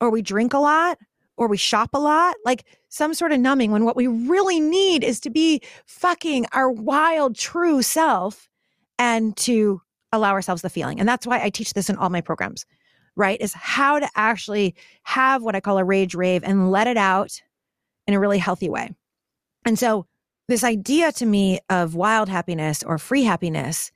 or 0.00 0.10
we 0.10 0.22
drink 0.22 0.54
a 0.54 0.58
lot, 0.58 0.98
or 1.36 1.48
we 1.48 1.56
shop 1.56 1.90
a 1.94 1.98
lot, 1.98 2.36
like 2.44 2.66
some 2.88 3.14
sort 3.14 3.32
of 3.32 3.40
numbing 3.40 3.72
when 3.72 3.84
what 3.84 3.96
we 3.96 4.06
really 4.06 4.60
need 4.60 5.02
is 5.02 5.18
to 5.20 5.30
be 5.30 5.60
fucking 5.86 6.46
our 6.52 6.70
wild, 6.70 7.36
true 7.36 7.82
self 7.82 8.48
and 8.98 9.36
to 9.38 9.80
allow 10.12 10.32
ourselves 10.32 10.62
the 10.62 10.70
feeling. 10.70 11.00
And 11.00 11.08
that's 11.08 11.26
why 11.26 11.42
I 11.42 11.50
teach 11.50 11.72
this 11.72 11.88
in 11.88 11.96
all 11.96 12.10
my 12.10 12.20
programs, 12.20 12.66
right? 13.16 13.40
Is 13.40 13.54
how 13.54 13.98
to 13.98 14.08
actually 14.16 14.74
have 15.04 15.42
what 15.42 15.56
I 15.56 15.60
call 15.60 15.78
a 15.78 15.84
rage 15.84 16.14
rave 16.14 16.44
and 16.44 16.70
let 16.70 16.86
it 16.86 16.96
out 16.96 17.40
in 18.06 18.14
a 18.14 18.20
really 18.20 18.38
healthy 18.38 18.68
way. 18.68 18.94
And 19.64 19.78
so 19.78 20.06
this 20.50 20.64
idea 20.64 21.12
to 21.12 21.26
me 21.26 21.60
of 21.70 21.94
wild 21.94 22.28
happiness 22.28 22.82
or 22.82 22.98
free 22.98 23.22
happiness 23.22 23.92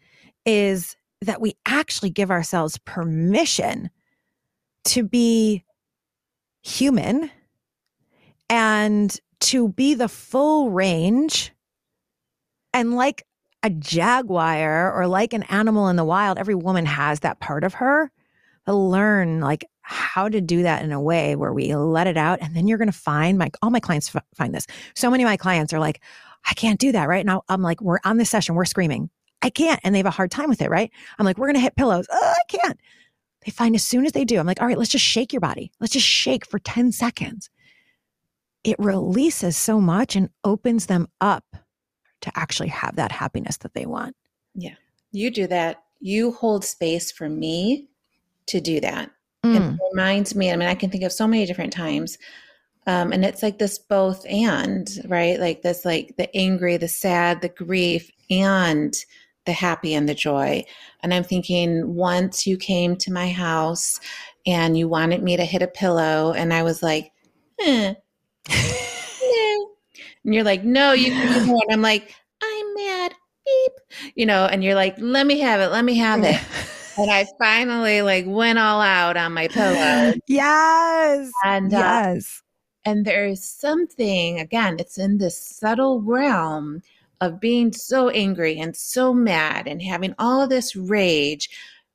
is 0.46 0.96
that 1.20 1.40
we 1.40 1.55
actually 1.66 2.11
give 2.11 2.30
ourselves 2.30 2.78
permission 2.84 3.90
to 4.84 5.02
be 5.02 5.64
human 6.62 7.30
and 8.48 9.18
to 9.40 9.68
be 9.68 9.94
the 9.94 10.09
full 10.09 10.70
range. 10.70 11.52
And 12.72 12.94
like 12.94 13.26
a 13.62 13.70
jaguar 13.70 14.92
or 14.92 15.07
like 15.07 15.32
an 15.32 15.44
animal 15.44 15.88
in 15.88 15.96
the 15.96 16.05
wild 16.05 16.38
every 16.38 16.55
woman 16.55 16.86
has 16.86 17.20
that 17.20 17.40
part 17.40 17.64
of 17.64 17.74
her. 17.74 18.11
To 18.66 18.74
learn 18.74 19.40
like 19.40 19.66
how 19.87 20.28
to 20.28 20.41
do 20.41 20.62
that 20.62 20.82
in 20.82 20.93
a 20.93 21.01
way 21.01 21.37
where 21.37 21.53
we 21.53 21.74
let 21.74 22.07
it 22.07 22.16
out 22.16 22.39
and 22.41 22.57
then 22.57 22.66
you're 22.66 22.78
going 22.78 22.91
to 22.91 22.99
find 22.99 23.39
my 23.39 23.51
all 23.62 23.70
my 23.70 23.80
clients 23.80 24.14
f- 24.14 24.24
find 24.35 24.55
this 24.55 24.66
so 24.95 25.11
many 25.11 25.22
of 25.22 25.28
my 25.28 25.37
clients 25.37 25.72
are 25.72 25.78
like 25.78 26.01
I 26.47 26.53
can't 26.53 26.78
do 26.78 26.93
that. 26.93 27.09
Right 27.09 27.24
now, 27.24 27.43
I'm 27.49 27.62
like, 27.62 27.80
we're 27.80 28.01
on 28.05 28.18
this 28.18 28.28
session, 28.28 28.55
we're 28.55 28.66
screaming. 28.66 29.09
I 29.41 29.49
can't. 29.49 29.80
And 29.82 29.95
they 29.95 29.99
have 29.99 30.07
a 30.07 30.11
hard 30.11 30.30
time 30.30 30.51
with 30.51 30.61
it. 30.61 30.68
Right. 30.68 30.91
I'm 31.18 31.24
like, 31.24 31.39
we're 31.39 31.47
going 31.47 31.55
to 31.55 31.61
hit 31.61 31.74
pillows. 31.74 32.07
Oh, 32.11 32.35
I 32.37 32.43
can't. 32.55 32.78
They 33.45 33.51
find 33.51 33.74
as 33.74 33.82
soon 33.82 34.05
as 34.05 34.12
they 34.12 34.26
do, 34.26 34.39
I'm 34.39 34.47
like, 34.47 34.61
all 34.61 34.66
right, 34.66 34.76
let's 34.76 34.91
just 34.91 35.05
shake 35.07 35.32
your 35.32 35.41
body. 35.41 35.72
Let's 35.80 35.95
just 35.95 36.07
shake 36.07 36.47
for 36.47 36.59
10 36.59 36.93
seconds. 36.93 37.49
it 38.62 38.76
releases 38.78 39.57
so 39.57 39.80
much 39.80 40.16
and 40.16 40.30
opens 40.43 40.87
them 40.87 41.09
up 41.20 41.45
to 42.22 42.32
actually 42.35 42.68
have 42.68 42.97
that 42.97 43.12
happiness 43.12 43.59
that 43.59 43.74
they 43.74 43.87
want. 43.87 44.16
Yeah. 44.55 44.74
You 45.12 45.30
do 45.30 45.47
that. 45.47 45.82
You 46.01 46.32
hold 46.32 46.64
space 46.64 47.12
for 47.12 47.28
me 47.28 47.89
to 48.47 48.61
do 48.61 48.80
that. 48.80 49.11
Mm. 49.62 49.74
It 49.74 49.80
reminds 49.92 50.34
me, 50.34 50.50
I 50.50 50.57
mean, 50.57 50.68
I 50.68 50.74
can 50.74 50.90
think 50.90 51.05
of 51.05 51.12
so 51.12 51.26
many 51.26 51.46
different 51.46 51.72
times. 51.72 52.18
Um, 52.86 53.12
and 53.12 53.24
it's 53.24 53.42
like 53.42 53.59
this 53.59 53.78
both 53.78 54.26
and, 54.28 54.88
right? 55.07 55.40
Like 55.40 55.62
this, 55.62 55.84
like 55.84 56.14
the 56.18 56.34
angry, 56.36 56.76
the 56.76 56.88
sad, 56.88 57.40
the 57.40 57.48
grief, 57.48 58.11
and 58.30 58.94
the 59.46 59.52
happy 59.52 59.94
and 59.94 60.09
the 60.09 60.14
joy. 60.14 60.64
And 61.02 61.12
I'm 61.12 61.24
thinking 61.24 61.94
once 61.94 62.46
you 62.46 62.57
came 62.57 62.96
to 62.96 63.12
my 63.12 63.30
house 63.30 64.00
and 64.46 64.76
you 64.76 64.88
wanted 64.88 65.22
me 65.22 65.36
to 65.36 65.44
hit 65.44 65.62
a 65.62 65.66
pillow, 65.66 66.34
and 66.34 66.52
I 66.52 66.62
was 66.62 66.82
like, 66.82 67.12
eh, 67.61 67.94
no. 68.50 69.70
And 70.24 70.34
you're 70.34 70.44
like, 70.44 70.64
no, 70.64 70.92
you 70.92 71.11
can 71.12 71.46
do 71.46 71.61
I'm 71.70 71.82
like, 71.82 72.14
I'm 72.42 72.74
mad. 72.74 73.14
Beep. 73.46 74.12
You 74.14 74.26
know, 74.26 74.46
and 74.46 74.62
you're 74.62 74.74
like, 74.74 74.96
let 74.98 75.26
me 75.26 75.38
have 75.40 75.61
it. 75.61 75.68
Let 75.68 75.84
me 75.84 75.96
have 75.96 76.22
it. 76.24 76.40
and 76.97 77.11
I 77.11 77.26
finally 77.38 78.03
like 78.03 78.24
went 78.26 78.59
all 78.59 78.80
out 78.80 79.16
on 79.16 79.32
my 79.32 79.49
pillow. 79.49 80.14
yes. 80.26 81.30
And 81.45 81.72
uh, 81.72 81.78
yes. 81.78 82.42
and 82.84 83.05
there 83.05 83.26
is 83.26 83.49
something 83.49 84.40
again, 84.40 84.76
it's 84.78 84.99
in 84.99 85.18
this 85.18 85.38
subtle 85.38 86.01
realm 86.03 86.82
of 87.20 87.40
being 87.40 87.72
so 87.72 88.09
angry 88.11 88.59
and 88.59 88.76
so 88.76 89.14
mad 89.14 89.66
and 89.66 89.80
having 89.82 90.14
all 90.18 90.47
this 90.47 90.76
rage, 90.76 91.49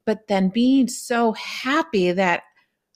but 0.05 0.27
then 0.27 0.49
being 0.49 0.87
so 0.87 1.33
happy 1.33 2.11
that 2.11 2.43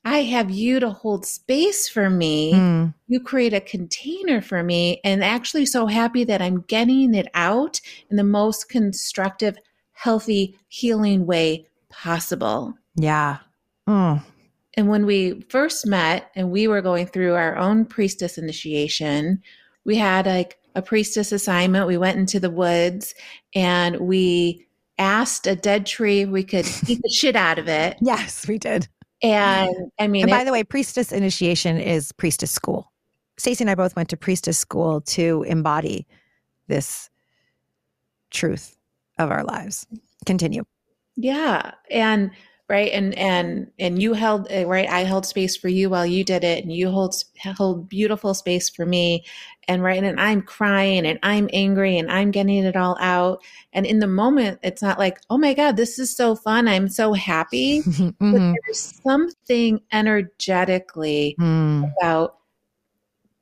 I 0.06 0.24
have 0.24 0.51
you 0.51 0.82
to 0.82 0.89
hold 0.89 1.26
space 1.26 1.88
for 1.88 2.10
me. 2.10 2.54
Mm. 2.54 2.93
You 3.08 3.22
create 3.22 3.54
a 3.54 3.62
container 3.62 4.41
for 4.41 4.62
me, 4.62 4.99
and 5.06 5.24
actually 5.24 5.66
so 5.66 5.86
happy 5.86 6.26
that 6.26 6.41
I'm 6.41 6.62
getting 6.62 7.14
it 7.14 7.28
out 7.34 7.80
in 8.10 8.18
the 8.18 8.24
most 8.24 8.68
constructive, 8.68 9.56
healthy, 9.93 10.58
healing 10.68 11.26
way 11.26 11.68
possible. 11.94 12.74
Yeah. 12.96 13.38
Mm. 13.88 14.24
And 14.76 14.89
when 14.89 15.06
we 15.06 15.41
first 15.50 15.86
met 15.86 16.32
and 16.36 16.52
we 16.52 16.68
were 16.68 16.82
going 16.82 17.06
through 17.08 17.36
our 17.36 17.56
own 17.58 17.86
priestess 17.86 18.38
initiation, 18.38 19.41
we 19.86 19.96
had 19.98 20.26
like 20.26 20.58
a 20.76 20.82
priestess 20.82 21.32
assignment. 21.32 21.88
We 21.88 21.98
went 21.98 22.18
into 22.18 22.39
the 22.39 22.50
woods 22.50 23.14
and 23.54 24.00
we 24.00 24.66
asked 24.98 25.46
a 25.48 25.56
dead 25.56 25.86
tree 25.86 26.22
if 26.22 26.30
we 26.30 26.44
could 26.44 26.66
eat 26.88 27.00
the 27.04 27.10
shit 27.10 27.36
out 27.36 27.60
of 27.60 27.68
it. 27.68 27.98
Yes, 28.02 28.48
we 28.48 28.58
did. 28.58 28.88
And 29.22 29.70
I 30.00 30.08
mean, 30.08 30.24
And 30.24 30.32
by 30.32 30.41
it- 30.41 30.46
the 30.46 30.52
way, 30.52 30.64
priestess 30.64 31.12
initiation 31.12 31.78
is 31.78 32.12
priestess 32.12 32.52
school. 32.52 32.91
Stacey 33.38 33.64
and 33.64 33.70
I 33.72 33.76
both 33.76 33.96
went 33.96 34.10
to 34.10 34.18
priestess 34.18 34.58
school 34.58 35.02
to 35.02 35.44
embody 35.48 36.06
this 36.68 37.10
truth 38.32 38.76
of 39.20 39.30
our 39.32 39.44
lives. 39.44 39.86
Continue. 40.26 40.64
Yeah. 41.16 41.72
And 41.91 42.32
right. 42.70 42.91
And, 42.91 43.14
and, 43.18 43.72
and 43.78 44.01
you 44.01 44.14
held, 44.14 44.51
uh, 44.51 44.66
right. 44.66 44.89
I 44.89 45.03
held 45.03 45.26
space 45.26 45.55
for 45.55 45.68
you 45.68 45.89
while 45.89 46.05
you 46.05 46.24
did 46.24 46.43
it 46.43 46.64
and 46.64 46.74
you 46.74 46.89
hold, 46.89 47.16
hold 47.57 47.89
beautiful 47.89 48.34
space 48.34 48.70
for 48.70 48.86
me. 48.86 49.26
And 49.68 49.84
right. 49.84 50.03
And 50.03 50.20
I'm 50.20 50.41
crying 50.41 51.05
and 51.05 51.20
I'm 51.24 51.49
angry 51.53 51.97
and 51.97 52.11
I'm 52.11 52.32
getting 52.32 52.64
it 52.64 52.76
all 52.76 52.97
out. 52.99 53.43
And 53.74 53.86
in 53.86 53.99
the 53.99 54.07
moment, 54.07 54.59
it's 54.64 54.82
not 54.82 54.97
like, 54.97 55.20
oh 55.30 55.38
my 55.38 55.53
God, 55.53 55.76
this 55.78 55.99
is 55.99 56.16
so 56.16 56.36
fun. 56.36 56.68
I'm 56.68 56.88
so 56.89 57.14
happy. 57.14 57.82
But 58.20 58.39
Mhm. 58.41 58.55
there's 58.66 59.01
something 59.03 59.82
energetically 59.91 61.36
Mm. 61.39 61.91
about 61.99 62.38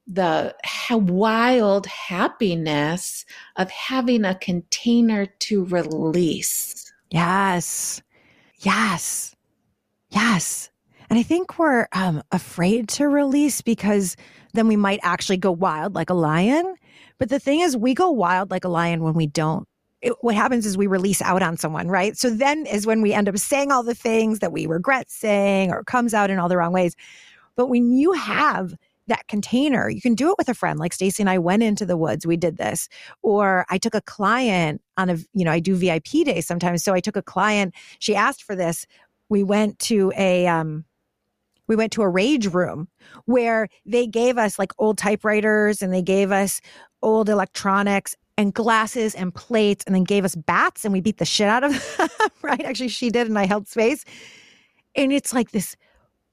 the 0.07 0.55
wild 0.89 1.85
happiness 1.85 3.25
of 3.55 3.69
having 3.69 4.25
a 4.25 4.35
container 4.35 5.25
to 5.25 5.65
release. 5.65 6.90
Yes. 7.11 8.01
Yes. 8.59 9.35
Yes. 10.09 10.71
And 11.09 11.19
I 11.19 11.23
think 11.23 11.59
we're 11.59 11.87
um, 11.93 12.23
afraid 12.31 12.89
to 12.89 13.07
release 13.07 13.61
because 13.61 14.15
then 14.53 14.67
we 14.67 14.77
might 14.77 14.99
actually 15.03 15.37
go 15.37 15.51
wild 15.51 15.95
like 15.95 16.09
a 16.09 16.15
lion. 16.15 16.75
But 17.19 17.29
the 17.29 17.39
thing 17.39 17.59
is, 17.61 17.77
we 17.77 17.93
go 17.93 18.09
wild 18.11 18.51
like 18.51 18.65
a 18.65 18.69
lion 18.69 19.03
when 19.03 19.13
we 19.13 19.27
don't. 19.27 19.67
It, 20.01 20.13
what 20.21 20.35
happens 20.35 20.65
is 20.65 20.77
we 20.77 20.87
release 20.87 21.21
out 21.21 21.43
on 21.43 21.57
someone, 21.57 21.87
right? 21.87 22.17
So 22.17 22.29
then 22.29 22.65
is 22.65 22.87
when 22.87 23.01
we 23.01 23.13
end 23.13 23.29
up 23.29 23.37
saying 23.37 23.71
all 23.71 23.83
the 23.83 23.95
things 23.95 24.39
that 24.39 24.51
we 24.51 24.65
regret 24.65 25.11
saying 25.11 25.71
or 25.71 25.83
comes 25.83 26.13
out 26.13 26.29
in 26.29 26.39
all 26.39 26.49
the 26.49 26.57
wrong 26.57 26.73
ways. 26.73 26.95
But 27.55 27.67
when 27.67 27.91
you 27.93 28.13
have 28.13 28.73
that 29.07 29.27
container, 29.27 29.89
you 29.89 30.01
can 30.01 30.15
do 30.15 30.29
it 30.29 30.35
with 30.37 30.49
a 30.49 30.53
friend. 30.53 30.79
Like 30.79 30.93
Stacey 30.93 31.23
and 31.23 31.29
I 31.29 31.37
went 31.37 31.63
into 31.63 31.85
the 31.85 31.97
woods. 31.97 32.25
We 32.25 32.37
did 32.37 32.57
this. 32.57 32.87
Or 33.21 33.65
I 33.69 33.77
took 33.77 33.95
a 33.95 34.01
client 34.01 34.81
on 34.97 35.09
a, 35.09 35.17
you 35.33 35.43
know, 35.43 35.51
I 35.51 35.59
do 35.59 35.75
VIP 35.75 36.25
days 36.25 36.47
sometimes. 36.47 36.83
So 36.83 36.93
I 36.93 36.99
took 36.99 37.15
a 37.15 37.21
client, 37.21 37.73
she 37.99 38.15
asked 38.15 38.43
for 38.43 38.55
this. 38.55 38.85
We 39.29 39.43
went 39.43 39.79
to 39.79 40.11
a, 40.15 40.47
um, 40.47 40.85
we 41.67 41.75
went 41.75 41.93
to 41.93 42.01
a 42.01 42.09
rage 42.09 42.47
room 42.47 42.89
where 43.25 43.69
they 43.85 44.05
gave 44.05 44.37
us 44.37 44.59
like 44.59 44.73
old 44.77 44.97
typewriters 44.97 45.81
and 45.81 45.93
they 45.93 46.01
gave 46.01 46.31
us 46.31 46.59
old 47.01 47.29
electronics 47.29 48.15
and 48.37 48.53
glasses 48.53 49.15
and 49.15 49.33
plates 49.33 49.83
and 49.85 49.95
then 49.95 50.03
gave 50.03 50.25
us 50.25 50.35
bats 50.35 50.83
and 50.83 50.93
we 50.93 51.01
beat 51.01 51.17
the 51.17 51.25
shit 51.25 51.47
out 51.47 51.63
of 51.63 51.71
them, 51.97 52.09
right? 52.41 52.61
Actually, 52.61 52.89
she 52.89 53.09
did 53.09 53.27
and 53.27 53.39
I 53.39 53.45
held 53.45 53.67
space. 53.67 54.03
And 54.95 55.13
it's 55.13 55.33
like 55.33 55.51
this 55.51 55.77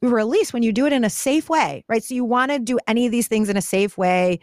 release 0.02 0.52
when 0.52 0.62
you 0.62 0.72
do 0.72 0.86
it 0.86 0.92
in 0.92 1.04
a 1.04 1.10
safe 1.10 1.48
way, 1.48 1.84
right? 1.88 2.02
So 2.02 2.14
you 2.14 2.24
want 2.24 2.52
to 2.52 2.58
do 2.58 2.78
any 2.86 3.06
of 3.06 3.12
these 3.12 3.28
things 3.28 3.48
in 3.48 3.56
a 3.56 3.62
safe 3.62 3.98
way. 3.98 4.40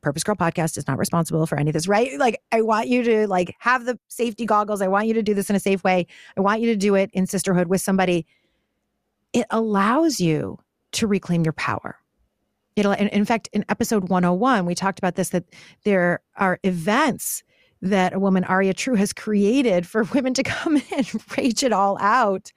Purpose 0.00 0.22
Girl 0.22 0.36
podcast 0.36 0.78
is 0.78 0.86
not 0.86 0.98
responsible 0.98 1.44
for 1.46 1.58
any 1.58 1.70
of 1.70 1.74
this, 1.74 1.88
right? 1.88 2.18
Like 2.18 2.40
I 2.52 2.62
want 2.62 2.88
you 2.88 3.02
to 3.02 3.26
like 3.26 3.54
have 3.58 3.84
the 3.84 3.98
safety 4.08 4.46
goggles. 4.46 4.80
I 4.80 4.88
want 4.88 5.06
you 5.06 5.14
to 5.14 5.22
do 5.22 5.34
this 5.34 5.50
in 5.50 5.56
a 5.56 5.60
safe 5.60 5.84
way. 5.84 6.06
I 6.36 6.40
want 6.40 6.60
you 6.60 6.68
to 6.68 6.76
do 6.76 6.94
it 6.94 7.10
in 7.12 7.26
sisterhood 7.26 7.68
with 7.68 7.80
somebody. 7.80 8.26
It 9.32 9.46
allows 9.50 10.20
you 10.20 10.58
to 10.92 11.06
reclaim 11.06 11.44
your 11.44 11.52
power. 11.52 11.96
It'll, 12.76 12.92
in, 12.92 13.08
in 13.08 13.24
fact, 13.24 13.48
in 13.52 13.64
episode 13.68 14.08
101, 14.08 14.64
we 14.64 14.74
talked 14.74 15.00
about 15.00 15.16
this 15.16 15.30
that 15.30 15.44
there 15.84 16.22
are 16.36 16.60
events 16.62 17.42
that 17.82 18.14
a 18.14 18.20
woman, 18.20 18.44
Aria 18.44 18.72
True, 18.72 18.94
has 18.94 19.12
created 19.12 19.86
for 19.86 20.04
women 20.14 20.32
to 20.34 20.42
come 20.44 20.80
and 20.96 21.36
rage 21.36 21.62
it 21.64 21.72
all 21.72 21.98
out 22.00 22.52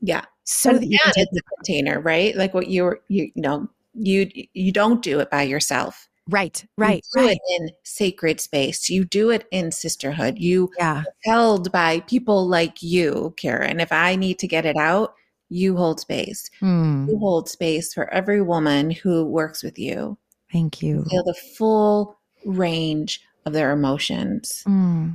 Yeah. 0.00 0.24
So 0.52 0.72
that 0.74 0.86
you 0.86 0.98
can 1.02 1.12
take 1.12 1.28
it's 1.30 1.38
a 1.38 1.42
container, 1.56 2.00
right? 2.00 2.34
Like 2.36 2.54
what 2.54 2.68
you're, 2.70 3.00
you, 3.08 3.30
you 3.34 3.42
know, 3.42 3.68
you, 3.94 4.28
you 4.52 4.72
don't 4.72 5.02
do 5.02 5.20
it 5.20 5.30
by 5.30 5.42
yourself. 5.42 6.08
Right, 6.28 6.62
You 6.76 6.84
right, 6.84 7.04
do 7.14 7.20
right. 7.26 7.36
it 7.36 7.62
in 7.62 7.70
sacred 7.82 8.40
space. 8.40 8.88
You 8.88 9.04
do 9.04 9.30
it 9.30 9.46
in 9.50 9.72
sisterhood. 9.72 10.38
You 10.38 10.70
Yeah. 10.78 11.02
held 11.24 11.72
by 11.72 12.00
people 12.00 12.46
like 12.46 12.82
you, 12.82 13.34
Carin. 13.36 13.80
If 13.80 13.90
I 13.90 14.16
need 14.16 14.38
to 14.40 14.46
get 14.46 14.64
it 14.64 14.76
out, 14.76 15.14
you 15.48 15.76
hold 15.76 15.98
space. 15.98 16.48
Hmm. 16.60 17.06
You 17.08 17.18
hold 17.18 17.48
space 17.48 17.92
for 17.92 18.08
every 18.12 18.42
woman 18.42 18.90
who 18.90 19.24
works 19.24 19.62
with 19.62 19.78
you. 19.78 20.18
Thank 20.52 20.82
you. 20.82 21.04
Feel 21.10 21.24
the 21.24 21.34
full 21.34 22.18
range 22.44 23.20
of 23.44 23.52
their 23.52 23.72
emotions. 23.72 24.62
Hmm. 24.66 25.10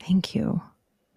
Thank 0.00 0.34
you. 0.36 0.62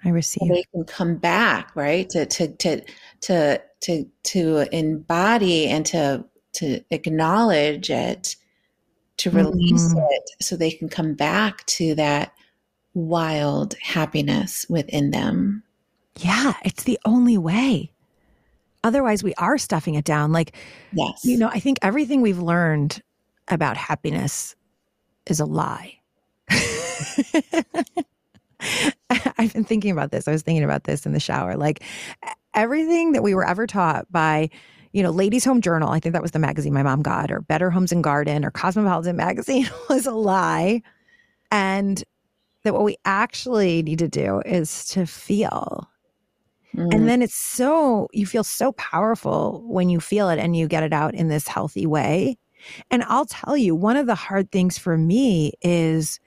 I 0.03 0.09
So 0.09 0.13
receive. 0.13 0.49
they 0.49 0.63
can 0.73 0.83
come 0.85 1.15
back, 1.17 1.75
right? 1.75 2.09
To 2.09 2.25
to 2.25 2.47
to 2.55 2.81
to 3.21 3.61
to 3.81 4.05
to 4.23 4.75
embody 4.75 5.67
and 5.67 5.85
to 5.87 6.25
to 6.53 6.81
acknowledge 6.89 7.89
it, 7.89 8.35
to 9.17 9.29
release 9.31 9.93
Mhm. 9.93 10.05
it, 10.11 10.29
so 10.41 10.55
they 10.55 10.71
can 10.71 10.89
come 10.89 11.13
back 11.13 11.65
to 11.67 11.95
that 11.95 12.33
wild 12.93 13.75
happiness 13.81 14.65
within 14.69 15.11
them. 15.11 15.63
Yeah, 16.17 16.53
it's 16.65 16.83
the 16.83 16.99
only 17.05 17.37
way. 17.37 17.91
Otherwise, 18.83 19.23
we 19.23 19.33
are 19.35 19.57
stuffing 19.57 19.95
it 19.95 20.03
down. 20.03 20.31
Like, 20.31 20.55
Yes. 20.91 21.21
you 21.23 21.37
know, 21.37 21.47
I 21.47 21.59
think 21.59 21.77
everything 21.81 22.21
we've 22.21 22.41
learned 22.41 23.01
about 23.47 23.77
happiness 23.77 24.55
is 25.27 25.39
a 25.39 25.45
lie. 25.45 25.99
I've 29.38 29.53
been 29.53 29.64
thinking 29.64 29.91
about 29.91 30.12
this. 30.12 30.28
I 30.28 30.32
was 30.32 30.41
thinking 30.41 30.64
about 30.64 30.86
this 30.86 31.05
in 31.05 31.14
the 31.14 31.20
shower. 31.20 31.55
Like, 31.57 31.84
everything 32.53 33.14
that 33.14 33.24
we 33.24 33.34
were 33.34 33.47
ever 33.47 33.68
taught 33.68 34.12
by, 34.12 34.49
you 34.93 35.03
know, 35.03 35.12
Ladies 35.12 35.45
Home 35.45 35.62
Journal, 35.62 35.89
I 35.89 35.99
think 35.99 36.14
that 36.14 36.22
was 36.22 36.32
the 36.32 36.39
magazine 36.39 36.74
my 36.74 36.84
mom 36.84 37.01
got, 37.01 37.32
or 37.32 37.41
Better 37.41 37.70
Homes 37.70 37.91
and 37.91 38.03
Garden, 38.03 38.45
or 38.45 38.51
Cosmopolitan 38.51 39.16
Magazine 39.16 39.70
was 39.89 40.05
a 40.05 40.12
lie. 40.14 40.82
And 41.51 42.03
that 42.64 42.74
what 42.74 42.84
we 42.84 42.97
actually 43.05 43.84
need 43.84 43.99
to 43.99 44.07
do 44.09 44.41
is 44.45 44.86
to 44.89 45.05
feel 45.05 45.88
Mm. 46.76 46.93
and 46.93 47.09
then 47.09 47.22
it's 47.22 47.36
so, 47.36 48.07
you 48.14 48.26
feel 48.26 48.43
so 48.45 48.72
powerful 48.74 49.64
when 49.68 49.89
you 49.89 49.99
feel 49.99 50.30
it 50.30 50.39
and 50.39 50.55
you 50.55 50.68
get 50.68 50.84
it 50.84 50.93
out 50.93 51.14
in 51.16 51.28
this 51.28 51.47
healthy 51.47 51.86
way. 51.86 52.38
And 52.91 53.03
I'll 53.05 53.26
tell 53.26 53.57
you, 53.57 53.76
one 53.76 53.97
of 53.97 54.07
the 54.07 54.16
hard 54.16 54.51
things 54.51 54.78
for 54.78 54.97
me 54.97 55.53
is 55.62 56.20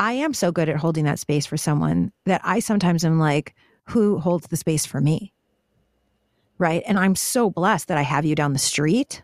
I 0.00 0.14
am 0.14 0.32
so 0.32 0.50
good 0.50 0.70
at 0.70 0.76
holding 0.76 1.04
that 1.04 1.18
space 1.18 1.44
for 1.44 1.58
someone 1.58 2.10
that 2.24 2.40
I 2.42 2.60
sometimes 2.60 3.04
am 3.04 3.18
like, 3.18 3.54
who 3.84 4.18
holds 4.18 4.46
the 4.46 4.56
space 4.56 4.86
for 4.86 4.98
me? 4.98 5.34
Right. 6.56 6.82
And 6.86 6.98
I'm 6.98 7.14
so 7.14 7.50
blessed 7.50 7.88
that 7.88 7.98
I 7.98 8.02
have 8.02 8.24
you 8.24 8.34
down 8.34 8.54
the 8.54 8.58
street. 8.58 9.22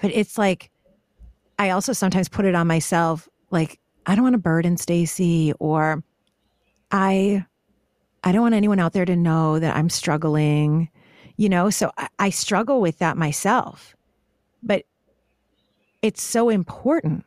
But 0.00 0.10
it's 0.12 0.38
like, 0.38 0.70
I 1.58 1.70
also 1.70 1.92
sometimes 1.92 2.30
put 2.30 2.46
it 2.46 2.54
on 2.54 2.66
myself 2.66 3.28
like 3.50 3.78
I 4.06 4.14
don't 4.14 4.24
want 4.24 4.32
to 4.32 4.38
burden 4.38 4.78
Stacey 4.78 5.52
or 5.58 6.02
I 6.90 7.44
I 8.24 8.32
don't 8.32 8.42
want 8.42 8.54
anyone 8.54 8.80
out 8.80 8.94
there 8.94 9.04
to 9.04 9.16
know 9.16 9.58
that 9.58 9.76
I'm 9.76 9.90
struggling, 9.90 10.88
you 11.36 11.50
know, 11.50 11.68
so 11.68 11.90
I, 11.98 12.08
I 12.18 12.30
struggle 12.30 12.80
with 12.80 12.98
that 12.98 13.18
myself. 13.18 13.94
But 14.62 14.84
it's 16.00 16.22
so 16.22 16.48
important, 16.48 17.24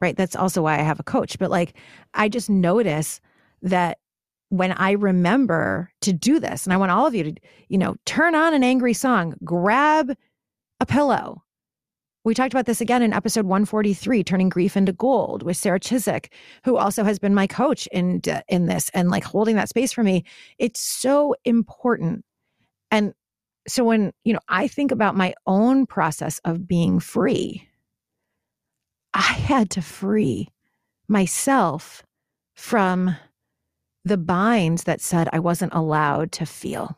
right? 0.00 0.16
That's 0.16 0.36
also 0.36 0.62
why 0.62 0.78
I 0.78 0.82
have 0.82 1.00
a 1.00 1.04
coach. 1.04 1.38
But 1.38 1.50
like 1.50 1.74
I 2.14 2.28
just 2.28 2.50
notice 2.50 3.20
that 3.62 3.98
when 4.50 4.72
I 4.72 4.92
remember 4.92 5.90
to 6.00 6.12
do 6.12 6.40
this, 6.40 6.66
and 6.66 6.72
I 6.72 6.76
want 6.76 6.90
all 6.90 7.06
of 7.06 7.14
you 7.14 7.24
to, 7.24 7.34
you 7.68 7.78
know, 7.78 7.96
turn 8.04 8.34
on 8.34 8.52
an 8.52 8.64
angry 8.64 8.94
song, 8.94 9.34
grab 9.44 10.12
a 10.80 10.86
pillow. 10.86 11.44
We 12.24 12.34
talked 12.34 12.52
about 12.52 12.66
this 12.66 12.80
again 12.80 13.02
in 13.02 13.12
episode 13.12 13.46
143, 13.46 14.24
Turning 14.24 14.48
Grief 14.50 14.76
into 14.76 14.92
Gold 14.92 15.42
with 15.42 15.56
Sarah 15.56 15.80
Chiswick, 15.80 16.34
who 16.64 16.76
also 16.76 17.04
has 17.04 17.18
been 17.18 17.34
my 17.34 17.46
coach 17.46 17.86
in, 17.92 18.20
uh, 18.30 18.42
in 18.48 18.66
this 18.66 18.90
and 18.92 19.08
like 19.08 19.24
holding 19.24 19.56
that 19.56 19.70
space 19.70 19.92
for 19.92 20.02
me. 20.02 20.24
It's 20.58 20.80
so 20.80 21.34
important. 21.44 22.24
And 22.90 23.14
so 23.68 23.84
when, 23.84 24.12
you 24.24 24.32
know, 24.32 24.40
I 24.48 24.68
think 24.68 24.90
about 24.90 25.16
my 25.16 25.32
own 25.46 25.86
process 25.86 26.40
of 26.44 26.66
being 26.66 26.98
free, 27.00 27.66
I 29.14 29.20
had 29.20 29.70
to 29.70 29.82
free 29.82 30.48
myself 31.08 32.02
from 32.54 33.16
the 34.04 34.16
binds 34.16 34.84
that 34.84 35.00
said 35.00 35.28
I 35.32 35.38
wasn't 35.38 35.74
allowed 35.74 36.32
to 36.32 36.46
feel. 36.46 36.96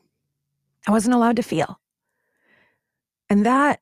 I 0.86 0.90
wasn't 0.90 1.14
allowed 1.14 1.36
to 1.36 1.42
feel. 1.42 1.80
And 3.30 3.46
that 3.46 3.80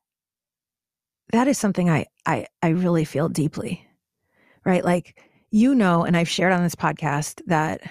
that 1.31 1.47
is 1.47 1.57
something 1.57 1.89
I 1.89 2.05
I 2.25 2.47
I 2.61 2.69
really 2.69 3.05
feel 3.05 3.29
deeply. 3.29 3.85
Right? 4.65 4.83
Like 4.83 5.21
you 5.49 5.75
know 5.75 6.03
and 6.03 6.15
I've 6.15 6.29
shared 6.29 6.53
on 6.53 6.63
this 6.63 6.75
podcast 6.75 7.41
that 7.47 7.81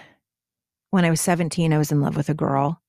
when 0.91 1.05
I 1.05 1.11
was 1.11 1.21
17 1.21 1.73
I 1.73 1.79
was 1.79 1.93
in 1.93 2.01
love 2.01 2.17
with 2.17 2.29
a 2.29 2.35
girl 2.35 2.81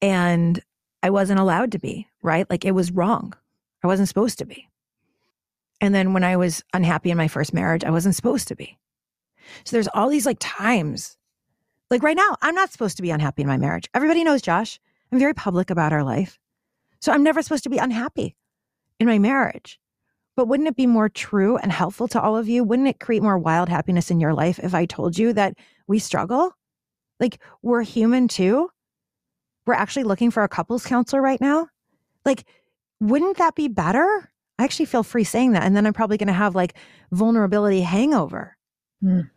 and 0.00 0.60
I 1.02 1.10
wasn't 1.10 1.40
allowed 1.40 1.72
to 1.72 1.78
be, 1.78 2.08
right? 2.22 2.48
Like 2.48 2.64
it 2.64 2.72
was 2.74 2.92
wrong. 2.92 3.34
I 3.82 3.86
wasn't 3.86 4.08
supposed 4.08 4.38
to 4.38 4.46
be. 4.46 4.68
And 5.84 5.94
then 5.94 6.14
when 6.14 6.24
I 6.24 6.38
was 6.38 6.64
unhappy 6.72 7.10
in 7.10 7.18
my 7.18 7.28
first 7.28 7.52
marriage, 7.52 7.84
I 7.84 7.90
wasn't 7.90 8.14
supposed 8.14 8.48
to 8.48 8.56
be. 8.56 8.78
So 9.64 9.76
there's 9.76 9.88
all 9.88 10.08
these 10.08 10.24
like 10.24 10.38
times 10.40 11.18
like 11.90 12.02
right 12.02 12.16
now, 12.16 12.36
I'm 12.40 12.54
not 12.54 12.72
supposed 12.72 12.96
to 12.96 13.02
be 13.02 13.10
unhappy 13.10 13.42
in 13.42 13.48
my 13.48 13.58
marriage. 13.58 13.88
Everybody 13.92 14.24
knows 14.24 14.40
Josh. 14.40 14.80
I'm 15.12 15.18
very 15.18 15.34
public 15.34 15.68
about 15.68 15.92
our 15.92 16.02
life. 16.02 16.38
So 17.00 17.12
I'm 17.12 17.22
never 17.22 17.42
supposed 17.42 17.64
to 17.64 17.70
be 17.70 17.76
unhappy 17.76 18.34
in 18.98 19.06
my 19.06 19.18
marriage. 19.18 19.78
But 20.34 20.48
wouldn't 20.48 20.68
it 20.68 20.76
be 20.76 20.86
more 20.86 21.10
true 21.10 21.58
and 21.58 21.70
helpful 21.70 22.08
to 22.08 22.20
all 22.20 22.36
of 22.38 22.48
you? 22.48 22.64
Wouldn't 22.64 22.88
it 22.88 23.00
create 23.00 23.22
more 23.22 23.38
wild 23.38 23.68
happiness 23.68 24.10
in 24.10 24.20
your 24.20 24.32
life 24.32 24.58
if 24.62 24.74
I 24.74 24.86
told 24.86 25.18
you 25.18 25.34
that 25.34 25.58
we 25.86 25.98
struggle? 25.98 26.52
Like 27.20 27.38
we're 27.60 27.82
human 27.82 28.28
too? 28.28 28.70
We're 29.66 29.74
actually 29.74 30.04
looking 30.04 30.30
for 30.30 30.42
a 30.42 30.48
couples 30.48 30.86
counselor 30.86 31.20
right 31.20 31.40
now? 31.40 31.68
Like, 32.24 32.44
wouldn't 33.00 33.36
that 33.36 33.54
be 33.54 33.68
better? 33.68 34.30
I 34.58 34.64
actually 34.64 34.86
feel 34.86 35.02
free 35.02 35.24
saying 35.24 35.52
that. 35.52 35.64
And 35.64 35.76
then 35.76 35.86
I'm 35.86 35.92
probably 35.92 36.16
going 36.16 36.28
to 36.28 36.32
have 36.32 36.54
like 36.54 36.74
vulnerability 37.10 37.80
hangover. 37.80 38.56
Mm 39.02 39.30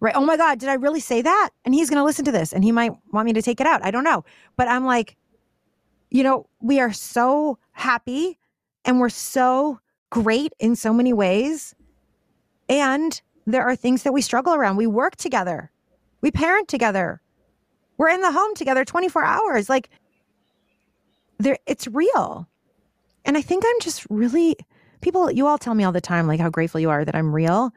right? 0.00 0.14
Oh 0.14 0.24
my 0.24 0.36
God, 0.36 0.58
did 0.58 0.68
I 0.68 0.74
really 0.74 1.00
say 1.00 1.22
that? 1.22 1.50
And 1.64 1.74
he's 1.74 1.90
going 1.90 1.98
to 1.98 2.04
listen 2.04 2.24
to 2.26 2.32
this 2.32 2.52
and 2.52 2.62
he 2.62 2.72
might 2.72 2.92
want 3.12 3.26
me 3.26 3.32
to 3.32 3.42
take 3.42 3.60
it 3.60 3.66
out. 3.66 3.84
I 3.84 3.90
don't 3.90 4.04
know. 4.04 4.24
But 4.56 4.68
I'm 4.68 4.84
like, 4.84 5.16
you 6.10 6.22
know, 6.22 6.48
we 6.60 6.80
are 6.80 6.92
so 6.92 7.58
happy 7.72 8.38
and 8.84 9.00
we're 9.00 9.08
so 9.08 9.80
great 10.10 10.52
in 10.58 10.76
so 10.76 10.92
many 10.92 11.12
ways. 11.12 11.74
And 12.68 13.20
there 13.46 13.64
are 13.64 13.76
things 13.76 14.02
that 14.02 14.12
we 14.12 14.22
struggle 14.22 14.54
around. 14.54 14.76
We 14.76 14.86
work 14.86 15.16
together, 15.16 15.70
we 16.20 16.30
parent 16.30 16.68
together, 16.68 17.20
we're 17.96 18.08
in 18.08 18.20
the 18.20 18.32
home 18.32 18.54
together 18.54 18.84
24 18.84 19.24
hours. 19.24 19.68
Like, 19.68 19.88
there, 21.38 21.58
it's 21.66 21.86
real. 21.86 22.48
And 23.26 23.36
I 23.36 23.42
think 23.42 23.64
I'm 23.66 23.80
just 23.80 24.06
really, 24.08 24.56
people, 25.02 25.30
you 25.30 25.46
all 25.46 25.58
tell 25.58 25.74
me 25.74 25.84
all 25.84 25.92
the 25.92 26.00
time, 26.00 26.26
like 26.26 26.40
how 26.40 26.48
grateful 26.48 26.80
you 26.80 26.88
are 26.88 27.04
that 27.04 27.14
I'm 27.14 27.34
real. 27.34 27.72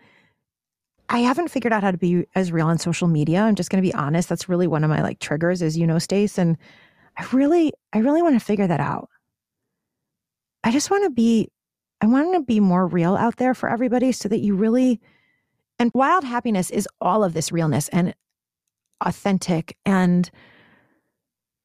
I 1.10 1.20
haven't 1.20 1.50
figured 1.50 1.74
out 1.74 1.82
how 1.84 1.92
to 1.92 1.98
be 1.98 2.26
as 2.36 2.52
real 2.52 2.68
on 2.68 2.78
social 2.78 3.08
media. 3.08 3.42
I'm 3.42 3.56
just 3.56 3.72
going 3.72 3.84
to 3.84 3.88
be 3.88 3.94
honest. 3.96 4.30
That's 4.30 4.48
really 4.48 4.68
one 4.68 4.84
of 4.84 4.92
my 4.92 5.02
like 5.02 5.20
triggers, 5.20 5.64
as 5.64 5.76
you 5.76 5.88
know, 5.88 5.98
Stace. 5.98 6.38
And 6.38 6.56
I 7.18 7.26
really, 7.34 7.74
I 7.94 7.98
really 7.98 8.22
want 8.22 8.40
to 8.40 8.46
figure 8.46 8.68
that 8.68 8.80
out. 8.80 9.10
I 10.64 10.72
just 10.72 10.92
want 10.92 11.04
to 11.06 11.10
be, 11.10 11.50
I 12.00 12.06
want 12.06 12.34
to 12.36 12.42
be 12.42 12.60
more 12.60 12.86
real 12.86 13.16
out 13.16 13.38
there 13.38 13.56
for 13.56 13.70
everybody 13.70 14.12
so 14.12 14.30
that 14.30 14.40
you 14.40 14.56
really, 14.56 15.02
and 15.80 15.92
wild 15.96 16.24
happiness 16.24 16.70
is 16.70 16.88
all 17.02 17.24
of 17.24 17.34
this 17.34 17.52
realness 17.52 17.90
and 17.90 18.14
authentic 19.02 19.78
and 19.86 20.30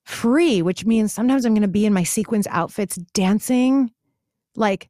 free, 0.04 0.62
which 0.62 0.84
means 0.84 1.12
sometimes 1.12 1.44
I'm 1.44 1.54
going 1.54 1.62
to 1.62 1.68
be 1.68 1.86
in 1.86 1.92
my 1.92 2.04
sequins 2.04 2.46
outfits 2.50 2.96
dancing 3.14 3.90
like 4.56 4.88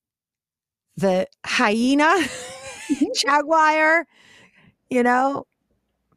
the 0.97 1.27
hyena, 1.45 2.05
mm-hmm. 2.05 3.07
jaguar 3.15 4.07
you 4.91 5.03
know, 5.03 5.47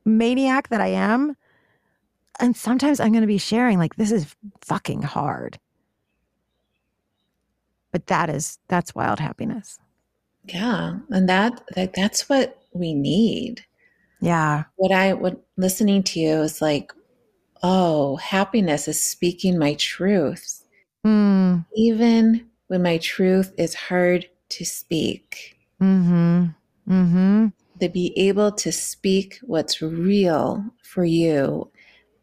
maniac 0.06 0.70
that 0.70 0.82
I 0.82 0.88
am. 0.88 1.36
And 2.39 2.56
sometimes 2.56 3.00
I'm 3.00 3.12
going 3.12 3.22
to 3.22 3.28
be 3.28 3.39
sharing, 3.39 3.80
like, 3.80 3.95
this 3.95 4.12
is 4.12 4.36
fucking 4.62 5.02
hard. 5.02 5.60
But 7.91 8.08
that 8.08 8.30
is, 8.30 8.60
that's 8.68 8.93
wild 8.93 9.20
happiness. 9.20 9.80
Yeah. 10.45 11.00
And 11.10 11.28
that, 11.28 11.64
that 11.76 11.93
that's 11.93 12.30
what 12.30 12.62
we 12.74 12.93
need. 12.93 13.66
Yeah. 14.22 14.66
What 14.76 14.91
I, 14.91 15.14
what 15.14 15.43
listening 15.58 16.04
to 16.04 16.20
you 16.20 16.41
is 16.41 16.62
like, 16.62 16.93
oh, 17.64 18.16
happiness 18.18 18.88
is 18.88 19.01
speaking 19.01 19.58
my 19.58 19.76
truth. 19.76 20.64
Mm. 21.05 21.66
Even 21.76 22.47
when 22.68 22.84
my 22.84 22.97
truth 22.97 23.53
is 23.58 23.74
hard 23.74 24.28
to 24.49 24.66
speak. 24.66 25.58
Mm-hmm. 25.82 26.45
Mm-hmm 26.89 27.47
to 27.80 27.89
be 27.89 28.14
able 28.18 28.51
to 28.51 28.72
speak 28.72 29.39
what's 29.43 29.82
real 29.82 30.64
for 30.84 31.05
you 31.05 31.70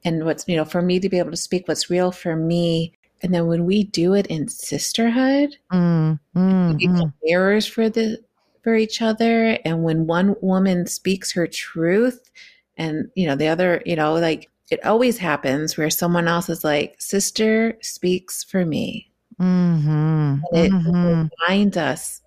and 0.05 0.25
what's 0.25 0.47
you 0.49 0.57
know 0.57 0.65
for 0.65 0.83
me 0.83 0.99
to 0.99 1.09
be 1.09 1.19
able 1.19 1.31
to 1.31 1.37
speak 1.37 1.67
what's 1.69 1.91
real 1.91 2.11
for 2.11 2.37
me 2.37 2.93
and 3.23 3.35
then 3.35 3.47
when 3.47 3.65
we 3.65 3.85
do 3.85 4.15
it 4.15 4.27
in 4.27 4.49
sisterhood 4.49 5.57
mm, 5.73 6.19
mm, 6.37 6.69
we 6.69 6.87
become 6.87 7.13
mirrors 7.23 7.67
for 7.67 7.89
the 7.89 8.19
for 8.63 8.75
each 8.75 9.03
other 9.03 9.59
and 9.65 9.83
when 9.83 10.07
one 10.07 10.35
woman 10.41 10.87
speaks 10.87 11.33
her 11.33 11.47
truth 11.47 12.31
and 12.77 13.09
you 13.15 13.27
know 13.27 13.37
the 13.37 13.49
other 13.49 13.83
you 13.85 13.97
know 13.97 14.15
like 14.15 14.51
it 14.71 14.85
always 14.85 15.19
happens 15.19 15.77
where 15.77 15.91
someone 15.91 16.29
else 16.29 16.49
is 16.49 16.65
like 16.65 16.97
sister 17.01 17.77
speaks 17.81 18.43
for 18.45 18.65
me 18.65 19.11
mm-hmm, 19.41 20.37
it 20.53 20.71
mm-hmm. 20.71 21.27
reminds 21.49 21.77
us 21.77 22.21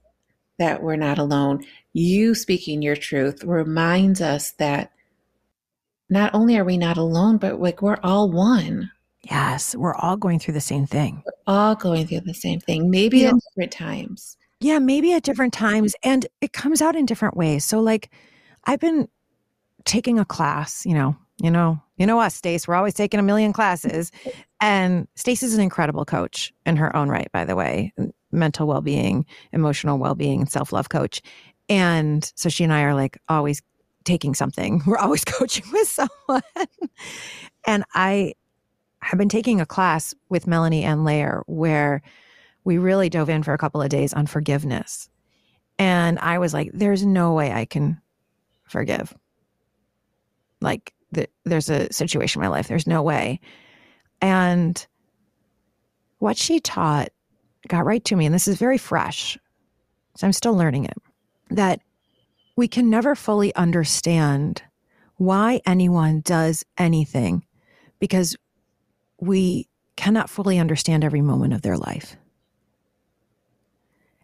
that 0.59 0.81
we're 0.81 0.95
not 0.95 1.17
alone 1.17 1.63
you 1.93 2.35
speaking 2.35 2.81
your 2.81 2.95
truth 2.95 3.43
reminds 3.43 4.21
us 4.21 4.51
that 4.53 4.91
not 6.09 6.33
only 6.33 6.57
are 6.57 6.63
we 6.63 6.77
not 6.77 6.97
alone, 6.97 7.37
but 7.37 7.59
like 7.59 7.81
we're 7.81 7.99
all 8.03 8.31
one. 8.31 8.91
Yes, 9.21 9.75
we're 9.75 9.95
all 9.95 10.15
going 10.15 10.39
through 10.39 10.53
the 10.53 10.61
same 10.61 10.85
thing. 10.85 11.21
We're 11.25 11.53
all 11.53 11.75
going 11.75 12.07
through 12.07 12.21
the 12.21 12.33
same 12.33 12.59
thing, 12.59 12.89
maybe 12.89 13.19
yeah. 13.19 13.29
at 13.29 13.35
different 13.49 13.71
times. 13.71 14.37
Yeah, 14.59 14.79
maybe 14.79 15.13
at 15.13 15.23
different 15.23 15.53
times. 15.53 15.95
And 16.03 16.25
it 16.41 16.53
comes 16.53 16.81
out 16.81 16.95
in 16.95 17.05
different 17.05 17.35
ways. 17.35 17.65
So, 17.65 17.79
like, 17.79 18.09
I've 18.63 18.79
been 18.79 19.07
taking 19.85 20.17
a 20.17 20.25
class, 20.25 20.85
you 20.85 20.93
know, 20.93 21.15
you 21.41 21.51
know, 21.51 21.81
you 21.97 22.05
know 22.05 22.19
us, 22.19 22.35
Stace. 22.35 22.67
We're 22.67 22.75
always 22.75 22.93
taking 22.93 23.19
a 23.19 23.23
million 23.23 23.53
classes. 23.53 24.11
And 24.61 25.07
Stace 25.15 25.43
is 25.43 25.55
an 25.55 25.61
incredible 25.61 26.05
coach 26.05 26.53
in 26.65 26.77
her 26.77 26.95
own 26.95 27.09
right, 27.09 27.31
by 27.31 27.45
the 27.45 27.55
way, 27.55 27.93
mental 28.31 28.67
well 28.67 28.81
being, 28.81 29.25
emotional 29.51 29.97
well 29.97 30.15
being, 30.15 30.45
self 30.45 30.71
love 30.71 30.89
coach. 30.89 31.21
And 31.69 32.31
so 32.35 32.49
she 32.49 32.63
and 32.63 32.73
I 32.73 32.83
are 32.83 32.93
like 32.93 33.17
always 33.27 33.61
taking 34.05 34.33
something. 34.33 34.81
We're 34.87 34.97
always 34.97 35.25
coaching 35.25 35.65
with 35.71 35.87
someone. 35.87 36.41
and 37.65 37.83
I 37.93 38.33
have 39.01 39.17
been 39.17 39.29
taking 39.29 39.61
a 39.61 39.65
class 39.65 40.13
with 40.29 40.47
Melanie 40.47 40.83
Ann 40.83 41.03
Layer 41.03 41.43
where 41.45 42.01
we 42.63 42.77
really 42.77 43.09
dove 43.09 43.29
in 43.29 43.43
for 43.43 43.53
a 43.53 43.57
couple 43.57 43.81
of 43.81 43.89
days 43.89 44.13
on 44.13 44.25
forgiveness. 44.27 45.09
And 45.79 46.17
I 46.19 46.39
was 46.39 46.53
like, 46.53 46.71
there's 46.73 47.05
no 47.05 47.33
way 47.33 47.51
I 47.51 47.65
can 47.65 48.01
forgive. 48.67 49.13
Like, 50.59 50.93
the, 51.11 51.27
there's 51.45 51.69
a 51.69 51.91
situation 51.91 52.41
in 52.41 52.45
my 52.45 52.49
life, 52.49 52.67
there's 52.67 52.87
no 52.87 53.01
way. 53.01 53.39
And 54.21 54.85
what 56.19 56.37
she 56.37 56.59
taught 56.59 57.09
got 57.67 57.85
right 57.85 58.03
to 58.05 58.15
me. 58.15 58.25
And 58.25 58.33
this 58.33 58.47
is 58.47 58.57
very 58.57 58.77
fresh. 58.77 59.37
So 60.15 60.25
I'm 60.25 60.33
still 60.33 60.55
learning 60.55 60.85
it 60.85 60.97
that 61.49 61.81
we 62.55 62.67
can 62.67 62.89
never 62.89 63.15
fully 63.15 63.53
understand 63.55 64.63
why 65.17 65.61
anyone 65.65 66.21
does 66.21 66.63
anything 66.77 67.45
because 67.99 68.35
we 69.19 69.67
cannot 69.95 70.29
fully 70.29 70.59
understand 70.59 71.03
every 71.03 71.21
moment 71.21 71.53
of 71.53 71.61
their 71.61 71.77
life. 71.77 72.15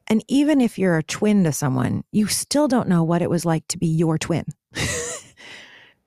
And 0.07 0.23
even 0.27 0.61
if 0.61 0.77
you're 0.77 0.97
a 0.97 1.03
twin 1.03 1.43
to 1.45 1.51
someone, 1.51 2.03
you 2.11 2.27
still 2.27 2.67
don't 2.67 2.89
know 2.89 3.03
what 3.03 3.21
it 3.21 3.29
was 3.29 3.45
like 3.45 3.67
to 3.69 3.77
be 3.77 3.87
your 3.87 4.17
twin. 4.17 4.45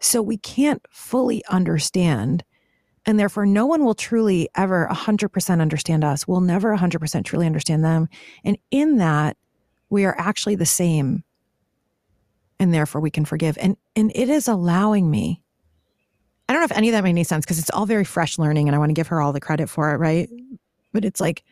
so 0.01 0.23
we 0.23 0.37
can't 0.37 0.83
fully 0.91 1.45
understand. 1.47 2.45
And 3.05 3.19
therefore, 3.19 3.47
no 3.47 3.67
one 3.67 3.85
will 3.85 3.95
truly 3.95 4.49
ever 4.57 4.89
100% 4.91 5.61
understand 5.61 6.05
us. 6.05 6.27
We'll 6.27 6.41
never 6.41 6.77
100% 6.77 7.25
truly 7.25 7.47
understand 7.47 7.85
them. 7.85 8.09
And 8.45 8.59
in 8.71 8.99
that, 8.99 9.37
we 9.91 10.05
are 10.05 10.17
actually 10.19 10.57
the 10.57 10.67
same. 10.67 11.23
And 12.59 12.75
therefore, 12.75 13.01
we 13.01 13.11
can 13.11 13.25
forgive. 13.25 13.57
And, 13.61 13.77
and 13.95 14.11
it 14.15 14.29
is 14.29 14.49
allowing 14.49 15.11
me. 15.11 15.41
I 16.49 16.53
don't 16.53 16.61
know 16.61 16.67
if 16.67 16.77
any 16.77 16.89
of 16.89 16.93
that 16.93 17.05
made 17.05 17.11
any 17.11 17.25
sense 17.25 17.45
because 17.45 17.59
it's 17.59 17.71
all 17.71 17.87
very 17.87 18.05
fresh 18.05 18.39
learning 18.39 18.69
and 18.69 18.75
I 18.75 18.79
want 18.79 18.91
to 18.91 18.95
give 18.95 19.09
her 19.09 19.21
all 19.21 19.33
the 19.33 19.41
credit 19.41 19.69
for 19.69 19.93
it, 19.93 19.99
right? 19.99 20.29
But 20.93 21.05
it's 21.05 21.21
like, 21.21 21.43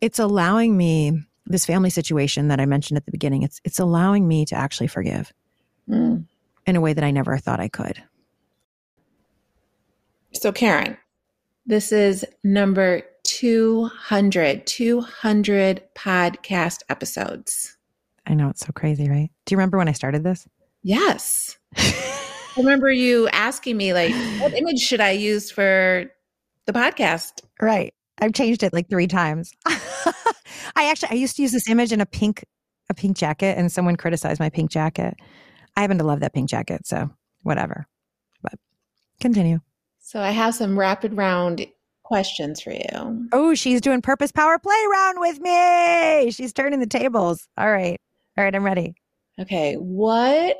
it's 0.00 0.18
allowing 0.18 0.76
me 0.76 1.22
this 1.46 1.66
family 1.66 1.90
situation 1.90 2.48
that 2.48 2.60
I 2.60 2.66
mentioned 2.66 2.96
at 2.96 3.04
the 3.04 3.12
beginning, 3.12 3.42
it's 3.42 3.60
it's 3.64 3.78
allowing 3.78 4.28
me 4.28 4.44
to 4.46 4.54
actually 4.54 4.86
forgive 4.86 5.32
mm. 5.88 6.24
In 6.66 6.76
a 6.76 6.80
way 6.80 6.92
that 6.92 7.04
I 7.04 7.10
never 7.10 7.36
thought 7.38 7.60
I 7.60 7.68
could. 7.68 8.02
So 10.32 10.52
Carin, 10.52 10.96
this 11.66 11.92
is 11.92 12.24
number 12.44 13.02
200, 13.24 14.66
200 14.66 15.82
podcast 15.94 16.82
episodes. 16.88 17.76
I 18.26 18.34
know 18.34 18.48
it's 18.48 18.64
so 18.64 18.72
crazy, 18.72 19.08
right? 19.08 19.30
Do 19.44 19.52
you 19.52 19.58
remember 19.58 19.78
when 19.78 19.88
I 19.88 19.92
started 19.92 20.22
this? 20.24 20.46
Yes. 20.82 21.58
I 21.76 22.54
remember 22.56 22.90
you 22.90 23.28
asking 23.28 23.76
me 23.76 23.92
like 23.92 24.14
what 24.40 24.54
image 24.54 24.78
should 24.80 25.00
I 25.00 25.10
use 25.10 25.50
for 25.50 26.04
the 26.66 26.72
podcast? 26.72 27.40
Right. 27.60 27.92
I've 28.20 28.34
changed 28.34 28.62
it 28.62 28.72
like 28.72 28.88
3 28.88 29.06
times. 29.08 29.52
I 29.66 30.88
actually 30.88 31.10
I 31.10 31.14
used 31.14 31.36
to 31.36 31.42
use 31.42 31.52
this 31.52 31.68
image 31.68 31.92
in 31.92 32.00
a 32.00 32.06
pink 32.06 32.44
a 32.90 32.94
pink 32.94 33.16
jacket, 33.16 33.58
and 33.58 33.72
someone 33.72 33.96
criticized 33.96 34.38
my 34.38 34.50
pink 34.50 34.70
jacket. 34.70 35.14
I 35.76 35.82
happen 35.82 35.98
to 35.98 36.04
love 36.04 36.20
that 36.20 36.34
pink 36.34 36.48
jacket, 36.48 36.86
so 36.86 37.10
whatever. 37.42 37.86
But 38.42 38.54
continue. 39.20 39.60
So 40.00 40.20
I 40.20 40.30
have 40.30 40.54
some 40.54 40.78
rapid 40.78 41.16
round 41.16 41.66
questions 42.02 42.60
for 42.60 42.72
you. 42.72 43.28
Oh, 43.32 43.54
she's 43.54 43.80
doing 43.80 44.02
purpose 44.02 44.32
power 44.32 44.58
play 44.58 44.84
round 44.90 45.18
with 45.20 45.40
me. 45.40 46.30
She's 46.30 46.52
turning 46.52 46.80
the 46.80 46.86
tables. 46.86 47.48
All 47.56 47.70
right. 47.70 47.98
All 48.36 48.44
right, 48.44 48.54
I'm 48.54 48.64
ready. 48.64 48.94
Okay. 49.40 49.74
What 49.74 50.56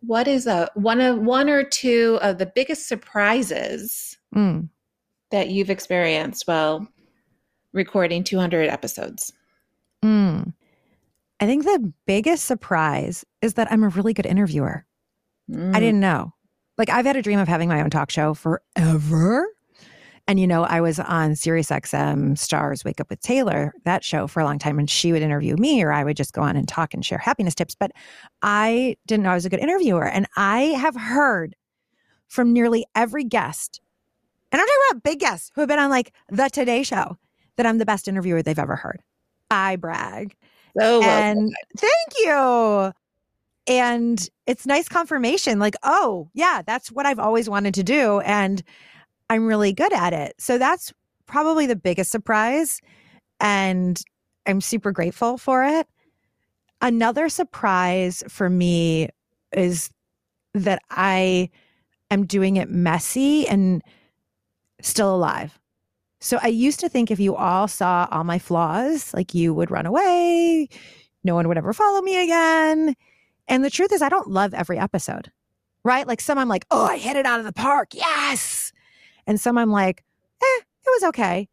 what 0.00 0.26
is 0.26 0.46
a 0.46 0.68
one 0.74 1.00
of 1.00 1.18
one 1.18 1.48
or 1.48 1.62
two 1.62 2.18
of 2.22 2.38
the 2.38 2.46
biggest 2.46 2.88
surprises 2.88 4.18
mm. 4.34 4.68
that 5.30 5.48
you've 5.48 5.70
experienced 5.70 6.46
while 6.46 6.86
recording 7.72 8.24
200 8.24 8.68
episodes? 8.68 9.32
Mm. 10.04 10.52
I 11.42 11.46
think 11.46 11.64
the 11.64 11.92
biggest 12.06 12.44
surprise 12.44 13.24
is 13.40 13.54
that 13.54 13.66
I'm 13.72 13.82
a 13.82 13.88
really 13.88 14.14
good 14.14 14.26
interviewer. 14.26 14.86
Mm. 15.50 15.74
I 15.74 15.80
didn't 15.80 15.98
know. 15.98 16.32
Like 16.78 16.88
I've 16.88 17.04
had 17.04 17.16
a 17.16 17.22
dream 17.22 17.40
of 17.40 17.48
having 17.48 17.68
my 17.68 17.82
own 17.82 17.90
talk 17.90 18.12
show 18.12 18.32
forever. 18.32 19.48
And 20.28 20.38
you 20.38 20.46
know, 20.46 20.62
I 20.62 20.80
was 20.80 21.00
on 21.00 21.32
SiriusXM 21.32 22.38
Stars 22.38 22.84
Wake 22.84 23.00
Up 23.00 23.10
with 23.10 23.20
Taylor, 23.22 23.74
that 23.84 24.04
show 24.04 24.28
for 24.28 24.38
a 24.38 24.44
long 24.44 24.60
time, 24.60 24.78
and 24.78 24.88
she 24.88 25.10
would 25.10 25.20
interview 25.20 25.56
me, 25.56 25.82
or 25.82 25.92
I 25.92 26.04
would 26.04 26.16
just 26.16 26.32
go 26.32 26.42
on 26.42 26.54
and 26.54 26.68
talk 26.68 26.94
and 26.94 27.04
share 27.04 27.18
happiness 27.18 27.56
tips. 27.56 27.74
But 27.74 27.90
I 28.42 28.94
didn't 29.08 29.24
know 29.24 29.32
I 29.32 29.34
was 29.34 29.44
a 29.44 29.50
good 29.50 29.58
interviewer. 29.58 30.06
And 30.06 30.28
I 30.36 30.60
have 30.60 30.94
heard 30.94 31.56
from 32.28 32.52
nearly 32.52 32.86
every 32.94 33.24
guest, 33.24 33.80
and 34.52 34.60
I'm 34.60 34.66
talking 34.68 34.82
about 34.92 35.02
big 35.02 35.18
guests 35.18 35.50
who 35.56 35.62
have 35.62 35.68
been 35.68 35.80
on 35.80 35.90
like 35.90 36.12
the 36.28 36.48
Today 36.48 36.84
Show, 36.84 37.18
that 37.56 37.66
I'm 37.66 37.78
the 37.78 37.84
best 37.84 38.06
interviewer 38.06 38.44
they've 38.44 38.56
ever 38.56 38.76
heard. 38.76 39.02
I 39.50 39.74
brag. 39.74 40.36
So 40.78 41.02
and 41.02 41.52
thank 41.76 41.92
you. 42.18 42.92
And 43.66 44.28
it's 44.46 44.66
nice 44.66 44.88
confirmation 44.88 45.58
like, 45.58 45.76
oh, 45.82 46.28
yeah, 46.34 46.62
that's 46.66 46.90
what 46.90 47.06
I've 47.06 47.18
always 47.18 47.48
wanted 47.48 47.74
to 47.74 47.82
do. 47.82 48.20
And 48.20 48.62
I'm 49.30 49.46
really 49.46 49.72
good 49.72 49.92
at 49.92 50.12
it. 50.12 50.34
So 50.38 50.58
that's 50.58 50.92
probably 51.26 51.66
the 51.66 51.76
biggest 51.76 52.10
surprise. 52.10 52.80
And 53.40 54.00
I'm 54.46 54.60
super 54.60 54.90
grateful 54.92 55.38
for 55.38 55.64
it. 55.64 55.86
Another 56.80 57.28
surprise 57.28 58.24
for 58.28 58.50
me 58.50 59.08
is 59.52 59.90
that 60.54 60.80
I 60.90 61.48
am 62.10 62.26
doing 62.26 62.56
it 62.56 62.68
messy 62.68 63.46
and 63.46 63.82
still 64.80 65.14
alive. 65.14 65.58
So 66.22 66.38
I 66.40 66.46
used 66.46 66.78
to 66.80 66.88
think 66.88 67.10
if 67.10 67.18
you 67.18 67.34
all 67.34 67.66
saw 67.66 68.06
all 68.12 68.22
my 68.22 68.38
flaws, 68.38 69.12
like 69.12 69.34
you 69.34 69.52
would 69.52 69.72
run 69.72 69.86
away, 69.86 70.68
no 71.24 71.34
one 71.34 71.48
would 71.48 71.58
ever 71.58 71.72
follow 71.72 72.00
me 72.00 72.22
again. 72.22 72.94
And 73.48 73.64
the 73.64 73.70
truth 73.70 73.90
is, 73.90 74.02
I 74.02 74.08
don't 74.08 74.30
love 74.30 74.54
every 74.54 74.78
episode, 74.78 75.32
right? 75.82 76.06
Like 76.06 76.20
some 76.20 76.38
I'm 76.38 76.48
like, 76.48 76.64
oh, 76.70 76.84
I 76.84 76.96
hit 76.96 77.16
it 77.16 77.26
out 77.26 77.40
of 77.40 77.44
the 77.44 77.52
park. 77.52 77.88
Yes. 77.92 78.72
And 79.26 79.40
some 79.40 79.58
I'm 79.58 79.72
like, 79.72 80.04
eh, 80.40 80.60
it 80.60 80.90
was 80.94 81.02
okay. 81.08 81.48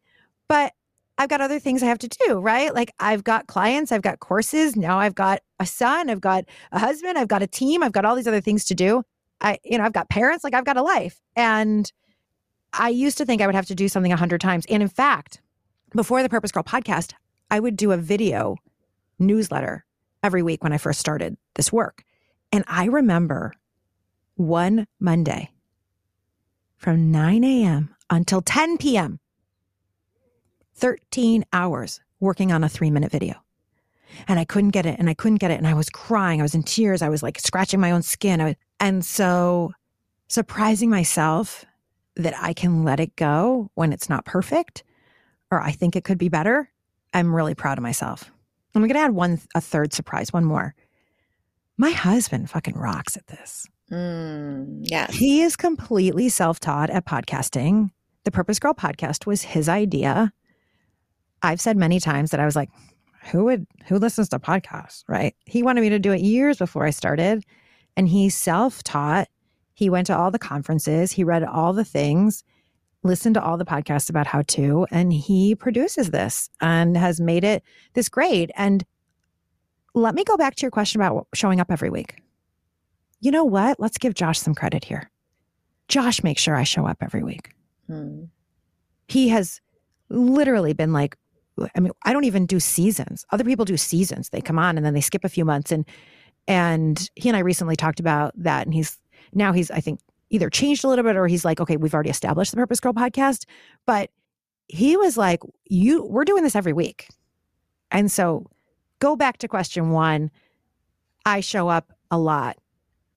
But 0.46 0.72
I've 1.18 1.28
got 1.28 1.40
other 1.40 1.58
things 1.58 1.82
I 1.82 1.86
have 1.86 1.98
to 1.98 2.08
do, 2.08 2.38
right? 2.38 2.72
Like 2.72 2.94
I've 3.00 3.24
got 3.24 3.48
clients, 3.48 3.90
I've 3.90 4.02
got 4.02 4.20
courses. 4.20 4.76
Now 4.76 5.00
I've 5.00 5.16
got 5.16 5.40
a 5.58 5.66
son, 5.66 6.08
I've 6.08 6.20
got 6.20 6.44
a 6.70 6.78
husband, 6.78 7.18
I've 7.18 7.26
got 7.26 7.42
a 7.42 7.48
team, 7.48 7.82
I've 7.82 7.90
got 7.90 8.04
all 8.04 8.14
these 8.14 8.28
other 8.28 8.40
things 8.40 8.64
to 8.66 8.76
do. 8.76 9.02
I, 9.40 9.58
you 9.64 9.78
know, 9.78 9.84
I've 9.84 9.92
got 9.92 10.10
parents, 10.10 10.44
like 10.44 10.54
I've 10.54 10.64
got 10.64 10.76
a 10.76 10.82
life. 10.82 11.20
And 11.34 11.90
I 12.72 12.88
used 12.88 13.18
to 13.18 13.24
think 13.24 13.42
I 13.42 13.46
would 13.46 13.54
have 13.54 13.66
to 13.66 13.74
do 13.74 13.88
something 13.88 14.12
a 14.12 14.16
hundred 14.16 14.40
times. 14.40 14.64
And 14.68 14.82
in 14.82 14.88
fact, 14.88 15.40
before 15.94 16.22
the 16.22 16.28
Purpose 16.28 16.52
Girl 16.52 16.62
podcast, 16.62 17.14
I 17.50 17.60
would 17.60 17.76
do 17.76 17.92
a 17.92 17.96
video 17.96 18.56
newsletter 19.18 19.84
every 20.22 20.42
week 20.42 20.62
when 20.62 20.72
I 20.72 20.78
first 20.78 21.00
started 21.00 21.36
this 21.54 21.72
work. 21.72 22.04
And 22.52 22.64
I 22.66 22.86
remember 22.86 23.52
one 24.36 24.86
Monday 24.98 25.50
from 26.76 27.10
9 27.10 27.44
a.m. 27.44 27.94
until 28.08 28.40
10 28.40 28.78
p.m., 28.78 29.20
13 30.74 31.44
hours 31.52 32.00
working 32.20 32.52
on 32.52 32.64
a 32.64 32.68
three 32.68 32.90
minute 32.90 33.12
video. 33.12 33.34
And 34.26 34.38
I 34.38 34.44
couldn't 34.44 34.70
get 34.70 34.86
it 34.86 34.98
and 34.98 35.08
I 35.08 35.14
couldn't 35.14 35.38
get 35.38 35.50
it. 35.50 35.58
And 35.58 35.66
I 35.66 35.74
was 35.74 35.90
crying. 35.90 36.40
I 36.40 36.42
was 36.42 36.54
in 36.54 36.62
tears. 36.62 37.02
I 37.02 37.08
was 37.08 37.22
like 37.22 37.38
scratching 37.38 37.80
my 37.80 37.90
own 37.90 38.02
skin. 38.02 38.42
Was, 38.42 38.54
and 38.80 39.04
so 39.04 39.72
surprising 40.28 40.90
myself 40.90 41.64
that 42.16 42.34
I 42.40 42.52
can 42.52 42.84
let 42.84 43.00
it 43.00 43.16
go 43.16 43.70
when 43.74 43.92
it's 43.92 44.08
not 44.08 44.24
perfect 44.24 44.84
or 45.50 45.60
I 45.60 45.72
think 45.72 45.96
it 45.96 46.04
could 46.04 46.18
be 46.18 46.28
better, 46.28 46.70
I'm 47.12 47.34
really 47.34 47.54
proud 47.54 47.78
of 47.78 47.82
myself. 47.82 48.30
I'm 48.74 48.82
going 48.82 48.94
to 48.94 49.00
add 49.00 49.12
one, 49.12 49.40
a 49.54 49.60
third 49.60 49.92
surprise, 49.92 50.32
one 50.32 50.44
more. 50.44 50.74
My 51.76 51.90
husband 51.90 52.50
fucking 52.50 52.76
rocks 52.76 53.16
at 53.16 53.26
this. 53.26 53.66
Mm, 53.90 54.82
yes. 54.84 55.14
He 55.14 55.42
is 55.42 55.56
completely 55.56 56.28
self 56.28 56.60
taught 56.60 56.90
at 56.90 57.06
podcasting. 57.06 57.90
The 58.24 58.30
Purpose 58.30 58.58
Girl 58.58 58.74
podcast 58.74 59.26
was 59.26 59.42
his 59.42 59.68
idea. 59.68 60.32
I've 61.42 61.60
said 61.60 61.76
many 61.76 61.98
times 61.98 62.30
that 62.30 62.40
I 62.40 62.44
was 62.44 62.54
like, 62.54 62.68
who 63.32 63.44
would, 63.44 63.66
who 63.86 63.98
listens 63.98 64.28
to 64.28 64.38
podcasts, 64.38 65.02
right? 65.08 65.34
He 65.46 65.62
wanted 65.62 65.80
me 65.80 65.88
to 65.88 65.98
do 65.98 66.12
it 66.12 66.20
years 66.20 66.58
before 66.58 66.84
I 66.84 66.90
started. 66.90 67.44
And 67.96 68.08
he's 68.08 68.36
self 68.36 68.82
taught 68.84 69.28
he 69.80 69.88
went 69.88 70.06
to 70.08 70.14
all 70.16 70.30
the 70.30 70.38
conferences, 70.38 71.10
he 71.10 71.24
read 71.24 71.42
all 71.42 71.72
the 71.72 71.86
things, 71.86 72.44
listened 73.02 73.34
to 73.34 73.42
all 73.42 73.56
the 73.56 73.64
podcasts 73.64 74.10
about 74.10 74.26
how 74.26 74.42
to, 74.42 74.86
and 74.90 75.10
he 75.10 75.54
produces 75.54 76.10
this 76.10 76.50
and 76.60 76.98
has 76.98 77.18
made 77.18 77.44
it 77.44 77.62
this 77.94 78.10
great. 78.10 78.50
And 78.56 78.84
let 79.94 80.14
me 80.14 80.22
go 80.22 80.36
back 80.36 80.54
to 80.56 80.60
your 80.60 80.70
question 80.70 81.00
about 81.00 81.28
showing 81.32 81.60
up 81.60 81.72
every 81.72 81.88
week. 81.88 82.22
You 83.22 83.30
know 83.30 83.44
what? 83.44 83.80
Let's 83.80 83.96
give 83.96 84.12
Josh 84.12 84.38
some 84.38 84.54
credit 84.54 84.84
here. 84.84 85.10
Josh 85.88 86.22
makes 86.22 86.42
sure 86.42 86.56
I 86.56 86.64
show 86.64 86.86
up 86.86 86.98
every 87.00 87.22
week. 87.22 87.54
Hmm. 87.86 88.24
He 89.08 89.28
has 89.30 89.62
literally 90.10 90.74
been 90.74 90.92
like, 90.92 91.16
I 91.74 91.80
mean, 91.80 91.92
I 92.04 92.12
don't 92.12 92.24
even 92.24 92.44
do 92.44 92.60
seasons. 92.60 93.24
Other 93.30 93.44
people 93.44 93.64
do 93.64 93.78
seasons. 93.78 94.28
They 94.28 94.42
come 94.42 94.58
on 94.58 94.76
and 94.76 94.84
then 94.84 94.92
they 94.92 95.00
skip 95.00 95.24
a 95.24 95.30
few 95.30 95.46
months 95.46 95.72
and 95.72 95.86
and 96.46 97.08
he 97.14 97.30
and 97.30 97.36
I 97.36 97.40
recently 97.40 97.76
talked 97.76 98.00
about 98.00 98.34
that 98.36 98.66
and 98.66 98.74
he's 98.74 98.99
now 99.34 99.52
he's, 99.52 99.70
I 99.70 99.80
think, 99.80 100.00
either 100.30 100.48
changed 100.48 100.84
a 100.84 100.88
little 100.88 101.04
bit 101.04 101.16
or 101.16 101.26
he's 101.26 101.44
like, 101.44 101.60
okay, 101.60 101.76
we've 101.76 101.94
already 101.94 102.10
established 102.10 102.52
the 102.52 102.56
Purpose 102.56 102.80
Girl 102.80 102.92
podcast. 102.92 103.46
But 103.86 104.10
he 104.68 104.96
was 104.96 105.16
like, 105.16 105.40
you, 105.64 106.04
we're 106.04 106.24
doing 106.24 106.44
this 106.44 106.56
every 106.56 106.72
week. 106.72 107.08
And 107.90 108.10
so 108.10 108.46
go 109.00 109.16
back 109.16 109.38
to 109.38 109.48
question 109.48 109.90
one. 109.90 110.30
I 111.26 111.40
show 111.40 111.68
up 111.68 111.92
a 112.10 112.18
lot 112.18 112.56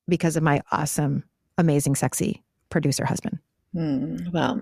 because 0.07 0.35
of 0.35 0.43
my 0.43 0.61
awesome, 0.71 1.23
amazing, 1.57 1.95
sexy 1.95 2.41
producer 2.69 3.05
husband. 3.05 3.39
Hmm, 3.73 4.17
well, 4.31 4.61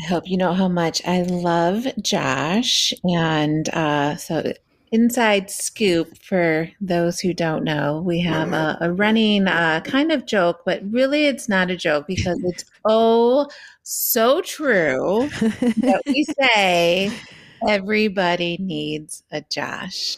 I 0.00 0.06
hope 0.06 0.24
you 0.28 0.36
know 0.36 0.52
how 0.52 0.68
much 0.68 1.04
I 1.06 1.22
love 1.22 1.86
Josh. 2.00 2.92
And 3.04 3.68
uh, 3.70 4.16
so 4.16 4.52
inside 4.92 5.50
scoop 5.50 6.16
for 6.22 6.70
those 6.80 7.20
who 7.20 7.32
don't 7.34 7.64
know 7.64 8.00
we 8.04 8.20
have 8.20 8.52
a, 8.52 8.78
a 8.80 8.92
running 8.92 9.46
uh, 9.46 9.80
kind 9.80 10.10
of 10.12 10.26
joke 10.26 10.62
but 10.64 10.80
really 10.90 11.26
it's 11.26 11.48
not 11.48 11.70
a 11.70 11.76
joke 11.76 12.06
because 12.06 12.42
it's 12.44 12.64
oh 12.84 13.48
so 13.82 14.40
true 14.42 15.28
that 15.30 16.02
we 16.06 16.24
say 16.40 17.12
Everybody 17.66 18.56
needs 18.60 19.22
a 19.30 19.42
Josh. 19.50 20.16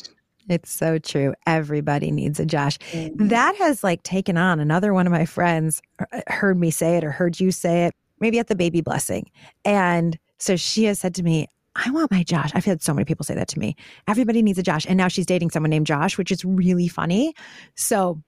It's 0.49 0.71
so 0.71 0.99
true. 0.99 1.35
Everybody 1.47 2.11
needs 2.11 2.41
a 2.41 2.47
Josh. 2.47 2.79
Mm-hmm. 2.93 3.29
That 3.29 3.55
has 3.57 3.85
like 3.85 4.03
taken 4.03 4.37
on 4.37 4.59
another 4.59 4.93
one 4.93 5.07
of 5.07 5.13
my 5.13 5.25
friends 5.25 5.81
uh, 6.01 6.21
heard 6.27 6.59
me 6.59 6.71
say 6.71 6.97
it 6.97 7.05
or 7.05 7.13
heard 7.13 7.39
you 7.39 7.53
say 7.53 7.87
it, 7.87 7.95
maybe 8.19 8.39
at 8.39 8.49
the 8.49 8.57
baby 8.57 8.81
blessing. 8.81 9.31
And 9.65 10.19
so 10.39 10.57
she 10.57 10.85
has 10.85 10.99
said 10.99 11.15
to 11.17 11.23
me, 11.23 11.47
I 11.77 11.91
want 11.91 12.11
my 12.11 12.23
Josh. 12.23 12.51
I've 12.55 12.65
had 12.65 12.83
so 12.83 12.93
many 12.93 13.05
people 13.05 13.25
say 13.25 13.35
that 13.35 13.49
to 13.49 13.59
me. 13.59 13.77
Everybody 14.09 14.43
needs 14.43 14.59
a 14.59 14.63
Josh. 14.63 14.87
And 14.87 14.97
now 14.97 15.09
she's 15.09 15.27
dating 15.27 15.51
someone 15.51 15.71
named 15.71 15.87
Josh, 15.87 16.19
which 16.19 16.33
is 16.33 16.45
really 16.45 16.89
funny. 16.89 17.35
So 17.77 18.23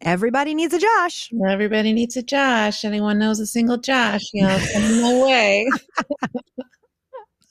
everybody 0.00 0.54
needs 0.54 0.72
a 0.72 0.78
Josh. 0.78 1.30
Everybody 1.48 1.92
needs 1.92 2.16
a 2.16 2.22
Josh. 2.22 2.84
Anyone 2.84 3.18
knows 3.18 3.38
a 3.38 3.46
single 3.46 3.76
Josh, 3.76 4.22
you 4.32 4.42
know, 4.42 4.58
send 4.58 4.84
them 4.84 5.02
my 5.02 5.24
way. 5.24 5.68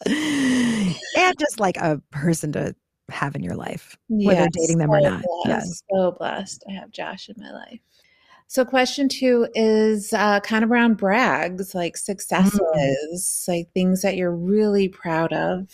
and 1.16 1.40
just 1.40 1.60
like 1.60 1.78
a 1.78 2.02
person 2.12 2.52
to 2.54 2.76
have 3.10 3.36
in 3.36 3.44
your 3.44 3.56
life, 3.56 3.96
whether 4.08 4.48
dating 4.52 4.80
them 4.80 4.90
or 4.90 5.00
not. 5.00 5.24
blessed, 5.44 5.68
Yes. 5.68 5.84
So 5.92 6.12
blessed. 6.18 6.64
I 6.70 6.74
have 6.74 6.92
Josh 6.92 7.30
in 7.30 7.36
my 7.38 7.52
life. 7.52 7.80
So, 8.48 8.64
question 8.64 9.10
two 9.10 9.48
is 9.56 10.14
uh, 10.14 10.40
kind 10.42 10.64
of 10.64 10.72
around 10.72 10.98
brags, 10.98 11.74
like 11.74 11.98
successes, 11.98 13.46
like 13.48 13.72
things 13.74 14.02
that 14.02 14.16
you're 14.16 14.36
really 14.36 14.88
proud 14.88 15.34
of. 15.34 15.68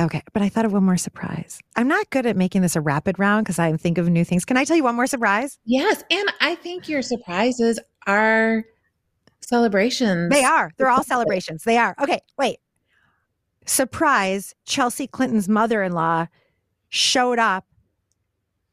Okay. 0.00 0.22
But 0.32 0.42
I 0.42 0.48
thought 0.48 0.64
of 0.64 0.72
one 0.72 0.84
more 0.84 0.96
surprise. 0.96 1.60
I'm 1.76 1.88
not 1.88 2.08
good 2.10 2.24
at 2.24 2.36
making 2.36 2.62
this 2.62 2.76
a 2.76 2.80
rapid 2.80 3.18
round 3.18 3.44
because 3.44 3.58
I 3.58 3.76
think 3.76 3.98
of 3.98 4.08
new 4.08 4.24
things. 4.24 4.44
Can 4.44 4.56
I 4.56 4.64
tell 4.64 4.76
you 4.76 4.84
one 4.84 4.94
more 4.94 5.06
surprise? 5.06 5.58
Yes. 5.64 6.04
And 6.10 6.32
I 6.40 6.54
think 6.54 6.88
your 6.88 7.02
surprises 7.02 7.80
are 8.06 8.64
celebrations. 9.40 10.30
They 10.30 10.44
are. 10.44 10.72
They're 10.76 10.90
all 10.90 11.04
celebrations. 11.04 11.64
They 11.64 11.78
are. 11.78 11.96
Okay. 12.00 12.20
Wait. 12.38 12.58
Surprise. 13.66 14.54
Chelsea 14.64 15.08
Clinton's 15.08 15.48
mother 15.48 15.82
in 15.82 15.92
law 15.92 16.26
showed 16.88 17.38
up 17.38 17.66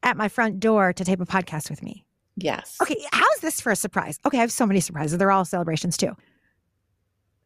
at 0.02 0.16
my 0.16 0.28
front 0.28 0.60
door 0.60 0.92
to 0.92 1.04
tape 1.04 1.20
a 1.20 1.26
podcast 1.26 1.70
with 1.70 1.82
me. 1.82 2.05
Yes. 2.36 2.76
Okay, 2.82 2.96
how's 3.12 3.38
this 3.40 3.60
for 3.60 3.72
a 3.72 3.76
surprise? 3.76 4.18
Okay, 4.26 4.38
I 4.38 4.42
have 4.42 4.52
so 4.52 4.66
many 4.66 4.80
surprises. 4.80 5.18
They're 5.18 5.30
all 5.30 5.44
celebrations 5.44 5.96
too. 5.96 6.14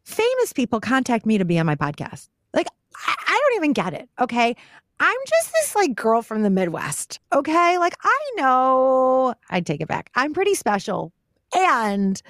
Famous 0.04 0.52
people 0.52 0.80
contact 0.80 1.26
me 1.26 1.38
to 1.38 1.44
be 1.44 1.58
on 1.58 1.66
my 1.66 1.76
podcast. 1.76 2.28
Like, 2.54 2.66
I, 2.96 3.14
I 3.28 3.40
don't 3.42 3.56
even 3.56 3.72
get 3.72 3.94
it. 3.94 4.08
Okay. 4.20 4.56
I'm 4.98 5.18
just 5.28 5.52
this 5.52 5.74
like 5.76 5.94
girl 5.94 6.22
from 6.22 6.42
the 6.42 6.50
Midwest. 6.50 7.20
Okay. 7.32 7.78
Like, 7.78 7.94
I 8.02 8.18
know 8.36 9.34
I 9.48 9.60
take 9.60 9.80
it 9.80 9.88
back. 9.88 10.10
I'm 10.16 10.34
pretty 10.34 10.54
special. 10.54 11.12
And 11.54 12.20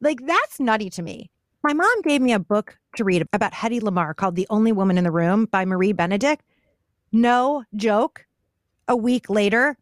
like, 0.00 0.18
that's 0.26 0.60
nutty 0.60 0.90
to 0.90 1.02
me. 1.02 1.30
My 1.64 1.72
mom 1.72 2.02
gave 2.02 2.20
me 2.20 2.32
a 2.32 2.38
book 2.38 2.76
to 2.96 3.04
read 3.04 3.26
about 3.32 3.52
Hedy 3.52 3.80
Lamarr 3.80 4.14
called 4.14 4.36
The 4.36 4.46
Only 4.50 4.72
Woman 4.72 4.98
in 4.98 5.04
the 5.04 5.10
Room 5.10 5.46
by 5.46 5.64
Marie 5.64 5.92
Benedict. 5.92 6.44
No 7.12 7.64
joke. 7.76 8.26
A 8.88 8.96
week 8.96 9.30
later, 9.30 9.78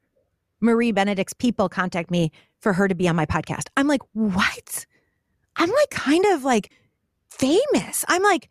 Marie 0.61 0.93
Benedict's 0.93 1.33
people 1.33 1.69
contact 1.69 2.11
me 2.11 2.31
for 2.61 2.73
her 2.73 2.89
to 2.89 2.95
be 2.95 3.09
on 3.09 3.17
my 3.17 3.27
podcast. 3.27 3.69
I'm 3.77 3.87
like, 3.87 4.03
what? 4.13 4.87
I'm 5.57 5.71
like 5.71 5.91
kind 5.91 6.25
of 6.27 6.45
like 6.45 6.71
famous. 7.31 8.05
I'm 8.09 8.23
like 8.23 8.49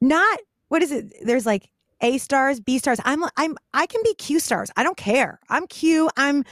not 0.00 0.38
what 0.68 0.82
is 0.82 0.92
it? 0.92 1.12
There's 1.24 1.46
like 1.46 1.70
A 2.02 2.18
stars, 2.18 2.60
B 2.60 2.78
stars. 2.78 3.00
I'm 3.04 3.24
I'm 3.36 3.56
I 3.74 3.86
can 3.86 4.02
be 4.04 4.14
Q 4.14 4.40
stars. 4.40 4.70
I 4.76 4.82
don't 4.82 4.96
care. 4.96 5.40
I'm 5.48 5.66
Q. 5.66 6.10
I'm 6.16 6.44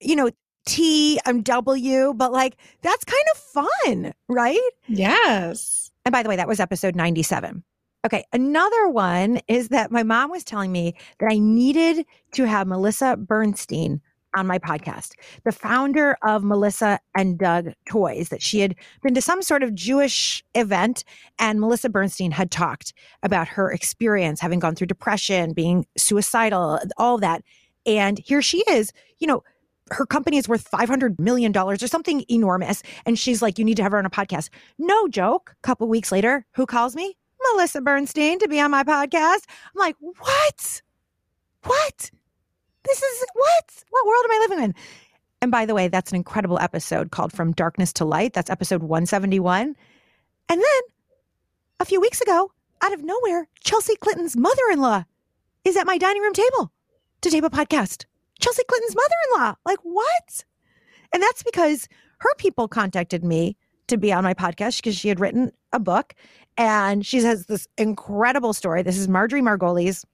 you 0.00 0.16
know 0.16 0.30
T. 0.66 1.18
I'm 1.26 1.42
W. 1.42 2.14
But 2.14 2.32
like 2.32 2.56
that's 2.82 3.04
kind 3.04 3.24
of 3.32 3.38
fun, 3.38 4.14
right? 4.28 4.70
Yes. 4.86 5.90
And 6.04 6.12
by 6.12 6.22
the 6.22 6.28
way, 6.28 6.36
that 6.36 6.48
was 6.48 6.60
episode 6.60 6.94
97. 6.94 7.62
Okay. 8.04 8.24
Another 8.32 8.88
one 8.88 9.40
is 9.48 9.68
that 9.68 9.90
my 9.90 10.02
mom 10.02 10.30
was 10.30 10.44
telling 10.44 10.70
me 10.70 10.94
that 11.18 11.30
I 11.30 11.38
needed 11.38 12.04
to 12.32 12.44
have 12.44 12.66
Melissa 12.66 13.16
Bernstein 13.16 14.02
on 14.36 14.46
my 14.46 14.58
podcast, 14.58 15.12
the 15.44 15.52
founder 15.52 16.16
of 16.22 16.44
Melissa 16.44 16.98
and 17.14 17.38
Doug 17.38 17.72
Toys, 17.86 18.28
that 18.28 18.42
she 18.42 18.60
had 18.60 18.74
been 19.02 19.14
to 19.14 19.20
some 19.20 19.42
sort 19.42 19.62
of 19.62 19.74
Jewish 19.74 20.44
event. 20.54 21.04
And 21.38 21.60
Melissa 21.60 21.88
Bernstein 21.88 22.30
had 22.30 22.50
talked 22.50 22.92
about 23.22 23.48
her 23.48 23.70
experience 23.70 24.40
having 24.40 24.58
gone 24.58 24.74
through 24.74 24.88
depression, 24.88 25.52
being 25.52 25.86
suicidal, 25.96 26.80
all 26.96 27.18
that. 27.18 27.42
And 27.86 28.18
here 28.18 28.42
she 28.42 28.64
is, 28.68 28.92
you 29.18 29.26
know, 29.26 29.42
her 29.90 30.06
company 30.06 30.38
is 30.38 30.48
worth 30.48 30.70
$500 30.70 31.18
million 31.18 31.56
or 31.56 31.76
something 31.76 32.24
enormous. 32.30 32.82
And 33.04 33.18
she's 33.18 33.42
like, 33.42 33.58
you 33.58 33.64
need 33.64 33.76
to 33.76 33.82
have 33.82 33.92
her 33.92 33.98
on 33.98 34.06
a 34.06 34.10
podcast. 34.10 34.48
No 34.78 35.08
joke. 35.08 35.52
A 35.52 35.66
couple 35.66 35.88
weeks 35.88 36.10
later, 36.10 36.46
who 36.54 36.66
calls 36.66 36.96
me? 36.96 37.16
Melissa 37.52 37.82
Bernstein 37.82 38.38
to 38.38 38.48
be 38.48 38.60
on 38.60 38.70
my 38.70 38.84
podcast. 38.84 39.42
I'm 39.46 39.78
like, 39.78 39.96
what? 40.00 40.82
What? 41.64 42.10
This 42.84 43.02
is 43.02 43.24
what? 43.34 43.84
What 43.90 44.06
world 44.06 44.24
am 44.24 44.30
I 44.30 44.46
living 44.48 44.64
in? 44.64 44.74
And 45.42 45.50
by 45.50 45.66
the 45.66 45.74
way, 45.74 45.88
that's 45.88 46.10
an 46.10 46.16
incredible 46.16 46.58
episode 46.58 47.10
called 47.10 47.32
From 47.32 47.52
Darkness 47.52 47.92
to 47.94 48.04
Light. 48.04 48.32
That's 48.32 48.50
episode 48.50 48.82
171. 48.82 49.76
And 50.48 50.60
then 50.60 50.80
a 51.80 51.84
few 51.84 52.00
weeks 52.00 52.20
ago, 52.20 52.50
out 52.82 52.92
of 52.92 53.02
nowhere, 53.02 53.48
Chelsea 53.62 53.96
Clinton's 53.96 54.36
mother 54.36 54.62
in 54.72 54.80
law 54.80 55.04
is 55.64 55.76
at 55.76 55.86
my 55.86 55.98
dining 55.98 56.22
room 56.22 56.34
table 56.34 56.72
to 57.22 57.30
tape 57.30 57.44
a 57.44 57.50
podcast. 57.50 58.04
Chelsea 58.40 58.62
Clinton's 58.68 58.96
mother 58.96 59.14
in 59.28 59.40
law. 59.40 59.54
Like, 59.64 59.78
what? 59.82 60.44
And 61.12 61.22
that's 61.22 61.42
because 61.42 61.88
her 62.18 62.34
people 62.36 62.68
contacted 62.68 63.24
me 63.24 63.56
to 63.88 63.96
be 63.96 64.12
on 64.12 64.24
my 64.24 64.34
podcast 64.34 64.78
because 64.78 64.96
she 64.96 65.08
had 65.08 65.20
written 65.20 65.52
a 65.72 65.78
book 65.78 66.14
and 66.56 67.04
she 67.04 67.18
has 67.22 67.46
this 67.46 67.68
incredible 67.78 68.52
story. 68.52 68.82
This 68.82 68.96
is 68.96 69.08
Marjorie 69.08 69.42
Margolies, 69.42 70.04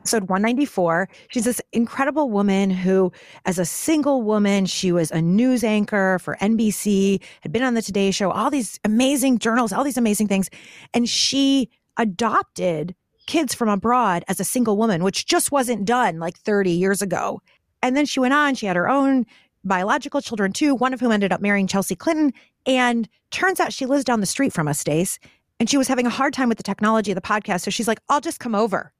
episode 0.00 0.24
194. 0.24 1.08
She's 1.28 1.44
this 1.44 1.60
incredible 1.72 2.30
woman 2.30 2.70
who, 2.70 3.12
as 3.44 3.58
a 3.58 3.64
single 3.64 4.22
woman, 4.22 4.66
she 4.66 4.92
was 4.92 5.10
a 5.10 5.20
news 5.20 5.64
anchor 5.64 6.18
for 6.20 6.36
NBC, 6.40 7.22
had 7.42 7.52
been 7.52 7.62
on 7.62 7.74
the 7.74 7.82
Today 7.82 8.10
Show, 8.10 8.30
all 8.30 8.50
these 8.50 8.80
amazing 8.84 9.38
journals, 9.38 9.72
all 9.72 9.84
these 9.84 9.98
amazing 9.98 10.28
things. 10.28 10.48
And 10.94 11.08
she 11.08 11.68
adopted 11.96 12.94
kids 13.26 13.54
from 13.54 13.68
abroad 13.68 14.24
as 14.28 14.40
a 14.40 14.44
single 14.44 14.76
woman, 14.76 15.04
which 15.04 15.26
just 15.26 15.52
wasn't 15.52 15.84
done 15.84 16.18
like 16.18 16.38
30 16.38 16.70
years 16.70 17.02
ago. 17.02 17.42
And 17.82 17.96
then 17.96 18.06
she 18.06 18.20
went 18.20 18.34
on, 18.34 18.54
she 18.54 18.66
had 18.66 18.76
her 18.76 18.88
own 18.88 19.26
biological 19.64 20.20
children 20.20 20.52
too, 20.52 20.74
one 20.74 20.94
of 20.94 21.00
whom 21.00 21.12
ended 21.12 21.32
up 21.32 21.40
marrying 21.40 21.66
Chelsea 21.66 21.94
Clinton. 21.94 22.32
And 22.66 23.08
turns 23.30 23.60
out 23.60 23.72
she 23.72 23.86
lives 23.86 24.04
down 24.04 24.20
the 24.20 24.26
street 24.26 24.52
from 24.52 24.68
us, 24.68 24.80
Stace. 24.80 25.18
And 25.60 25.68
she 25.68 25.76
was 25.76 25.88
having 25.88 26.06
a 26.06 26.10
hard 26.10 26.32
time 26.32 26.48
with 26.48 26.56
the 26.56 26.64
technology 26.64 27.10
of 27.10 27.16
the 27.16 27.20
podcast. 27.20 27.60
So 27.60 27.70
she's 27.70 27.88
like, 27.88 28.00
I'll 28.08 28.20
just 28.20 28.40
come 28.40 28.54
over. 28.54 28.92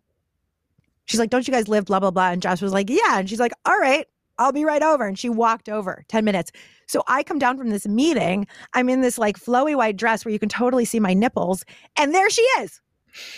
She's 1.09 1.19
like, 1.19 1.31
Don't 1.31 1.49
you 1.49 1.53
guys 1.53 1.69
live 1.69 1.87
blah, 1.87 2.01
blah, 2.01 2.11
blah? 2.11 2.31
And 2.31 2.41
Josh 2.41 2.63
was 2.63 2.73
like, 2.73 2.89
Yeah. 2.89 3.19
And 3.19 3.29
she's 3.29 3.41
like, 3.41 3.53
All 3.65 3.79
right, 3.79 4.07
I'll 4.39 4.53
be 4.53 4.65
right 4.65 4.83
over. 4.83 5.07
And 5.07 5.19
she 5.19 5.29
walked 5.29 5.69
over 5.69 6.05
10 6.09 6.25
minutes. 6.25 6.53
So 6.87 7.03
I 7.09 7.23
come 7.23 7.39
down 7.39 7.59
from 7.59 7.71
this 7.71 7.87
meeting. 7.87 8.47
I'm 8.75 8.89
in 8.89 9.01
this 9.01 9.19
like 9.19 9.39
flowy 9.39 9.77
white 9.77 9.97
dress 9.97 10.25
where 10.25 10.33
you 10.33 10.39
can 10.39 10.49
totally 10.49 10.85
see 10.85 11.01
my 11.01 11.15
nipples. 11.15 11.65
And 11.97 12.15
there 12.15 12.31
she 12.31 12.43
is. 12.61 12.81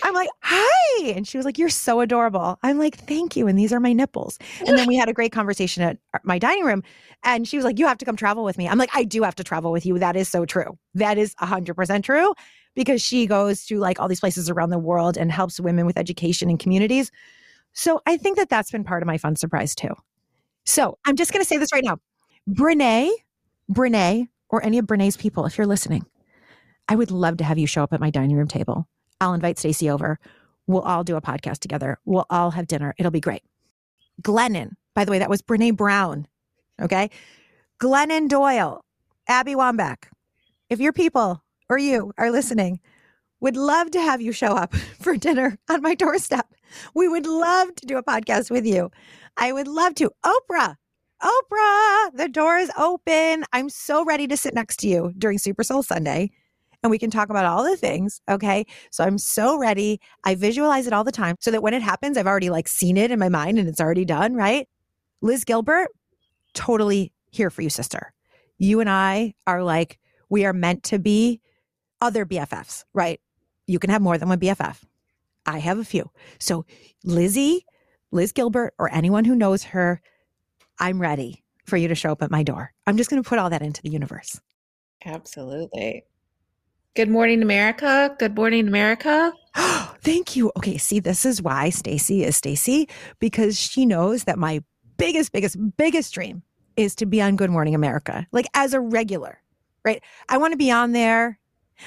I'm 0.03 0.15
like, 0.15 0.29
hi. 0.43 1.11
And 1.11 1.27
she 1.27 1.39
was 1.39 1.45
like, 1.47 1.59
You're 1.59 1.69
so 1.69 2.01
adorable. 2.01 2.59
I'm 2.63 2.79
like, 2.79 2.97
Thank 2.97 3.37
you. 3.37 3.47
And 3.47 3.59
these 3.59 3.73
are 3.73 3.81
my 3.81 3.93
nipples. 3.93 4.39
And 4.67 4.77
then 4.77 4.87
we 4.87 4.97
had 4.97 5.09
a 5.09 5.13
great 5.13 5.33
conversation 5.33 5.83
at 5.83 5.99
my 6.25 6.39
dining 6.39 6.65
room. 6.65 6.83
And 7.23 7.47
she 7.47 7.57
was 7.57 7.65
like, 7.65 7.79
You 7.79 7.87
have 7.87 7.99
to 7.99 8.05
come 8.05 8.17
travel 8.17 8.45
with 8.45 8.59
me. 8.59 8.69
I'm 8.69 8.79
like, 8.79 8.91
I 8.95 9.05
do 9.05 9.23
have 9.23 9.37
to 9.37 9.45
travel 9.45 9.73
with 9.73 9.87
you. 9.87 9.99
That 9.99 10.17
is 10.17 10.29
so 10.29 10.45
true. 10.45 10.77
That 10.95 11.19
is 11.19 11.35
100% 11.37 12.03
true 12.03 12.35
because 12.75 13.03
she 13.03 13.27
goes 13.27 13.65
to 13.67 13.79
like 13.79 14.01
all 14.01 14.09
these 14.09 14.21
places 14.21 14.51
around 14.51 14.71
the 14.71 14.79
world 14.79 15.17
and 15.17 15.31
helps 15.31 15.61
women 15.61 15.87
with 15.87 15.99
education 15.99 16.49
and 16.49 16.59
communities. 16.59 17.11
So 17.73 18.01
I 18.07 18.17
think 18.17 18.37
that 18.37 18.49
that's 18.49 18.71
been 18.71 18.85
part 18.85 19.03
of 19.03 19.07
my 19.07 19.19
fun 19.19 19.37
surprise 19.37 19.75
too. 19.75 19.95
So 20.65 20.99
I'm 21.07 21.17
just 21.17 21.33
going 21.33 21.43
to 21.43 21.49
say 21.49 21.57
this 21.57 21.73
right 21.73 21.85
now. 21.85 21.99
Brene, 22.49 23.11
Brene, 23.73 24.29
or 24.49 24.65
any 24.65 24.79
of 24.79 24.87
Brene's 24.87 25.17
people, 25.17 25.47
if 25.47 25.57
you're 25.57 25.67
listening, 25.67 26.05
I 26.89 26.97
would 26.97 27.11
love 27.11 27.37
to 27.39 27.45
have 27.45 27.59
you 27.59 27.67
show 27.67 27.83
up 27.83 27.93
at 27.93 28.01
my 28.01 28.11
dining 28.11 28.37
room 28.37 28.49
table. 28.49 28.89
I'll 29.21 29.35
invite 29.35 29.59
Stacey 29.59 29.89
over. 29.89 30.19
We'll 30.67 30.83
all 30.83 31.05
do 31.05 31.17
a 31.17 31.21
podcast 31.21 31.59
together. 31.59 31.99
We'll 32.05 32.27
all 32.31 32.51
have 32.51 32.67
dinner. 32.67 32.95
It'll 32.99 33.11
be 33.11 33.21
great. 33.21 33.43
Glennon, 34.23 34.73
by 34.95 35.05
the 35.05 35.11
way, 35.11 35.19
that 35.19 35.31
was 35.31 35.43
Brene 35.43 35.77
Brown. 35.77 36.27
Okay. 36.81 37.11
Glennon 37.81 38.29
Doyle, 38.29 38.85
Abby 39.29 39.55
Wambach. 39.55 40.05
If 40.69 40.81
your 40.81 40.93
people 40.93 41.43
or 41.69 41.79
you 41.79 42.13
are 42.19 42.31
listening, 42.31 42.81
would 43.41 43.57
love 43.57 43.91
to 43.93 44.01
have 44.01 44.21
you 44.21 44.33
show 44.33 44.55
up 44.55 44.75
for 45.01 45.17
dinner 45.17 45.59
on 45.69 45.83
my 45.83 45.95
doorstep. 45.95 46.47
We 46.95 47.09
would 47.09 47.27
love 47.27 47.75
to 47.77 47.87
do 47.87 47.97
a 47.97 48.03
podcast 48.03 48.51
with 48.51 48.67
you. 48.67 48.91
I 49.37 49.53
would 49.53 49.69
love 49.69 49.95
to. 49.97 50.11
Oprah, 50.25 50.77
Oprah, 51.23 52.15
the 52.15 52.29
door 52.31 52.57
is 52.57 52.71
open. 52.79 53.45
I'm 53.53 53.69
so 53.69 54.05
ready 54.05 54.27
to 54.29 54.37
sit 54.37 54.55
next 54.55 54.79
to 54.79 54.89
you 54.89 55.13
during 55.19 55.39
Super 55.39 55.63
Soul 55.63 55.83
Sunday 55.83 56.31
and 56.83 56.91
we 56.91 56.99
can 56.99 57.11
talk 57.11 57.29
about 57.29 57.45
all 57.45 57.63
the 57.63 57.77
things. 57.77 58.21
Okay. 58.29 58.65
So 58.91 59.05
I'm 59.05 59.19
so 59.19 59.59
ready. 59.59 60.01
I 60.25 60.35
visualize 60.35 60.87
it 60.87 60.93
all 60.93 61.05
the 61.05 61.13
time 61.13 61.37
so 61.41 61.51
that 61.51 61.63
when 61.63 61.75
it 61.75 61.83
happens, 61.83 62.17
I've 62.17 62.27
already 62.27 62.51
like 62.51 62.69
seen 62.69 62.97
it 62.97 63.11
in 63.11 63.19
my 63.19 63.29
mind 63.29 63.59
and 63.59 63.69
it's 63.69 63.81
already 63.81 64.05
done. 64.05 64.35
Right. 64.35 64.69
Liz 65.21 65.45
Gilbert, 65.45 65.89
totally 66.55 67.13
here 67.31 67.51
for 67.51 67.63
you, 67.63 67.71
sister. 67.71 68.13
You 68.57 68.81
and 68.81 68.89
I 68.89 69.35
are 69.47 69.63
like, 69.63 69.99
we 70.31 70.47
are 70.47 70.53
meant 70.53 70.85
to 70.85 70.99
be 70.99 71.41
other 72.01 72.25
BFFs, 72.25 72.85
right? 72.95 73.21
You 73.71 73.79
can 73.79 73.91
have 73.91 74.03
more 74.03 74.19
than 74.19 74.29
one 74.29 74.41
BFF. 74.41 74.83
I 75.47 75.59
have 75.59 75.79
a 75.79 75.85
few. 75.85 76.11
So, 76.39 76.67
Lizzie, 77.05 77.65
Liz 78.11 78.33
Gilbert, 78.33 78.75
or 78.79 78.93
anyone 78.93 79.25
who 79.25 79.35
knows 79.35 79.63
her, 79.65 80.01
I'm 80.79 81.01
ready 81.01 81.45
for 81.67 81.77
you 81.77 81.89
to 81.89 81.95
show 81.95 82.13
up 82.13 82.23
at 82.23 82.31
my 82.31 82.43
door. 82.43 82.73
I'm 82.87 82.97
just 82.97 83.11
going 83.11 83.23
to 83.23 83.29
put 83.29 83.39
all 83.39 83.51
that 83.51 83.63
into 83.63 83.81
the 83.83 83.91
universe. 83.91 84.41
Absolutely. 85.05 86.05
Good 86.97 87.09
morning, 87.09 87.43
America. 87.43 88.15
Good 88.19 88.35
morning, 88.35 88.67
America. 88.67 89.33
Thank 89.55 90.35
you. 90.35 90.51
Okay, 90.57 90.77
see, 90.77 90.99
this 90.99 91.25
is 91.25 91.41
why 91.41 91.71
Stacey 91.71 92.25
is 92.25 92.37
Stacey 92.37 92.89
because 93.21 93.59
she 93.59 93.87
knows 93.87 94.25
that 94.25 94.39
my 94.39 94.63
biggest, 94.97 95.33
biggest, 95.33 95.57
biggest 95.77 96.13
dream 96.13 96.43
is 96.77 96.95
to 96.97 97.07
be 97.07 97.23
on 97.23 97.37
Good 97.37 97.51
Morning 97.51 97.75
America, 97.75 98.27
like 98.33 98.47
as 98.55 98.75
a 98.75 98.81
regular, 98.81 99.41
right? 99.85 100.03
I 100.29 100.39
want 100.39 100.53
to 100.53 100.59
be 100.59 100.71
on 100.71 100.93
there. 100.93 101.40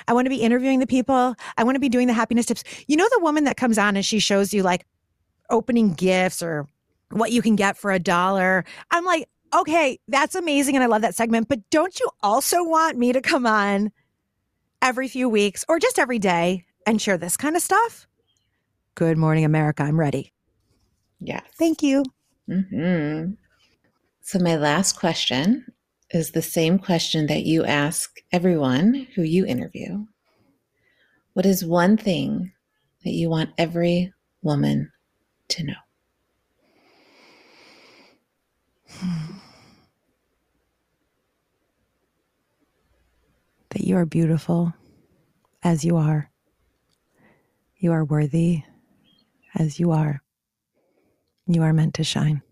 I 0.08 0.14
want 0.14 0.26
to 0.26 0.30
be 0.30 0.41
interviewing 0.41 0.80
the 0.80 0.88
people. 0.88 1.36
I 1.58 1.64
want 1.64 1.76
to 1.76 1.80
be 1.80 1.89
doing 1.89 2.08
the 2.08 2.14
happiness 2.14 2.46
tips. 2.46 2.64
You 2.88 2.98
know, 2.98 3.08
the 3.12 3.20
woman 3.20 3.44
that 3.46 3.58
comes 3.58 3.78
on 3.78 3.96
and 3.96 4.06
she 4.06 4.20
shows 4.20 4.54
you 4.54 4.64
like 4.64 4.86
opening 5.50 5.94
gifts 5.94 6.41
or 6.41 6.68
what 7.12 7.32
you 7.32 7.41
can 7.41 7.56
get 7.56 7.78
for 7.78 7.91
a 7.91 8.00
dollar. 8.00 8.66
I'm 8.91 9.06
like, 9.06 9.28
okay, 9.54 10.00
that's 10.08 10.36
amazing. 10.36 10.76
And 10.76 10.84
I 10.84 10.88
love 10.88 11.02
that 11.02 11.16
segment. 11.16 11.48
But 11.48 11.70
don't 11.70 12.00
you 12.00 12.10
also 12.22 12.64
want 12.64 12.98
me 12.98 13.14
to 13.14 13.22
come 13.22 13.46
on 13.46 13.91
every 14.82 15.08
few 15.08 15.30
weeks 15.30 15.64
or 15.68 15.80
just 15.80 16.00
every 16.00 16.20
day 16.20 16.66
and 16.86 17.02
share 17.02 17.18
this 17.18 17.38
kind 17.38 17.56
of 17.56 17.62
stuff? 17.62 18.08
Good 18.96 19.18
morning, 19.18 19.46
America. 19.46 19.84
I'm 19.84 20.00
ready. 20.00 20.34
Yeah. 21.20 21.41
Thank 21.58 21.82
you. 21.82 22.04
Mm-hmm. 22.50 23.34
So, 24.22 24.39
my 24.39 24.56
last 24.56 25.00
question 25.00 25.66
is 26.14 26.32
the 26.32 26.41
same 26.41 26.78
question 26.78 27.26
that 27.26 27.43
you 27.43 27.66
ask 27.66 28.22
everyone 28.32 29.07
who 29.16 29.24
you 29.24 29.45
interview. 29.45 30.05
What 31.34 31.47
is 31.47 31.66
one 31.66 31.97
thing 31.97 32.51
that 33.03 33.11
you 33.11 33.30
want 33.30 33.49
every 33.57 34.14
woman 34.41 34.91
to 35.49 35.64
know? 35.64 35.74
That 43.70 43.82
you 43.88 43.97
are 43.97 44.05
beautiful 44.05 44.72
as 45.64 45.84
you 45.84 45.97
are. 45.97 46.30
You 47.78 47.91
are 47.91 48.05
worthy 48.05 48.61
as 49.55 49.80
you 49.80 49.89
are. 49.89 50.22
You 51.47 51.64
are 51.64 51.74
meant 51.74 51.95
to 51.95 52.03
shine. 52.03 52.43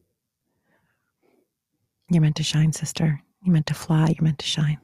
You're 2.10 2.24
meant 2.24 2.38
to 2.38 2.44
shine, 2.44 2.74
sister. 2.74 3.22
You're 3.44 3.54
meant 3.54 3.68
to 3.68 3.74
fly. 3.74 4.08
You're 4.08 4.24
meant 4.24 4.40
to 4.40 4.46
shine. 4.46 4.80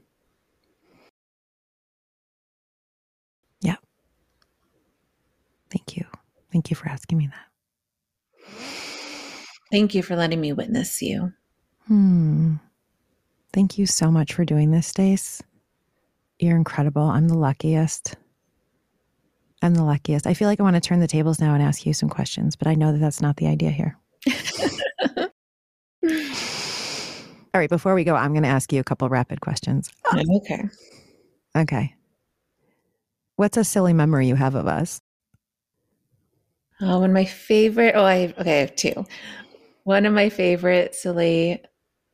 Yeah. 3.61 3.75
Thank 5.69 5.95
you. 5.95 6.05
Thank 6.51 6.69
you 6.69 6.75
for 6.75 6.89
asking 6.89 7.17
me 7.17 7.27
that. 7.27 7.47
Thank 9.71 9.93
you 9.93 10.01
for 10.01 10.15
letting 10.15 10.39
me 10.39 10.53
witness 10.53 11.01
you. 11.01 11.33
Hmm. 11.87 12.55
Thank 13.53 13.77
you 13.77 13.85
so 13.85 14.11
much 14.11 14.33
for 14.33 14.45
doing 14.45 14.71
this, 14.71 14.87
Stace. 14.87 15.41
You're 16.39 16.57
incredible. 16.57 17.03
I'm 17.03 17.27
the 17.27 17.37
luckiest. 17.37 18.15
I'm 19.61 19.73
the 19.73 19.83
luckiest. 19.83 20.27
I 20.27 20.33
feel 20.33 20.47
like 20.47 20.59
I 20.59 20.63
want 20.63 20.75
to 20.75 20.81
turn 20.81 20.99
the 20.99 21.07
tables 21.07 21.39
now 21.39 21.53
and 21.53 21.63
ask 21.63 21.85
you 21.85 21.93
some 21.93 22.09
questions, 22.09 22.55
but 22.55 22.67
I 22.67 22.75
know 22.75 22.91
that 22.91 22.99
that's 22.99 23.21
not 23.21 23.37
the 23.37 23.47
idea 23.47 23.71
here. 23.71 23.97
All 27.53 27.59
right, 27.61 27.69
before 27.69 27.95
we 27.95 28.03
go, 28.03 28.15
I'm 28.15 28.33
going 28.33 28.43
to 28.43 28.49
ask 28.49 28.71
you 28.71 28.79
a 28.79 28.83
couple 28.83 29.09
rapid 29.09 29.41
questions. 29.41 29.91
Oh, 30.05 30.37
okay. 30.37 30.63
Okay. 31.55 31.95
What's 33.35 33.57
a 33.57 33.63
silly 33.63 33.93
memory 33.93 34.27
you 34.27 34.35
have 34.35 34.55
of 34.55 34.67
us? 34.67 34.99
Oh, 36.81 36.99
one 36.99 37.09
of 37.09 37.13
my 37.13 37.25
favorite. 37.25 37.93
Oh, 37.95 38.03
I 38.03 38.33
okay. 38.39 38.57
I 38.57 38.61
have 38.61 38.75
two. 38.75 39.05
One 39.83 40.05
of 40.05 40.13
my 40.13 40.29
favorite 40.29 40.93
silly 40.93 41.63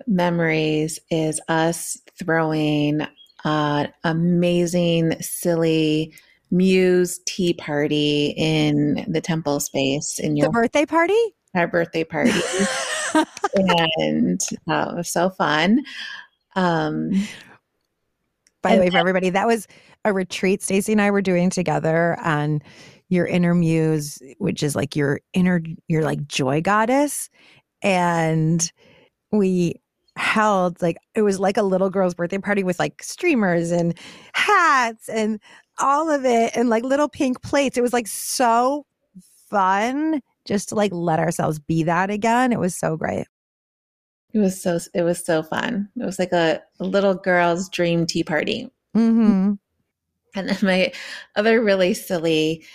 memories 0.08 1.00
is 1.10 1.42
us 1.48 1.98
throwing 2.20 3.02
an 3.44 3.94
amazing, 4.04 5.20
silly 5.22 6.14
Muse 6.52 7.20
tea 7.26 7.54
party 7.54 8.34
in 8.38 9.06
the 9.08 9.22
temple 9.22 9.60
space 9.60 10.20
in 10.20 10.38
your 10.38 10.50
The 10.50 10.54
birthday 10.54 10.86
party? 10.86 11.18
our 11.56 11.68
birthday 11.68 12.04
party, 12.04 12.32
and 13.14 14.42
uh, 14.68 14.90
it 14.92 14.96
was 14.96 15.10
so 15.10 15.30
fun. 15.30 15.84
Um, 16.56 17.12
By 18.62 18.76
the 18.76 18.82
way, 18.82 18.90
for 18.90 18.98
everybody, 18.98 19.30
that 19.30 19.46
was 19.46 19.68
a 20.06 20.14
retreat 20.14 20.64
Stacey 20.64 20.94
and 20.94 21.02
I 21.02 21.12
were 21.12 21.22
doing 21.22 21.50
together 21.50 22.18
on 22.24 22.62
your 23.10 23.26
inner 23.26 23.54
muse, 23.54 24.22
which 24.38 24.64
is 24.64 24.76
like 24.76 24.96
your 24.96 25.20
inner, 25.34 25.62
your 25.88 26.04
like 26.04 26.26
joy 26.28 26.62
goddess. 26.62 27.30
And 27.82 28.72
we 29.32 29.82
held 30.16 30.82
like, 30.82 30.98
it 31.14 31.24
was 31.24 31.40
like 31.40 31.58
a 31.58 31.64
little 31.64 31.90
girl's 31.90 32.14
birthday 32.14 32.38
party 32.38 32.64
with 32.64 32.80
like 32.80 33.04
streamers 33.04 33.72
and 33.72 33.98
hats 34.34 35.10
and 35.10 35.40
all 35.80 36.10
of 36.10 36.24
it 36.24 36.56
and 36.56 36.70
like 36.70 36.84
little 36.84 37.10
pink 37.10 37.42
plates. 37.42 37.78
It 37.78 37.82
was 37.82 37.94
like 37.94 38.08
so 38.08 38.86
fun 39.50 40.22
just 40.46 40.70
to 40.70 40.76
like 40.76 40.92
let 40.94 41.20
ourselves 41.20 41.60
be 41.60 41.84
that 41.84 42.10
again. 42.10 42.52
It 42.52 42.60
was 42.60 42.76
so 42.78 42.98
great. 42.98 43.28
it 44.34 44.40
was 44.40 44.62
so 44.62 44.80
it 44.94 45.04
was 45.04 45.24
so 45.24 45.44
fun. 45.44 45.90
It 46.00 46.06
was 46.06 46.20
like 46.20 46.32
a, 46.34 46.62
a 46.80 46.84
little 46.84 47.14
girl's 47.16 47.70
dream 47.70 48.06
tea 48.06 48.24
party. 48.24 48.72
hmm 48.94 49.54
And 50.36 50.50
then 50.50 50.58
my 50.64 50.92
other 51.36 51.62
really 51.64 51.94
silly 51.94 52.66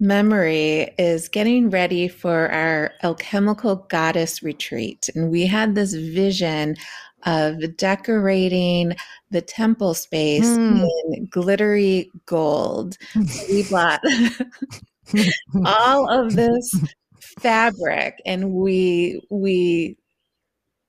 memory 0.00 0.94
is 0.98 1.28
getting 1.28 1.70
ready 1.70 2.06
for 2.08 2.50
our 2.50 2.92
alchemical 3.02 3.76
goddess 3.88 4.42
retreat. 4.42 5.08
And 5.14 5.30
we 5.30 5.46
had 5.46 5.74
this 5.74 5.94
vision 5.94 6.76
of 7.24 7.76
decorating 7.78 8.94
the 9.30 9.40
temple 9.42 9.94
space 9.94 10.58
Mm. 10.58 10.86
in 11.14 11.26
glittery 11.30 12.10
gold. 12.26 12.98
We 13.50 13.64
bought 13.70 14.00
all 15.64 16.08
of 16.10 16.36
this 16.36 16.74
fabric 17.40 18.20
and 18.26 18.52
we 18.52 19.20
we 19.30 19.96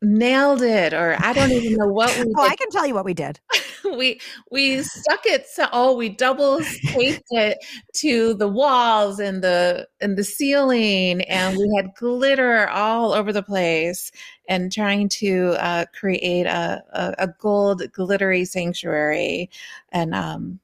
nailed 0.01 0.61
it 0.61 0.93
or 0.93 1.17
I 1.19 1.33
don't 1.33 1.51
even 1.51 1.75
know 1.75 1.87
what 1.87 2.15
we 2.15 2.23
Oh, 2.37 2.43
did 2.43 2.51
I 2.51 2.55
can 2.55 2.69
tell 2.69 2.87
you 2.87 2.93
what 2.93 3.03
we 3.03 3.13
did. 3.13 3.39
we 3.97 4.19
we 4.49 4.81
stuck 4.83 5.25
it 5.25 5.45
so 5.47 5.67
oh 5.73 5.95
we 5.95 6.09
double 6.09 6.59
taped 6.59 7.23
it 7.31 7.57
to 7.95 8.33
the 8.35 8.47
walls 8.47 9.19
and 9.19 9.43
the 9.43 9.87
and 9.99 10.17
the 10.17 10.23
ceiling 10.23 11.21
and 11.23 11.57
we 11.57 11.69
had 11.75 11.93
glitter 11.95 12.67
all 12.69 13.13
over 13.13 13.33
the 13.33 13.43
place 13.43 14.11
and 14.47 14.71
trying 14.71 15.07
to 15.07 15.55
uh, 15.59 15.85
create 15.93 16.45
a, 16.45 16.83
a, 16.93 17.15
a 17.19 17.27
gold 17.39 17.81
glittery 17.91 18.45
sanctuary 18.45 19.49
and 19.91 20.13
um 20.15 20.59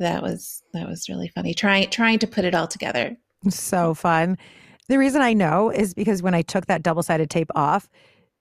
that 0.00 0.22
was 0.22 0.62
that 0.72 0.88
was 0.88 1.08
really 1.08 1.28
funny 1.28 1.54
trying 1.54 1.88
trying 1.90 2.18
to 2.18 2.26
put 2.26 2.44
it 2.44 2.54
all 2.54 2.66
together 2.68 3.16
So 3.50 3.92
fun. 3.94 4.38
The 4.88 4.98
reason 4.98 5.22
I 5.22 5.32
know 5.32 5.70
is 5.70 5.94
because 5.94 6.22
when 6.22 6.34
I 6.34 6.42
took 6.42 6.66
that 6.66 6.82
double 6.82 7.02
sided 7.02 7.30
tape 7.30 7.50
off, 7.54 7.88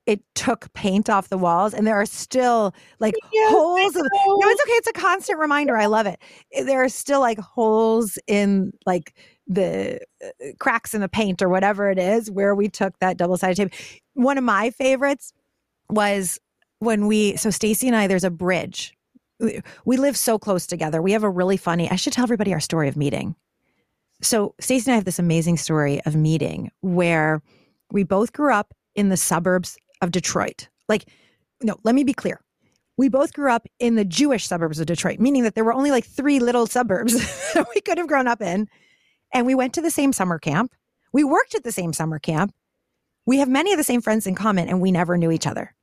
it 0.06 0.22
took 0.36 0.72
paint 0.74 1.10
off 1.10 1.30
the 1.30 1.38
walls, 1.38 1.74
and 1.74 1.88
there 1.88 1.96
are 1.96 2.06
still 2.06 2.74
like 3.00 3.14
Yes, 3.32 3.52
holes. 3.52 3.96
Of, 3.96 4.04
no, 4.04 4.50
it's 4.50 4.62
okay. 4.62 4.72
It's 4.74 4.88
a 4.88 4.94
constant 4.94 5.40
reminder. 5.40 5.78
I 5.78 5.86
love 5.86 6.06
it. 6.06 6.20
There 6.66 6.84
are 6.84 6.90
still 6.90 7.22
like 7.22 7.40
holes 7.40 8.18
in 8.28 8.74
like 8.86 9.16
the 9.48 10.02
uh, 10.24 10.30
cracks 10.60 10.94
in 10.94 11.02
the 11.02 11.08
paint 11.08 11.42
or 11.42 11.48
whatever 11.48 11.90
it 11.90 11.98
is 11.98 12.30
where 12.30 12.54
we 12.54 12.68
took 12.68 13.00
that 13.00 13.18
double 13.18 13.38
sided 13.38 13.56
tape. 13.56 13.74
One 14.14 14.38
of 14.38 14.44
my 14.44 14.72
favorites 14.72 15.34
was 15.90 16.40
when 16.80 17.08
we, 17.08 17.38
so 17.38 17.50
Stacey 17.50 17.88
and 17.88 17.96
I, 17.96 18.08
there's 18.08 18.24
a 18.24 18.30
bridge. 18.30 18.94
We 19.86 19.98
live 19.98 20.16
so 20.16 20.38
close 20.38 20.68
together. 20.68 21.02
We 21.02 21.12
have 21.14 21.24
a 21.24 21.30
really 21.30 21.58
funny, 21.58 21.90
I 21.90 21.96
should 21.96 22.14
tell 22.14 22.24
everybody 22.24 22.54
our 22.54 22.60
story 22.60 22.88
of 22.88 22.96
meeting. 22.96 23.36
So 24.24 24.56
Stacey 24.60 24.90
and 24.90 24.94
I 24.94 24.96
have 24.96 25.06
this 25.06 25.20
amazing 25.20 25.58
story 25.58 26.02
of 26.06 26.16
meeting 26.16 26.72
where 26.82 27.42
we 27.92 28.04
both 28.04 28.34
grew 28.34 28.54
up 28.54 28.74
in 28.96 29.10
the 29.10 29.18
suburbs 29.18 29.78
of 30.02 30.12
Detroit. 30.12 30.70
Like, 30.88 31.10
no, 31.62 31.78
let 31.84 31.94
me 31.94 32.04
be 32.04 32.14
clear. 32.14 32.40
We 32.98 33.10
both 33.10 33.34
grew 33.34 33.52
up 33.52 33.68
in 33.80 33.96
the 33.96 34.06
Jewish 34.06 34.48
suburbs 34.48 34.80
of 34.80 34.86
Detroit, 34.86 35.20
meaning 35.20 35.44
that 35.44 35.56
there 35.56 35.64
were 35.64 35.74
only 35.74 35.92
like 35.92 36.06
three 36.06 36.40
little 36.40 36.68
suburbs 36.68 37.14
that 37.54 37.68
we 37.76 37.82
could 37.82 37.98
have 37.98 38.08
grown 38.08 38.28
up 38.28 38.42
in. 38.42 38.68
And 39.34 39.46
we 39.46 39.56
went 39.56 39.74
to 39.74 39.82
the 39.82 39.92
same 39.92 40.14
summer 40.14 40.40
camp. 40.40 40.74
We 41.12 41.24
worked 41.24 41.56
at 41.56 41.64
the 41.64 41.72
same 41.72 41.92
summer 41.92 42.20
camp. 42.20 42.54
We 43.26 43.38
have 43.40 43.50
many 43.50 43.72
of 43.72 43.78
the 43.78 43.84
same 43.84 44.02
friends 44.02 44.28
in 44.28 44.36
common, 44.36 44.68
and 44.68 44.80
we 44.80 44.92
never 44.92 45.18
knew 45.18 45.32
each 45.32 45.48
other. 45.48 45.74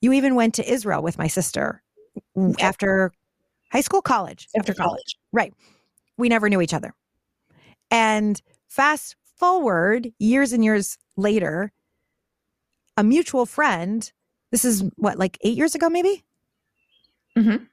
You 0.00 0.12
even 0.12 0.34
went 0.34 0.54
to 0.54 0.70
Israel 0.70 1.02
with 1.02 1.18
my 1.18 1.26
sister 1.26 1.82
after 2.58 3.12
high 3.72 3.80
school, 3.80 4.02
college, 4.02 4.48
after 4.56 4.74
college 4.74 5.16
Right. 5.32 5.54
We 6.16 6.28
never 6.28 6.48
knew 6.48 6.60
each 6.60 6.74
other. 6.74 6.94
And 7.90 8.40
fast 8.68 9.16
forward 9.36 10.12
years 10.18 10.52
and 10.52 10.64
years 10.64 10.96
later, 11.16 11.72
a 12.96 13.04
mutual 13.04 13.46
friend, 13.46 14.10
this 14.50 14.64
is 14.64 14.84
what, 14.96 15.18
like 15.18 15.38
eight 15.42 15.56
years 15.56 15.74
ago, 15.74 15.88
maybe? 15.88 16.24
Mhm. 17.36 17.66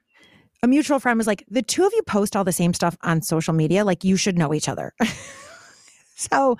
A 0.62 0.66
mutual 0.66 0.98
friend 0.98 1.18
was 1.18 1.26
like, 1.26 1.44
the 1.48 1.62
two 1.62 1.84
of 1.84 1.92
you 1.94 2.02
post 2.02 2.34
all 2.34 2.44
the 2.44 2.52
same 2.52 2.74
stuff 2.74 2.96
on 3.02 3.22
social 3.22 3.54
media. 3.54 3.84
Like, 3.84 4.02
you 4.02 4.16
should 4.16 4.36
know 4.36 4.52
each 4.52 4.68
other. 4.68 4.92
so 6.16 6.56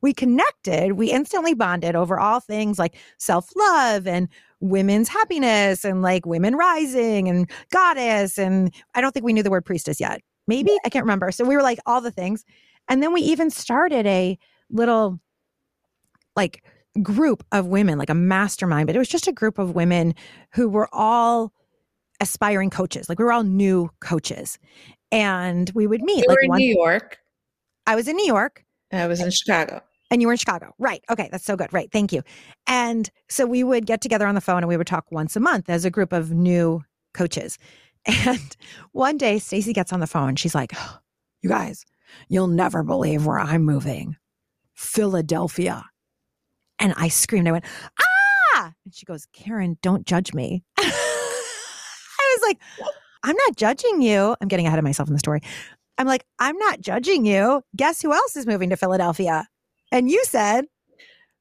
we 0.00 0.14
connected. 0.14 0.92
We 0.92 1.10
instantly 1.10 1.54
bonded 1.54 1.94
over 1.94 2.18
all 2.18 2.40
things 2.40 2.78
like 2.78 2.96
self 3.18 3.50
love 3.56 4.06
and 4.06 4.28
women's 4.60 5.08
happiness 5.08 5.84
and 5.84 6.02
like 6.02 6.24
women 6.24 6.54
rising 6.56 7.28
and 7.28 7.50
goddess. 7.70 8.38
And 8.38 8.72
I 8.94 9.00
don't 9.00 9.12
think 9.12 9.24
we 9.24 9.32
knew 9.32 9.42
the 9.42 9.50
word 9.50 9.64
priestess 9.66 10.00
yet. 10.00 10.22
Maybe 10.46 10.76
I 10.84 10.88
can't 10.88 11.04
remember. 11.04 11.30
So 11.30 11.44
we 11.44 11.56
were 11.56 11.62
like 11.62 11.78
all 11.84 12.00
the 12.00 12.10
things. 12.10 12.44
And 12.88 13.02
then 13.02 13.12
we 13.12 13.20
even 13.22 13.50
started 13.50 14.06
a 14.06 14.38
little 14.70 15.20
like 16.36 16.62
group 17.02 17.44
of 17.52 17.66
women, 17.66 17.98
like 17.98 18.10
a 18.10 18.14
mastermind, 18.14 18.86
but 18.86 18.96
it 18.96 18.98
was 18.98 19.08
just 19.08 19.28
a 19.28 19.32
group 19.32 19.58
of 19.58 19.74
women 19.74 20.14
who 20.54 20.68
were 20.68 20.88
all 20.92 21.52
aspiring 22.20 22.70
coaches. 22.70 23.08
Like 23.08 23.18
we 23.18 23.24
were 23.24 23.32
all 23.32 23.44
new 23.44 23.90
coaches. 24.00 24.58
And 25.10 25.70
we 25.74 25.86
would 25.86 26.02
meet. 26.02 26.18
You 26.18 26.24
like 26.28 26.36
were 26.36 26.42
in 26.42 26.48
one- 26.48 26.58
New 26.58 26.74
York. 26.74 27.18
I 27.86 27.94
was 27.96 28.08
in 28.08 28.16
New 28.16 28.26
York. 28.26 28.64
I 28.92 29.06
was 29.06 29.20
in 29.20 29.30
Chicago. 29.30 29.80
And 30.10 30.20
you 30.20 30.26
were 30.28 30.32
in 30.34 30.38
Chicago. 30.38 30.74
Right. 30.78 31.02
Okay. 31.10 31.28
That's 31.32 31.44
so 31.44 31.56
good. 31.56 31.72
Right. 31.72 31.90
Thank 31.90 32.12
you. 32.12 32.22
And 32.66 33.10
so 33.28 33.46
we 33.46 33.64
would 33.64 33.86
get 33.86 34.00
together 34.02 34.26
on 34.26 34.34
the 34.34 34.40
phone 34.42 34.58
and 34.58 34.68
we 34.68 34.76
would 34.76 34.86
talk 34.86 35.06
once 35.10 35.36
a 35.36 35.40
month 35.40 35.68
as 35.70 35.84
a 35.84 35.90
group 35.90 36.12
of 36.12 36.30
new 36.32 36.82
coaches. 37.14 37.58
And 38.26 38.56
one 38.90 39.16
day 39.16 39.38
Stacey 39.38 39.72
gets 39.72 39.92
on 39.92 40.00
the 40.00 40.08
phone. 40.08 40.34
She's 40.34 40.56
like, 40.56 40.72
"Oh, 40.74 40.98
You 41.40 41.48
guys, 41.48 41.84
you'll 42.28 42.46
never 42.48 42.82
believe 42.82 43.26
where 43.26 43.38
I'm 43.38 43.64
moving. 43.64 44.16
Philadelphia. 44.74 45.84
And 46.78 46.94
I 46.96 47.08
screamed. 47.08 47.48
I 47.48 47.52
went, 47.52 47.64
Ah. 48.54 48.72
And 48.84 48.94
she 48.94 49.06
goes, 49.06 49.26
Carin, 49.32 49.78
don't 49.82 50.06
judge 50.06 50.34
me. 50.34 50.62
I 50.78 52.38
was 52.38 52.42
like, 52.42 52.58
I'm 53.22 53.36
not 53.46 53.56
judging 53.56 54.02
you. 54.02 54.36
I'm 54.40 54.48
getting 54.48 54.66
ahead 54.66 54.78
of 54.78 54.84
myself 54.84 55.08
in 55.08 55.14
the 55.14 55.18
story. 55.18 55.40
I'm 55.98 56.06
like, 56.06 56.24
I'm 56.38 56.56
not 56.58 56.80
judging 56.80 57.24
you. 57.24 57.62
Guess 57.76 58.02
who 58.02 58.12
else 58.12 58.36
is 58.36 58.46
moving 58.46 58.70
to 58.70 58.76
Philadelphia? 58.76 59.46
And 59.90 60.10
you 60.10 60.22
said, 60.24 60.64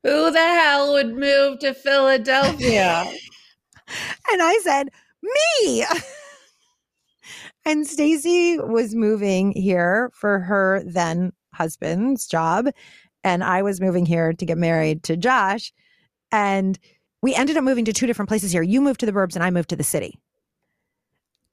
Who 0.04 0.32
the 0.32 0.40
hell 0.40 0.94
would 0.94 1.16
move 1.16 1.60
to 1.60 1.74
Philadelphia? 1.74 3.06
and 4.32 4.42
I 4.42 4.60
said, 4.64 4.90
me. 5.22 5.86
and 7.66 7.86
Stacey 7.86 8.58
was 8.58 8.96
moving 8.96 9.52
here 9.52 10.10
for 10.14 10.40
her 10.40 10.82
then 10.86 11.32
husband's 11.54 12.28
job. 12.28 12.68
And 13.24 13.44
I 13.44 13.62
was 13.62 13.80
moving 13.80 14.06
here 14.06 14.34
to 14.34 14.46
get 14.46 14.58
married 14.58 15.04
to 15.04 15.18
Josh. 15.18 15.72
And 16.32 16.80
we 17.22 17.36
ended 17.36 17.58
up 17.58 17.64
moving 17.64 17.86
to 17.86 17.94
two 17.94 18.08
different 18.08 18.30
places 18.30 18.52
here. 18.52 18.64
You 18.64 18.82
moved 18.82 19.00
to 19.02 19.06
the 19.06 19.12
burbs 19.12 19.36
and 19.36 19.44
I 19.44 19.52
moved 19.52 19.70
to 19.70 19.76
the 19.76 19.84
city. 19.84 20.18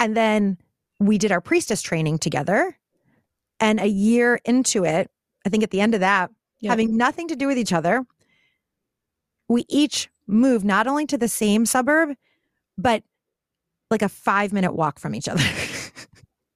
And 0.00 0.16
then 0.16 0.56
we 0.98 1.18
did 1.18 1.32
our 1.32 1.40
priestess 1.40 1.82
training 1.82 2.18
together. 2.18 2.78
And 3.60 3.80
a 3.80 3.88
year 3.88 4.40
into 4.44 4.84
it, 4.84 5.10
I 5.44 5.50
think 5.50 5.62
at 5.62 5.70
the 5.70 5.80
end 5.80 5.94
of 5.94 6.00
that, 6.00 6.30
having 6.64 6.96
nothing 6.96 7.28
to 7.28 7.36
do 7.36 7.48
with 7.48 7.58
each 7.58 7.72
other, 7.72 8.04
we 9.48 9.64
each 9.68 10.08
moved 10.26 10.64
not 10.64 10.86
only 10.86 11.06
to 11.06 11.18
the 11.18 11.28
same 11.28 11.66
suburb, 11.66 12.10
but 12.76 13.02
like 13.90 14.02
a 14.02 14.08
five 14.08 14.52
minute 14.52 14.74
walk 14.74 14.98
from 14.98 15.14
each 15.14 15.28
other. 15.28 15.42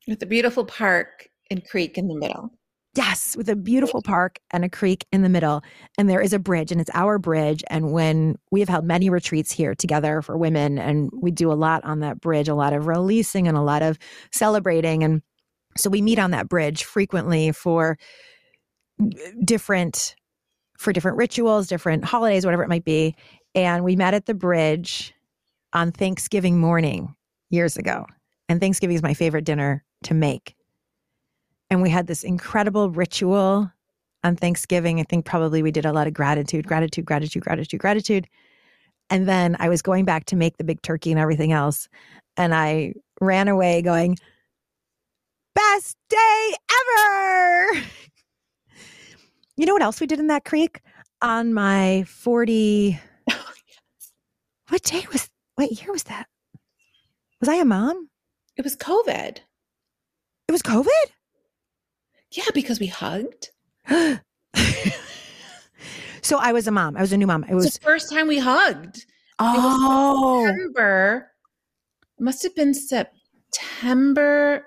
With 0.09 0.23
a 0.23 0.27
beautiful 0.27 0.65
park 0.65 1.29
and 1.51 1.65
creek 1.69 1.97
in 1.99 2.09
the 2.09 2.15
middle. 2.15 2.51
yes, 2.95 3.37
with 3.37 3.49
a 3.49 3.57
beautiful 3.57 4.03
park 4.03 4.39
and 4.51 4.65
a 4.65 4.69
creek 4.69 5.07
in 5.13 5.23
the 5.23 5.29
middle. 5.29 5.63
And 5.97 6.09
there 6.11 6.21
is 6.21 6.33
a 6.33 6.39
bridge, 6.39 6.71
and 6.71 6.81
it's 6.81 6.91
our 6.93 7.19
bridge. 7.19 7.65
And 7.69 7.93
when 7.93 8.37
we 8.51 8.61
have 8.61 8.69
held 8.69 8.85
many 8.85 9.09
retreats 9.09 9.51
here 9.51 9.75
together 9.75 10.21
for 10.23 10.37
women, 10.37 10.79
and 10.79 11.11
we 11.13 11.31
do 11.31 11.51
a 11.51 11.55
lot 11.55 11.85
on 11.85 12.01
that 12.01 12.21
bridge, 12.21 12.49
a 12.49 12.55
lot 12.55 12.73
of 12.73 12.87
releasing 12.87 13.49
and 13.49 13.57
a 13.57 13.63
lot 13.63 13.83
of 13.83 13.99
celebrating. 14.33 15.03
And 15.05 15.23
so 15.77 15.89
we 15.89 16.03
meet 16.03 16.19
on 16.19 16.33
that 16.33 16.49
bridge 16.49 16.85
frequently 16.85 17.53
for 17.53 17.99
different 19.45 20.15
for 20.79 20.93
different 20.93 21.17
rituals, 21.17 21.69
different 21.69 22.05
holidays, 22.05 22.45
whatever 22.45 22.65
it 22.65 22.69
might 22.69 22.85
be. 22.85 23.15
And 23.55 23.85
we 23.85 23.95
met 23.95 24.15
at 24.15 24.27
the 24.27 24.35
bridge 24.35 25.15
on 25.73 25.93
Thanksgiving 25.93 26.59
morning 26.59 27.15
years 27.51 27.77
ago. 27.77 28.05
And 28.49 28.61
Thanksgiving 28.61 28.97
is 28.97 29.03
my 29.03 29.15
favorite 29.15 29.45
dinner 29.45 29.85
to 30.05 30.15
make. 30.15 30.55
And 31.71 31.83
we 31.83 31.91
had 31.91 32.07
this 32.07 32.23
incredible 32.23 32.91
ritual 32.91 33.71
on 34.25 34.37
Thanksgiving. 34.37 35.01
I 35.01 35.05
think 35.05 35.25
probably 35.25 35.63
we 35.63 35.71
did 35.71 35.87
a 35.87 35.93
lot 35.93 36.07
of 36.07 36.15
gratitude, 36.15 36.67
gratitude, 36.67 37.07
gratitude, 37.07 37.43
gratitude, 37.43 37.81
gratitude. 37.81 38.29
And 39.11 39.29
then 39.29 39.57
I 39.59 39.69
was 39.69 39.83
going 39.83 40.05
back 40.05 40.27
to 40.27 40.37
make 40.37 40.57
the 40.57 40.65
big 40.65 40.83
turkey 40.83 41.11
and 41.11 41.21
everything 41.21 41.53
else. 41.53 41.89
And 42.37 42.55
I 42.55 42.95
ran 43.21 43.49
away 43.49 43.83
going, 43.83 44.17
best 45.55 45.97
day 46.09 46.55
ever. 46.71 47.83
You 49.55 49.67
know 49.67 49.75
what 49.75 49.83
else 49.83 50.01
we 50.01 50.07
did 50.07 50.19
in 50.19 50.29
that 50.29 50.47
creek? 50.47 50.81
On 51.21 51.53
my 51.53 52.05
40. 52.09 52.99
What 54.69 54.83
day 54.83 55.05
was, 55.13 55.29
what 55.57 55.71
year 55.71 55.93
was 55.93 56.05
that? 56.05 56.27
Was 57.41 57.49
I 57.51 57.57
a 57.57 57.65
mom? 57.67 58.09
It 58.57 58.65
was 58.65 58.75
COVID. 58.75 59.41
It 60.53 60.61
was 60.61 60.63
COVID? 60.65 61.13
Yeah, 62.33 62.45
because 62.53 62.79
we 62.79 62.87
hugged. 62.87 63.49
so 66.21 66.37
I 66.37 66.53
was 66.53 66.67
a 66.67 66.71
mom. 66.71 66.95
I 66.95 67.01
was 67.01 67.15
a 67.15 67.17
new 67.17 67.27
mom. 67.27 67.47
It 67.49 67.55
was, 67.55 67.73
the 67.73 67.81
first 67.81 68.13
time 68.13 68.29
we 68.29 68.39
hugged. 68.39 69.07
oh, 69.39 70.45
September. 70.45 71.31
It 72.19 72.23
must 72.23 72.43
have 72.43 72.55
been 72.55 72.75
September 72.75 74.67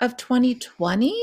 of 0.00 0.16
2020. 0.16 1.14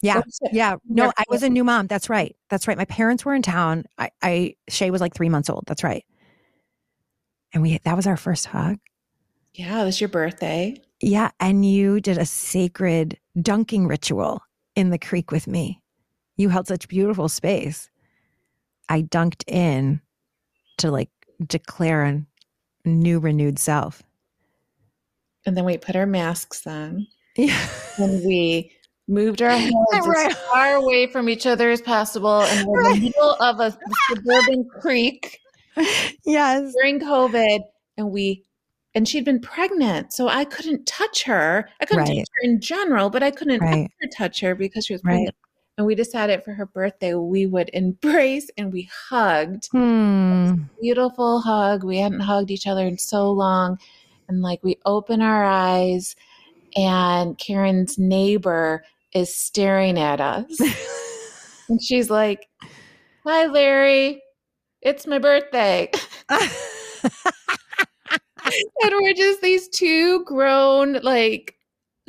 yeah. 0.00 0.22
Yeah. 0.50 0.76
No, 0.88 1.12
I 1.18 1.24
was 1.28 1.42
a 1.42 1.50
new 1.50 1.62
mom. 1.62 1.88
That's 1.88 2.08
right. 2.08 2.34
That's 2.48 2.66
right. 2.66 2.78
My 2.78 2.86
parents 2.86 3.22
were 3.26 3.34
in 3.34 3.42
town. 3.42 3.84
I, 3.98 4.08
I, 4.22 4.54
Shay 4.70 4.90
was 4.90 5.02
like 5.02 5.12
three 5.12 5.28
months 5.28 5.50
old. 5.50 5.64
That's 5.66 5.84
right. 5.84 6.06
And 7.52 7.62
we, 7.62 7.76
that 7.84 7.96
was 7.96 8.06
our 8.06 8.16
first 8.16 8.46
hug. 8.46 8.78
Yeah, 9.52 9.82
it 9.82 9.84
was 9.84 10.00
your 10.00 10.08
birthday. 10.08 10.80
Yeah. 11.04 11.30
And 11.40 11.64
you 11.64 12.00
did 12.00 12.18
a 12.18 12.26
sacred 12.26 13.18
dunking 13.40 13.86
ritual 13.86 14.42
in 14.74 14.90
the 14.90 14.98
creek 14.98 15.30
with 15.30 15.46
me. 15.46 15.80
You 16.36 16.48
held 16.48 16.66
such 16.66 16.88
beautiful 16.88 17.28
space. 17.28 17.90
I 18.88 19.02
dunked 19.02 19.44
in 19.46 20.00
to 20.78 20.90
like 20.90 21.10
declare 21.46 22.04
a 22.04 22.22
new 22.84 23.18
renewed 23.18 23.58
self. 23.58 24.02
And 25.46 25.56
then 25.56 25.64
we 25.64 25.76
put 25.78 25.94
our 25.96 26.06
masks 26.06 26.66
on 26.66 27.06
Yeah. 27.36 27.68
and 27.98 28.24
we 28.24 28.72
moved 29.06 29.42
our 29.42 29.50
heads 29.56 29.72
Right. 30.06 30.30
as 30.32 30.38
far 30.38 30.74
away 30.74 31.06
from 31.06 31.28
each 31.28 31.46
other 31.46 31.70
as 31.70 31.82
possible. 31.82 32.42
And 32.42 32.66
we're 32.66 32.86
in 32.92 32.94
the 32.94 33.00
middle 33.06 33.36
of 33.40 33.60
a 33.60 33.76
suburban 34.08 34.68
creek 34.80 35.38
yes. 36.24 36.72
during 36.74 36.98
COVID. 37.00 37.60
And 37.96 38.10
we, 38.10 38.44
and 38.94 39.08
she'd 39.08 39.24
been 39.24 39.40
pregnant. 39.40 40.12
So 40.12 40.28
I 40.28 40.44
couldn't 40.44 40.86
touch 40.86 41.24
her. 41.24 41.68
I 41.80 41.84
couldn't 41.84 42.04
Right. 42.08 42.18
touch 42.18 42.26
her 42.42 42.48
in 42.48 42.60
general, 42.60 43.10
but 43.10 43.22
I 43.22 43.30
couldn't 43.30 43.60
Right. 43.60 43.90
ever 44.02 44.10
touch 44.16 44.40
her 44.40 44.54
because 44.54 44.86
she 44.86 44.92
was 44.94 45.02
Right. 45.04 45.12
pregnant. 45.16 45.36
And 45.76 45.86
we 45.86 45.96
decided 45.96 46.44
for 46.44 46.52
her 46.52 46.66
birthday, 46.66 47.14
we 47.14 47.46
would 47.46 47.68
embrace 47.72 48.48
and 48.56 48.72
we 48.72 48.88
hugged. 49.08 49.68
Hmm. 49.72 50.54
beautiful 50.80 51.40
hug. 51.40 51.82
We 51.82 51.98
hadn't 51.98 52.20
hugged 52.20 52.50
each 52.50 52.66
other 52.66 52.86
in 52.86 52.96
so 52.98 53.30
long. 53.32 53.78
And 54.28 54.40
like 54.42 54.62
we 54.62 54.76
open 54.86 55.20
our 55.22 55.44
eyes, 55.44 56.14
and 56.76 57.36
Carin's 57.38 57.98
neighbor 57.98 58.84
is 59.14 59.34
staring 59.34 59.98
at 59.98 60.20
us. 60.20 60.46
and 61.68 61.82
she's 61.82 62.10
like, 62.10 62.48
Hi, 63.24 63.46
Larry. 63.46 64.22
It's 64.82 65.06
my 65.06 65.18
birthday. 65.18 65.90
and 68.82 68.92
we're 69.00 69.14
just 69.14 69.40
these 69.40 69.68
two 69.68 70.24
grown, 70.24 70.94
like 71.02 71.56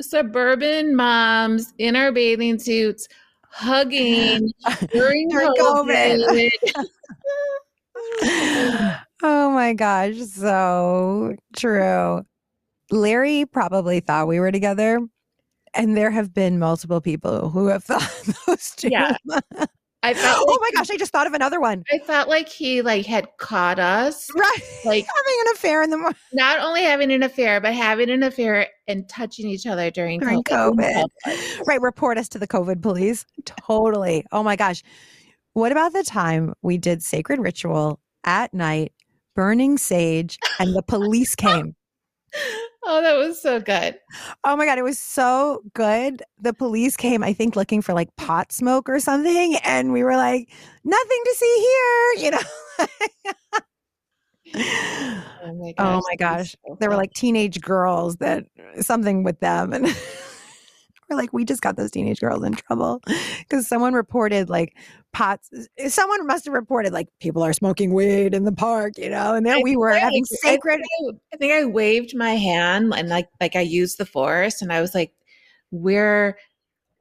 suburban 0.00 0.94
moms 0.94 1.72
in 1.78 1.96
our 1.96 2.12
bathing 2.12 2.58
suits 2.58 3.08
hugging 3.50 4.52
during. 4.92 5.30
COVID. 5.30 6.50
oh 9.22 9.50
my 9.50 9.72
gosh, 9.74 10.16
so 10.16 11.34
true. 11.56 12.24
Larry 12.90 13.46
probably 13.46 14.00
thought 14.00 14.28
we 14.28 14.40
were 14.40 14.52
together. 14.52 15.00
And 15.74 15.94
there 15.96 16.10
have 16.10 16.32
been 16.32 16.58
multiple 16.58 17.02
people 17.02 17.50
who 17.50 17.66
have 17.66 17.84
thought 17.84 18.10
those 18.46 18.70
two. 18.76 18.88
Yeah. 18.90 19.16
I 20.06 20.14
felt 20.14 20.44
oh 20.48 20.58
my 20.60 20.70
gosh, 20.74 20.88
I 20.90 20.96
just 20.96 21.10
thought 21.12 21.26
of 21.26 21.32
another 21.32 21.60
one. 21.60 21.82
I 21.92 21.98
felt 21.98 22.28
like 22.28 22.48
he 22.48 22.80
like 22.82 23.06
had 23.06 23.26
caught 23.38 23.78
us, 23.78 24.28
Right. 24.36 24.58
like 24.84 25.04
Having 25.16 25.40
an 25.40 25.52
affair 25.54 25.82
in 25.82 25.90
the 25.90 25.96
morning. 25.98 26.16
not 26.32 26.60
only 26.60 26.82
having 26.82 27.10
an 27.12 27.22
affair, 27.24 27.60
but 27.60 27.74
having 27.74 28.08
an 28.10 28.22
affair 28.22 28.68
and 28.86 29.08
touching 29.08 29.48
each 29.48 29.66
other 29.66 29.90
during, 29.90 30.20
During 30.20 30.42
COVID. 30.44 31.04
Oh 31.26 31.62
right. 31.66 31.80
Report 31.80 32.18
us 32.18 32.28
to 32.30 32.38
the 32.38 32.46
COVID 32.46 32.82
police. 32.82 33.26
Totally. 33.44 34.24
Oh 34.32 34.42
my 34.42 34.54
gosh. 34.56 34.82
What 35.54 35.72
about 35.72 35.92
the 35.92 36.04
time 36.04 36.54
we 36.62 36.78
did 36.78 37.02
sacred 37.02 37.40
ritual 37.40 37.98
at 38.24 38.52
night, 38.54 38.92
burning 39.34 39.78
sage, 39.78 40.38
and 40.60 40.74
the 40.76 40.82
police 40.82 41.34
came? 41.34 41.74
Oh, 42.88 43.02
that 43.02 43.16
was 43.16 43.42
so 43.42 43.58
good. 43.60 43.98
Oh 44.44 44.54
my 44.56 44.64
God, 44.64 44.78
it 44.78 44.84
was 44.84 44.98
so 44.98 45.60
good. 45.74 46.22
The 46.40 46.54
police 46.54 46.96
came, 46.96 47.24
I 47.24 47.32
think, 47.32 47.56
looking 47.56 47.82
for 47.82 47.94
like 47.94 48.14
pot 48.16 48.52
smoke 48.52 48.88
or 48.88 49.00
something. 49.00 49.56
And 49.64 49.92
we 49.92 50.04
were 50.04 50.16
like, 50.16 50.48
nothing 50.84 51.20
to 51.24 51.34
see 51.34 51.58
here, 51.58 52.24
you 52.24 52.30
know? 52.30 52.38
Oh 54.54 55.54
my 55.54 55.74
oh 55.78 55.84
gosh. 55.84 55.96
oh 55.96 56.02
my 56.08 56.16
gosh. 56.16 56.56
so 56.66 56.76
There 56.78 56.90
were 56.90 56.96
like 56.96 57.12
teenage 57.12 57.60
girls 57.60 58.16
that 58.16 58.44
something 58.80 59.22
with 59.24 59.40
them. 59.40 59.72
And 59.72 59.86
we're 61.08 61.16
like, 61.16 61.32
we 61.32 61.44
just 61.44 61.60
got 61.62 61.76
those 61.76 61.90
teenage 61.90 62.20
girls 62.20 62.42
in 62.44 62.54
trouble 62.54 63.00
because 63.40 63.66
someone 63.68 63.94
reported 63.94 64.48
like 64.50 64.74
pots. 65.12 65.48
Eh, 65.78 65.88
someone 65.88 66.26
must 66.26 66.44
have 66.46 66.54
reported 66.54 66.92
like 66.92 67.08
people 67.20 67.42
are 67.42 67.52
smoking 67.52 67.94
weed 67.94 68.34
in 68.34 68.44
the 68.44 68.52
park, 68.52 68.98
you 68.98 69.08
know? 69.10 69.34
And 69.34 69.46
then 69.46 69.58
I 69.58 69.62
we 69.62 69.76
were 69.76 69.90
I- 69.92 69.98
having 69.98 70.24
sacred. 70.24 70.80
think 71.00 71.14
I, 71.32 71.34
I 71.34 71.36
think 71.38 71.52
I 71.52 71.64
waved 71.64 72.16
my 72.16 72.30
hand 72.36 72.92
and 72.94 73.08
like 73.08 73.28
like 73.40 73.56
I 73.56 73.60
used 73.60 73.98
the 73.98 74.06
force 74.06 74.62
and 74.62 74.72
I 74.72 74.80
was 74.80 74.94
like, 74.94 75.12
"We're 75.70 76.36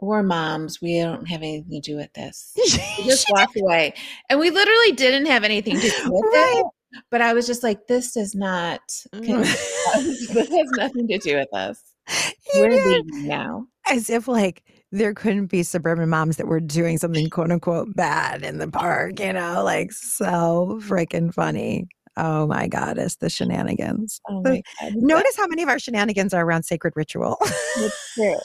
we're 0.02 0.24
moms. 0.24 0.82
We 0.82 1.00
don't 1.00 1.26
have 1.28 1.42
anything 1.42 1.72
to 1.72 1.80
do 1.80 1.96
with 1.98 2.14
this." 2.14 2.54
We 2.98 3.06
just 3.06 3.28
walked 3.32 3.58
away, 3.60 3.94
and 4.30 4.40
we 4.40 4.50
literally 4.52 4.92
didn't 4.94 5.26
have 5.28 5.44
anything 5.44 5.76
to 5.80 5.90
do 5.90 6.12
with 6.12 6.24
Right. 6.34 6.62
it. 6.64 6.66
But 7.12 7.22
I 7.22 7.34
was 7.34 7.46
just 7.48 7.62
like, 7.64 7.88
"This 7.88 8.14
does 8.14 8.36
not. 8.36 8.82
Mm. 9.14 9.44
this 10.34 10.50
has 10.50 10.70
nothing 10.78 11.08
to 11.10 11.18
do 11.18 11.36
with 11.38 11.54
us. 11.54 11.82
You 12.54 12.62
We're 12.62 12.70
did. 12.70 13.06
leaving 13.06 13.28
now." 13.28 13.68
As 13.90 14.10
if 14.10 14.28
like 14.28 14.64
there 14.92 15.14
couldn't 15.14 15.48
be 15.48 15.64
suburban 15.64 16.10
moms 16.10 16.38
that 16.38 16.48
were 16.48 16.60
doing 16.60 16.98
something 16.98 17.30
quote 17.30 17.52
unquote 17.52 17.96
bad 17.96 18.44
in 18.44 18.58
the 18.58 18.68
park, 18.68 19.20
you 19.20 19.34
know, 19.34 19.64
like 19.64 19.92
so 19.92 20.80
freaking 20.84 21.34
funny. 21.34 21.88
Oh 22.18 22.48
my 22.48 22.68
God, 22.68 22.98
it's 22.98 23.18
the 23.18 23.30
shenanigans. 23.30 24.22
Oh 24.30 24.42
my 24.42 24.62
god! 24.80 24.94
Notice 24.96 25.36
how 25.36 25.48
many 25.48 25.64
of 25.64 25.70
our 25.70 25.80
shenanigans 25.80 26.34
are 26.34 26.46
around 26.46 26.64
sacred 26.64 26.94
ritual. 26.96 27.38
That's 27.78 28.14
true. 28.16 28.38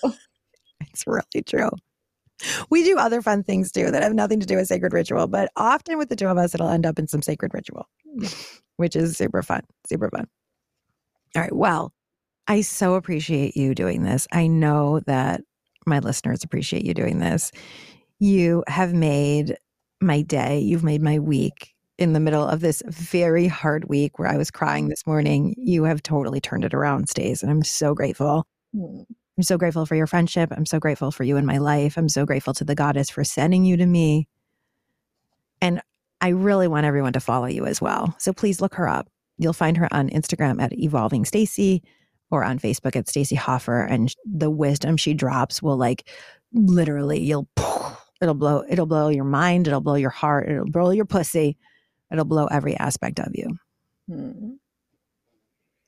it's 0.80 1.07
really 1.07 1.45
true. 1.47 1.70
We 2.70 2.82
do 2.84 2.99
other 2.99 3.22
fun 3.22 3.45
things 3.45 3.70
too 3.70 3.91
that 3.91 4.03
have 4.03 4.14
nothing 4.14 4.41
to 4.41 4.47
do 4.47 4.57
with 4.57 4.66
sacred 4.66 4.93
ritual, 4.93 5.28
but 5.28 5.53
often 5.57 5.99
with 5.99 6.09
the 6.09 6.16
two 6.16 6.26
of 6.26 6.38
us, 6.38 6.55
it'll 6.55 6.70
end 6.70 6.86
up 6.86 6.99
in 6.99 7.07
some 7.07 7.22
sacred 7.22 7.53
ritual, 7.55 7.86
which 8.76 8.97
is 8.97 9.16
super 9.16 9.43
fun. 9.43 9.62
Super 9.86 10.11
fun. 10.11 10.26
All 11.36 11.43
right. 11.43 11.55
Well, 11.55 11.93
I 12.47 12.62
so 12.62 12.95
appreciate 12.95 13.57
you 13.57 13.74
doing 13.74 14.03
this. 14.03 14.26
I 14.32 14.47
know 14.47 15.01
that 15.07 15.43
my 15.86 15.99
listeners 15.99 16.45
appreciate 16.45 16.84
you 16.84 16.95
doing 16.95 17.18
this. 17.18 17.53
You 18.18 18.64
have 18.66 18.93
made 18.93 19.57
my 20.01 20.22
day, 20.22 20.59
you've 20.59 20.84
made 20.84 21.03
my 21.03 21.18
week 21.18 21.74
in 21.99 22.14
the 22.14 22.20
middle 22.20 22.47
of 22.47 22.61
this 22.61 22.82
very 22.86 23.47
hard 23.47 23.84
week 23.88 24.18
where 24.18 24.28
I 24.28 24.36
was 24.36 24.51
crying 24.51 24.88
this 24.88 25.07
morning. 25.07 25.55
You 25.59 25.84
have 25.84 26.03
totally 26.03 26.41
turned 26.41 26.64
it 26.64 26.74
around, 26.74 27.09
Stace, 27.09 27.43
and 27.43 27.51
I'm 27.51 27.62
so 27.62 27.95
grateful. 27.95 28.47
Hmm. 28.74 29.03
I'm 29.36 29.43
so 29.43 29.57
grateful 29.57 29.86
for 29.86 29.95
your 29.95 30.07
friendship. 30.07 30.53
I'm 30.55 30.66
so 30.66 30.78
grateful 30.78 31.11
for 31.11 31.24
you 31.24 31.36
in 31.36 31.47
my 31.47 31.59
life. 31.59 31.97
I'm 31.97 32.09
so 32.09 32.26
grateful 32.26 32.53
to 32.55 32.64
the 32.64 32.74
goddess 32.74 33.09
for 33.09 33.24
sending 33.24 33.64
you 33.64 33.76
to 33.78 33.86
me. 33.86 34.28
And 35.62 35.80
I 36.20 36.28
really 36.28 36.68
want 36.68 36.84
everyone 36.84 37.14
to 37.14 37.20
follow 37.20 37.47
you 37.47 37.64
as 37.64 37.80
well. 37.80 38.14
So 38.18 38.32
please 38.32 38.61
look 38.61 38.74
her 38.74 38.86
up. 38.86 39.09
You'll 39.38 39.55
find 39.55 39.78
her 39.78 39.88
on 39.95 40.11
Instagram 40.11 40.61
at 40.61 40.78
Evolving 40.78 41.24
Stacey 41.24 41.82
or 42.30 42.44
on 42.44 42.58
Facebook 42.58 42.96
at 42.96 43.08
Stacey 43.08 43.34
Hoffer. 43.34 43.82
And 43.82 44.14
the 44.24 44.50
wisdom 44.50 44.96
she 44.96 45.14
drops 45.14 45.62
will 45.62 45.76
like 45.76 46.08
literally 46.52 47.20
you'll 47.20 47.48
it'll 48.20 48.34
blow 48.34 48.64
it'll 48.68 48.86
blow 48.86 49.08
your 49.08 49.24
mind, 49.24 49.66
it'll 49.66 49.80
blow 49.80 49.94
your 49.94 50.10
heart, 50.10 50.48
it'll 50.48 50.70
blow 50.70 50.90
your 50.90 51.04
pussy, 51.04 51.56
it'll 52.12 52.24
blow 52.24 52.46
every 52.46 52.76
aspect 52.76 53.18
of 53.18 53.28
you. 53.34 53.56
Hmm. 54.08 54.50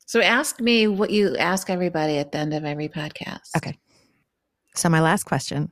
So 0.07 0.21
ask 0.21 0.61
me 0.61 0.89
what 0.89 1.11
you 1.11 1.37
ask 1.39 1.71
everybody 1.71 2.19
at 2.19 2.33
the 2.33 2.39
end 2.39 2.53
of 2.53 2.65
every 2.65 2.89
podcast. 2.89 3.57
Okay. 3.57 3.79
So 4.75 4.89
my 4.89 5.01
last 5.01 5.25
question. 5.25 5.71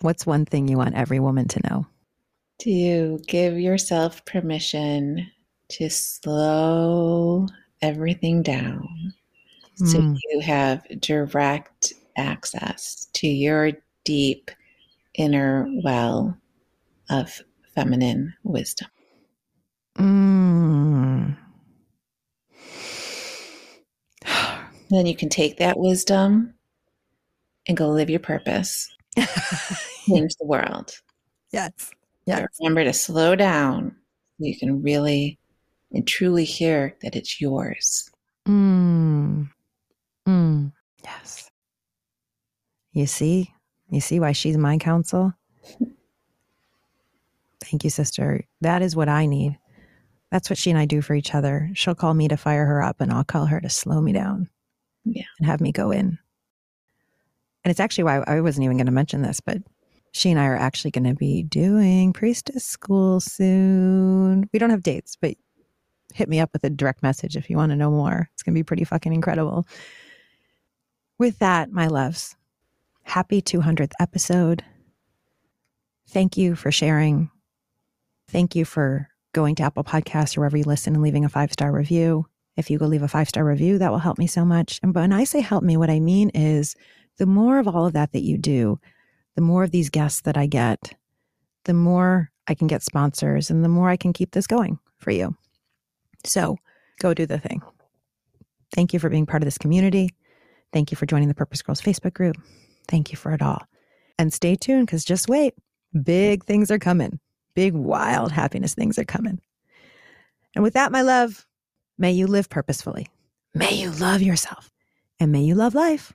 What's 0.00 0.26
one 0.26 0.44
thing 0.44 0.68
you 0.68 0.76
want 0.76 0.94
every 0.94 1.20
woman 1.20 1.48
to 1.48 1.60
know? 1.68 1.86
To 2.60 3.18
give 3.26 3.58
yourself 3.58 4.24
permission 4.24 5.30
to 5.70 5.88
slow 5.90 7.46
everything 7.82 8.42
down 8.42 9.14
so 9.76 9.98
Mm. 9.98 10.18
you 10.30 10.40
have 10.40 10.86
direct 11.00 11.92
access 12.16 13.06
to 13.14 13.26
your 13.26 13.72
deep 14.04 14.50
inner 15.14 15.66
well 15.82 16.36
of 17.10 17.40
feminine 17.74 18.34
wisdom. 18.44 18.88
Mm. 19.98 21.36
Then 24.90 25.06
you 25.06 25.16
can 25.16 25.28
take 25.30 25.56
that 25.58 25.78
wisdom 25.78 26.54
and 27.66 27.76
go 27.76 27.88
live 27.88 28.10
your 28.10 28.20
purpose, 28.20 28.94
change 29.16 30.34
the 30.38 30.44
world. 30.46 30.92
yes. 31.52 31.72
But 32.26 32.38
Yes. 32.38 32.48
remember 32.60 32.84
to 32.84 32.92
slow 32.92 33.34
down 33.34 33.96
so 34.38 34.46
you 34.46 34.56
can 34.58 34.82
really 34.82 35.38
and 35.92 36.06
truly 36.06 36.44
hear 36.44 36.96
that 37.02 37.16
it's 37.16 37.40
yours. 37.40 38.10
Mm. 38.46 39.50
Mm. 40.26 40.72
Yes. 41.02 41.50
You 42.92 43.06
see? 43.06 43.52
You 43.90 44.00
see 44.00 44.20
why 44.20 44.32
she's 44.32 44.56
my 44.56 44.78
counsel? 44.78 45.32
Thank 47.62 47.84
you, 47.84 47.90
sister. 47.90 48.44
That 48.60 48.82
is 48.82 48.94
what 48.94 49.08
I 49.08 49.26
need. 49.26 49.58
That's 50.30 50.50
what 50.50 50.58
she 50.58 50.70
and 50.70 50.78
I 50.78 50.84
do 50.84 51.00
for 51.00 51.14
each 51.14 51.34
other. 51.34 51.70
She'll 51.74 51.94
call 51.94 52.14
me 52.14 52.28
to 52.28 52.36
fire 52.36 52.66
her 52.66 52.82
up, 52.82 53.00
and 53.00 53.12
I'll 53.12 53.24
call 53.24 53.46
her 53.46 53.60
to 53.60 53.70
slow 53.70 54.00
me 54.00 54.12
down. 54.12 54.48
Yeah. 55.04 55.24
And 55.38 55.46
have 55.46 55.60
me 55.60 55.72
go 55.72 55.90
in. 55.90 56.18
And 57.64 57.70
it's 57.70 57.80
actually 57.80 58.04
why 58.04 58.18
I 58.26 58.40
wasn't 58.40 58.64
even 58.64 58.76
going 58.76 58.86
to 58.86 58.92
mention 58.92 59.22
this, 59.22 59.40
but 59.40 59.58
she 60.12 60.30
and 60.30 60.38
I 60.38 60.46
are 60.46 60.56
actually 60.56 60.90
going 60.90 61.04
to 61.04 61.14
be 61.14 61.42
doing 61.42 62.12
priestess 62.12 62.64
school 62.64 63.20
soon. 63.20 64.48
We 64.52 64.58
don't 64.58 64.70
have 64.70 64.82
dates, 64.82 65.16
but 65.20 65.34
hit 66.12 66.28
me 66.28 66.40
up 66.40 66.50
with 66.52 66.64
a 66.64 66.70
direct 66.70 67.02
message 67.02 67.36
if 67.36 67.48
you 67.48 67.56
want 67.56 67.70
to 67.70 67.76
know 67.76 67.90
more. 67.90 68.28
It's 68.32 68.42
going 68.42 68.54
to 68.54 68.58
be 68.58 68.64
pretty 68.64 68.84
fucking 68.84 69.12
incredible. 69.12 69.66
With 71.18 71.38
that, 71.38 71.70
my 71.70 71.86
loves, 71.86 72.36
happy 73.04 73.40
200th 73.40 73.92
episode. 74.00 74.64
Thank 76.08 76.36
you 76.36 76.56
for 76.56 76.72
sharing. 76.72 77.30
Thank 78.28 78.56
you 78.56 78.64
for 78.64 79.08
going 79.32 79.54
to 79.56 79.62
Apple 79.62 79.84
Podcasts 79.84 80.36
or 80.36 80.40
wherever 80.40 80.56
you 80.56 80.64
listen 80.64 80.94
and 80.94 81.02
leaving 81.02 81.24
a 81.24 81.28
five 81.28 81.52
star 81.52 81.70
review. 81.70 82.26
If 82.56 82.68
you 82.68 82.78
go 82.78 82.86
leave 82.86 83.02
a 83.02 83.08
five 83.08 83.28
star 83.28 83.44
review, 83.44 83.78
that 83.78 83.92
will 83.92 83.98
help 83.98 84.18
me 84.18 84.26
so 84.26 84.44
much. 84.44 84.80
And 84.82 84.92
when 84.92 85.12
I 85.12 85.22
say 85.22 85.40
help 85.40 85.62
me, 85.62 85.76
what 85.76 85.90
I 85.90 86.00
mean 86.00 86.30
is 86.30 86.74
the 87.18 87.26
more 87.26 87.60
of 87.60 87.68
all 87.68 87.86
of 87.86 87.92
that 87.92 88.10
that 88.12 88.22
you 88.22 88.36
do, 88.36 88.80
the 89.36 89.40
more 89.40 89.62
of 89.62 89.70
these 89.70 89.90
guests 89.90 90.22
that 90.22 90.36
I 90.36 90.46
get, 90.46 90.94
the 91.64 91.74
more 91.74 92.32
I 92.48 92.54
can 92.54 92.66
get 92.66 92.82
sponsors 92.82 93.50
and 93.50 93.64
the 93.64 93.68
more 93.68 93.88
I 93.88 93.96
can 93.96 94.12
keep 94.12 94.32
this 94.32 94.48
going 94.48 94.80
for 94.98 95.12
you. 95.12 95.36
So 96.24 96.56
go 96.98 97.14
do 97.14 97.24
the 97.24 97.38
thing. 97.38 97.62
Thank 98.72 98.92
you 98.92 98.98
for 98.98 99.08
being 99.08 99.26
part 99.26 99.42
of 99.42 99.46
this 99.46 99.58
community. 99.58 100.10
Thank 100.74 100.90
you 100.90 100.96
for 100.96 101.06
joining 101.06 101.28
the 101.28 101.34
Purpose 101.34 101.62
Girls 101.62 101.80
Facebook 101.80 102.14
group. 102.14 102.36
Thank 102.88 103.12
you 103.12 103.16
for 103.16 103.32
it 103.32 103.40
all. 103.40 103.62
And 104.18 104.32
stay 104.32 104.56
tuned 104.56 104.88
because 104.88 105.04
just 105.04 105.28
wait, 105.28 105.54
big 106.02 106.42
things 106.44 106.68
are 106.68 106.80
coming. 106.80 107.20
Big, 107.54 107.74
wild 107.74 108.32
happiness 108.32 108.74
things 108.74 108.98
are 108.98 109.04
coming. 109.04 109.40
And 110.52 110.64
with 110.64 110.74
that, 110.74 110.90
my 110.90 111.02
love, 111.02 111.46
may 111.96 112.10
you 112.10 112.26
live 112.26 112.50
purposefully. 112.50 113.06
May 113.54 113.72
you 113.74 113.92
love 113.92 114.20
yourself. 114.20 114.72
And 115.20 115.30
may 115.30 115.42
you 115.42 115.54
love 115.54 115.76
life. 115.76 116.12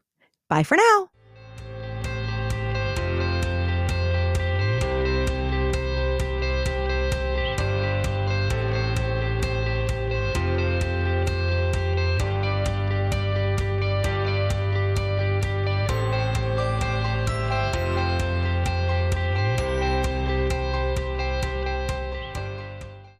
Bye 0.49 0.63
for 0.63 0.75
now. 0.75 1.09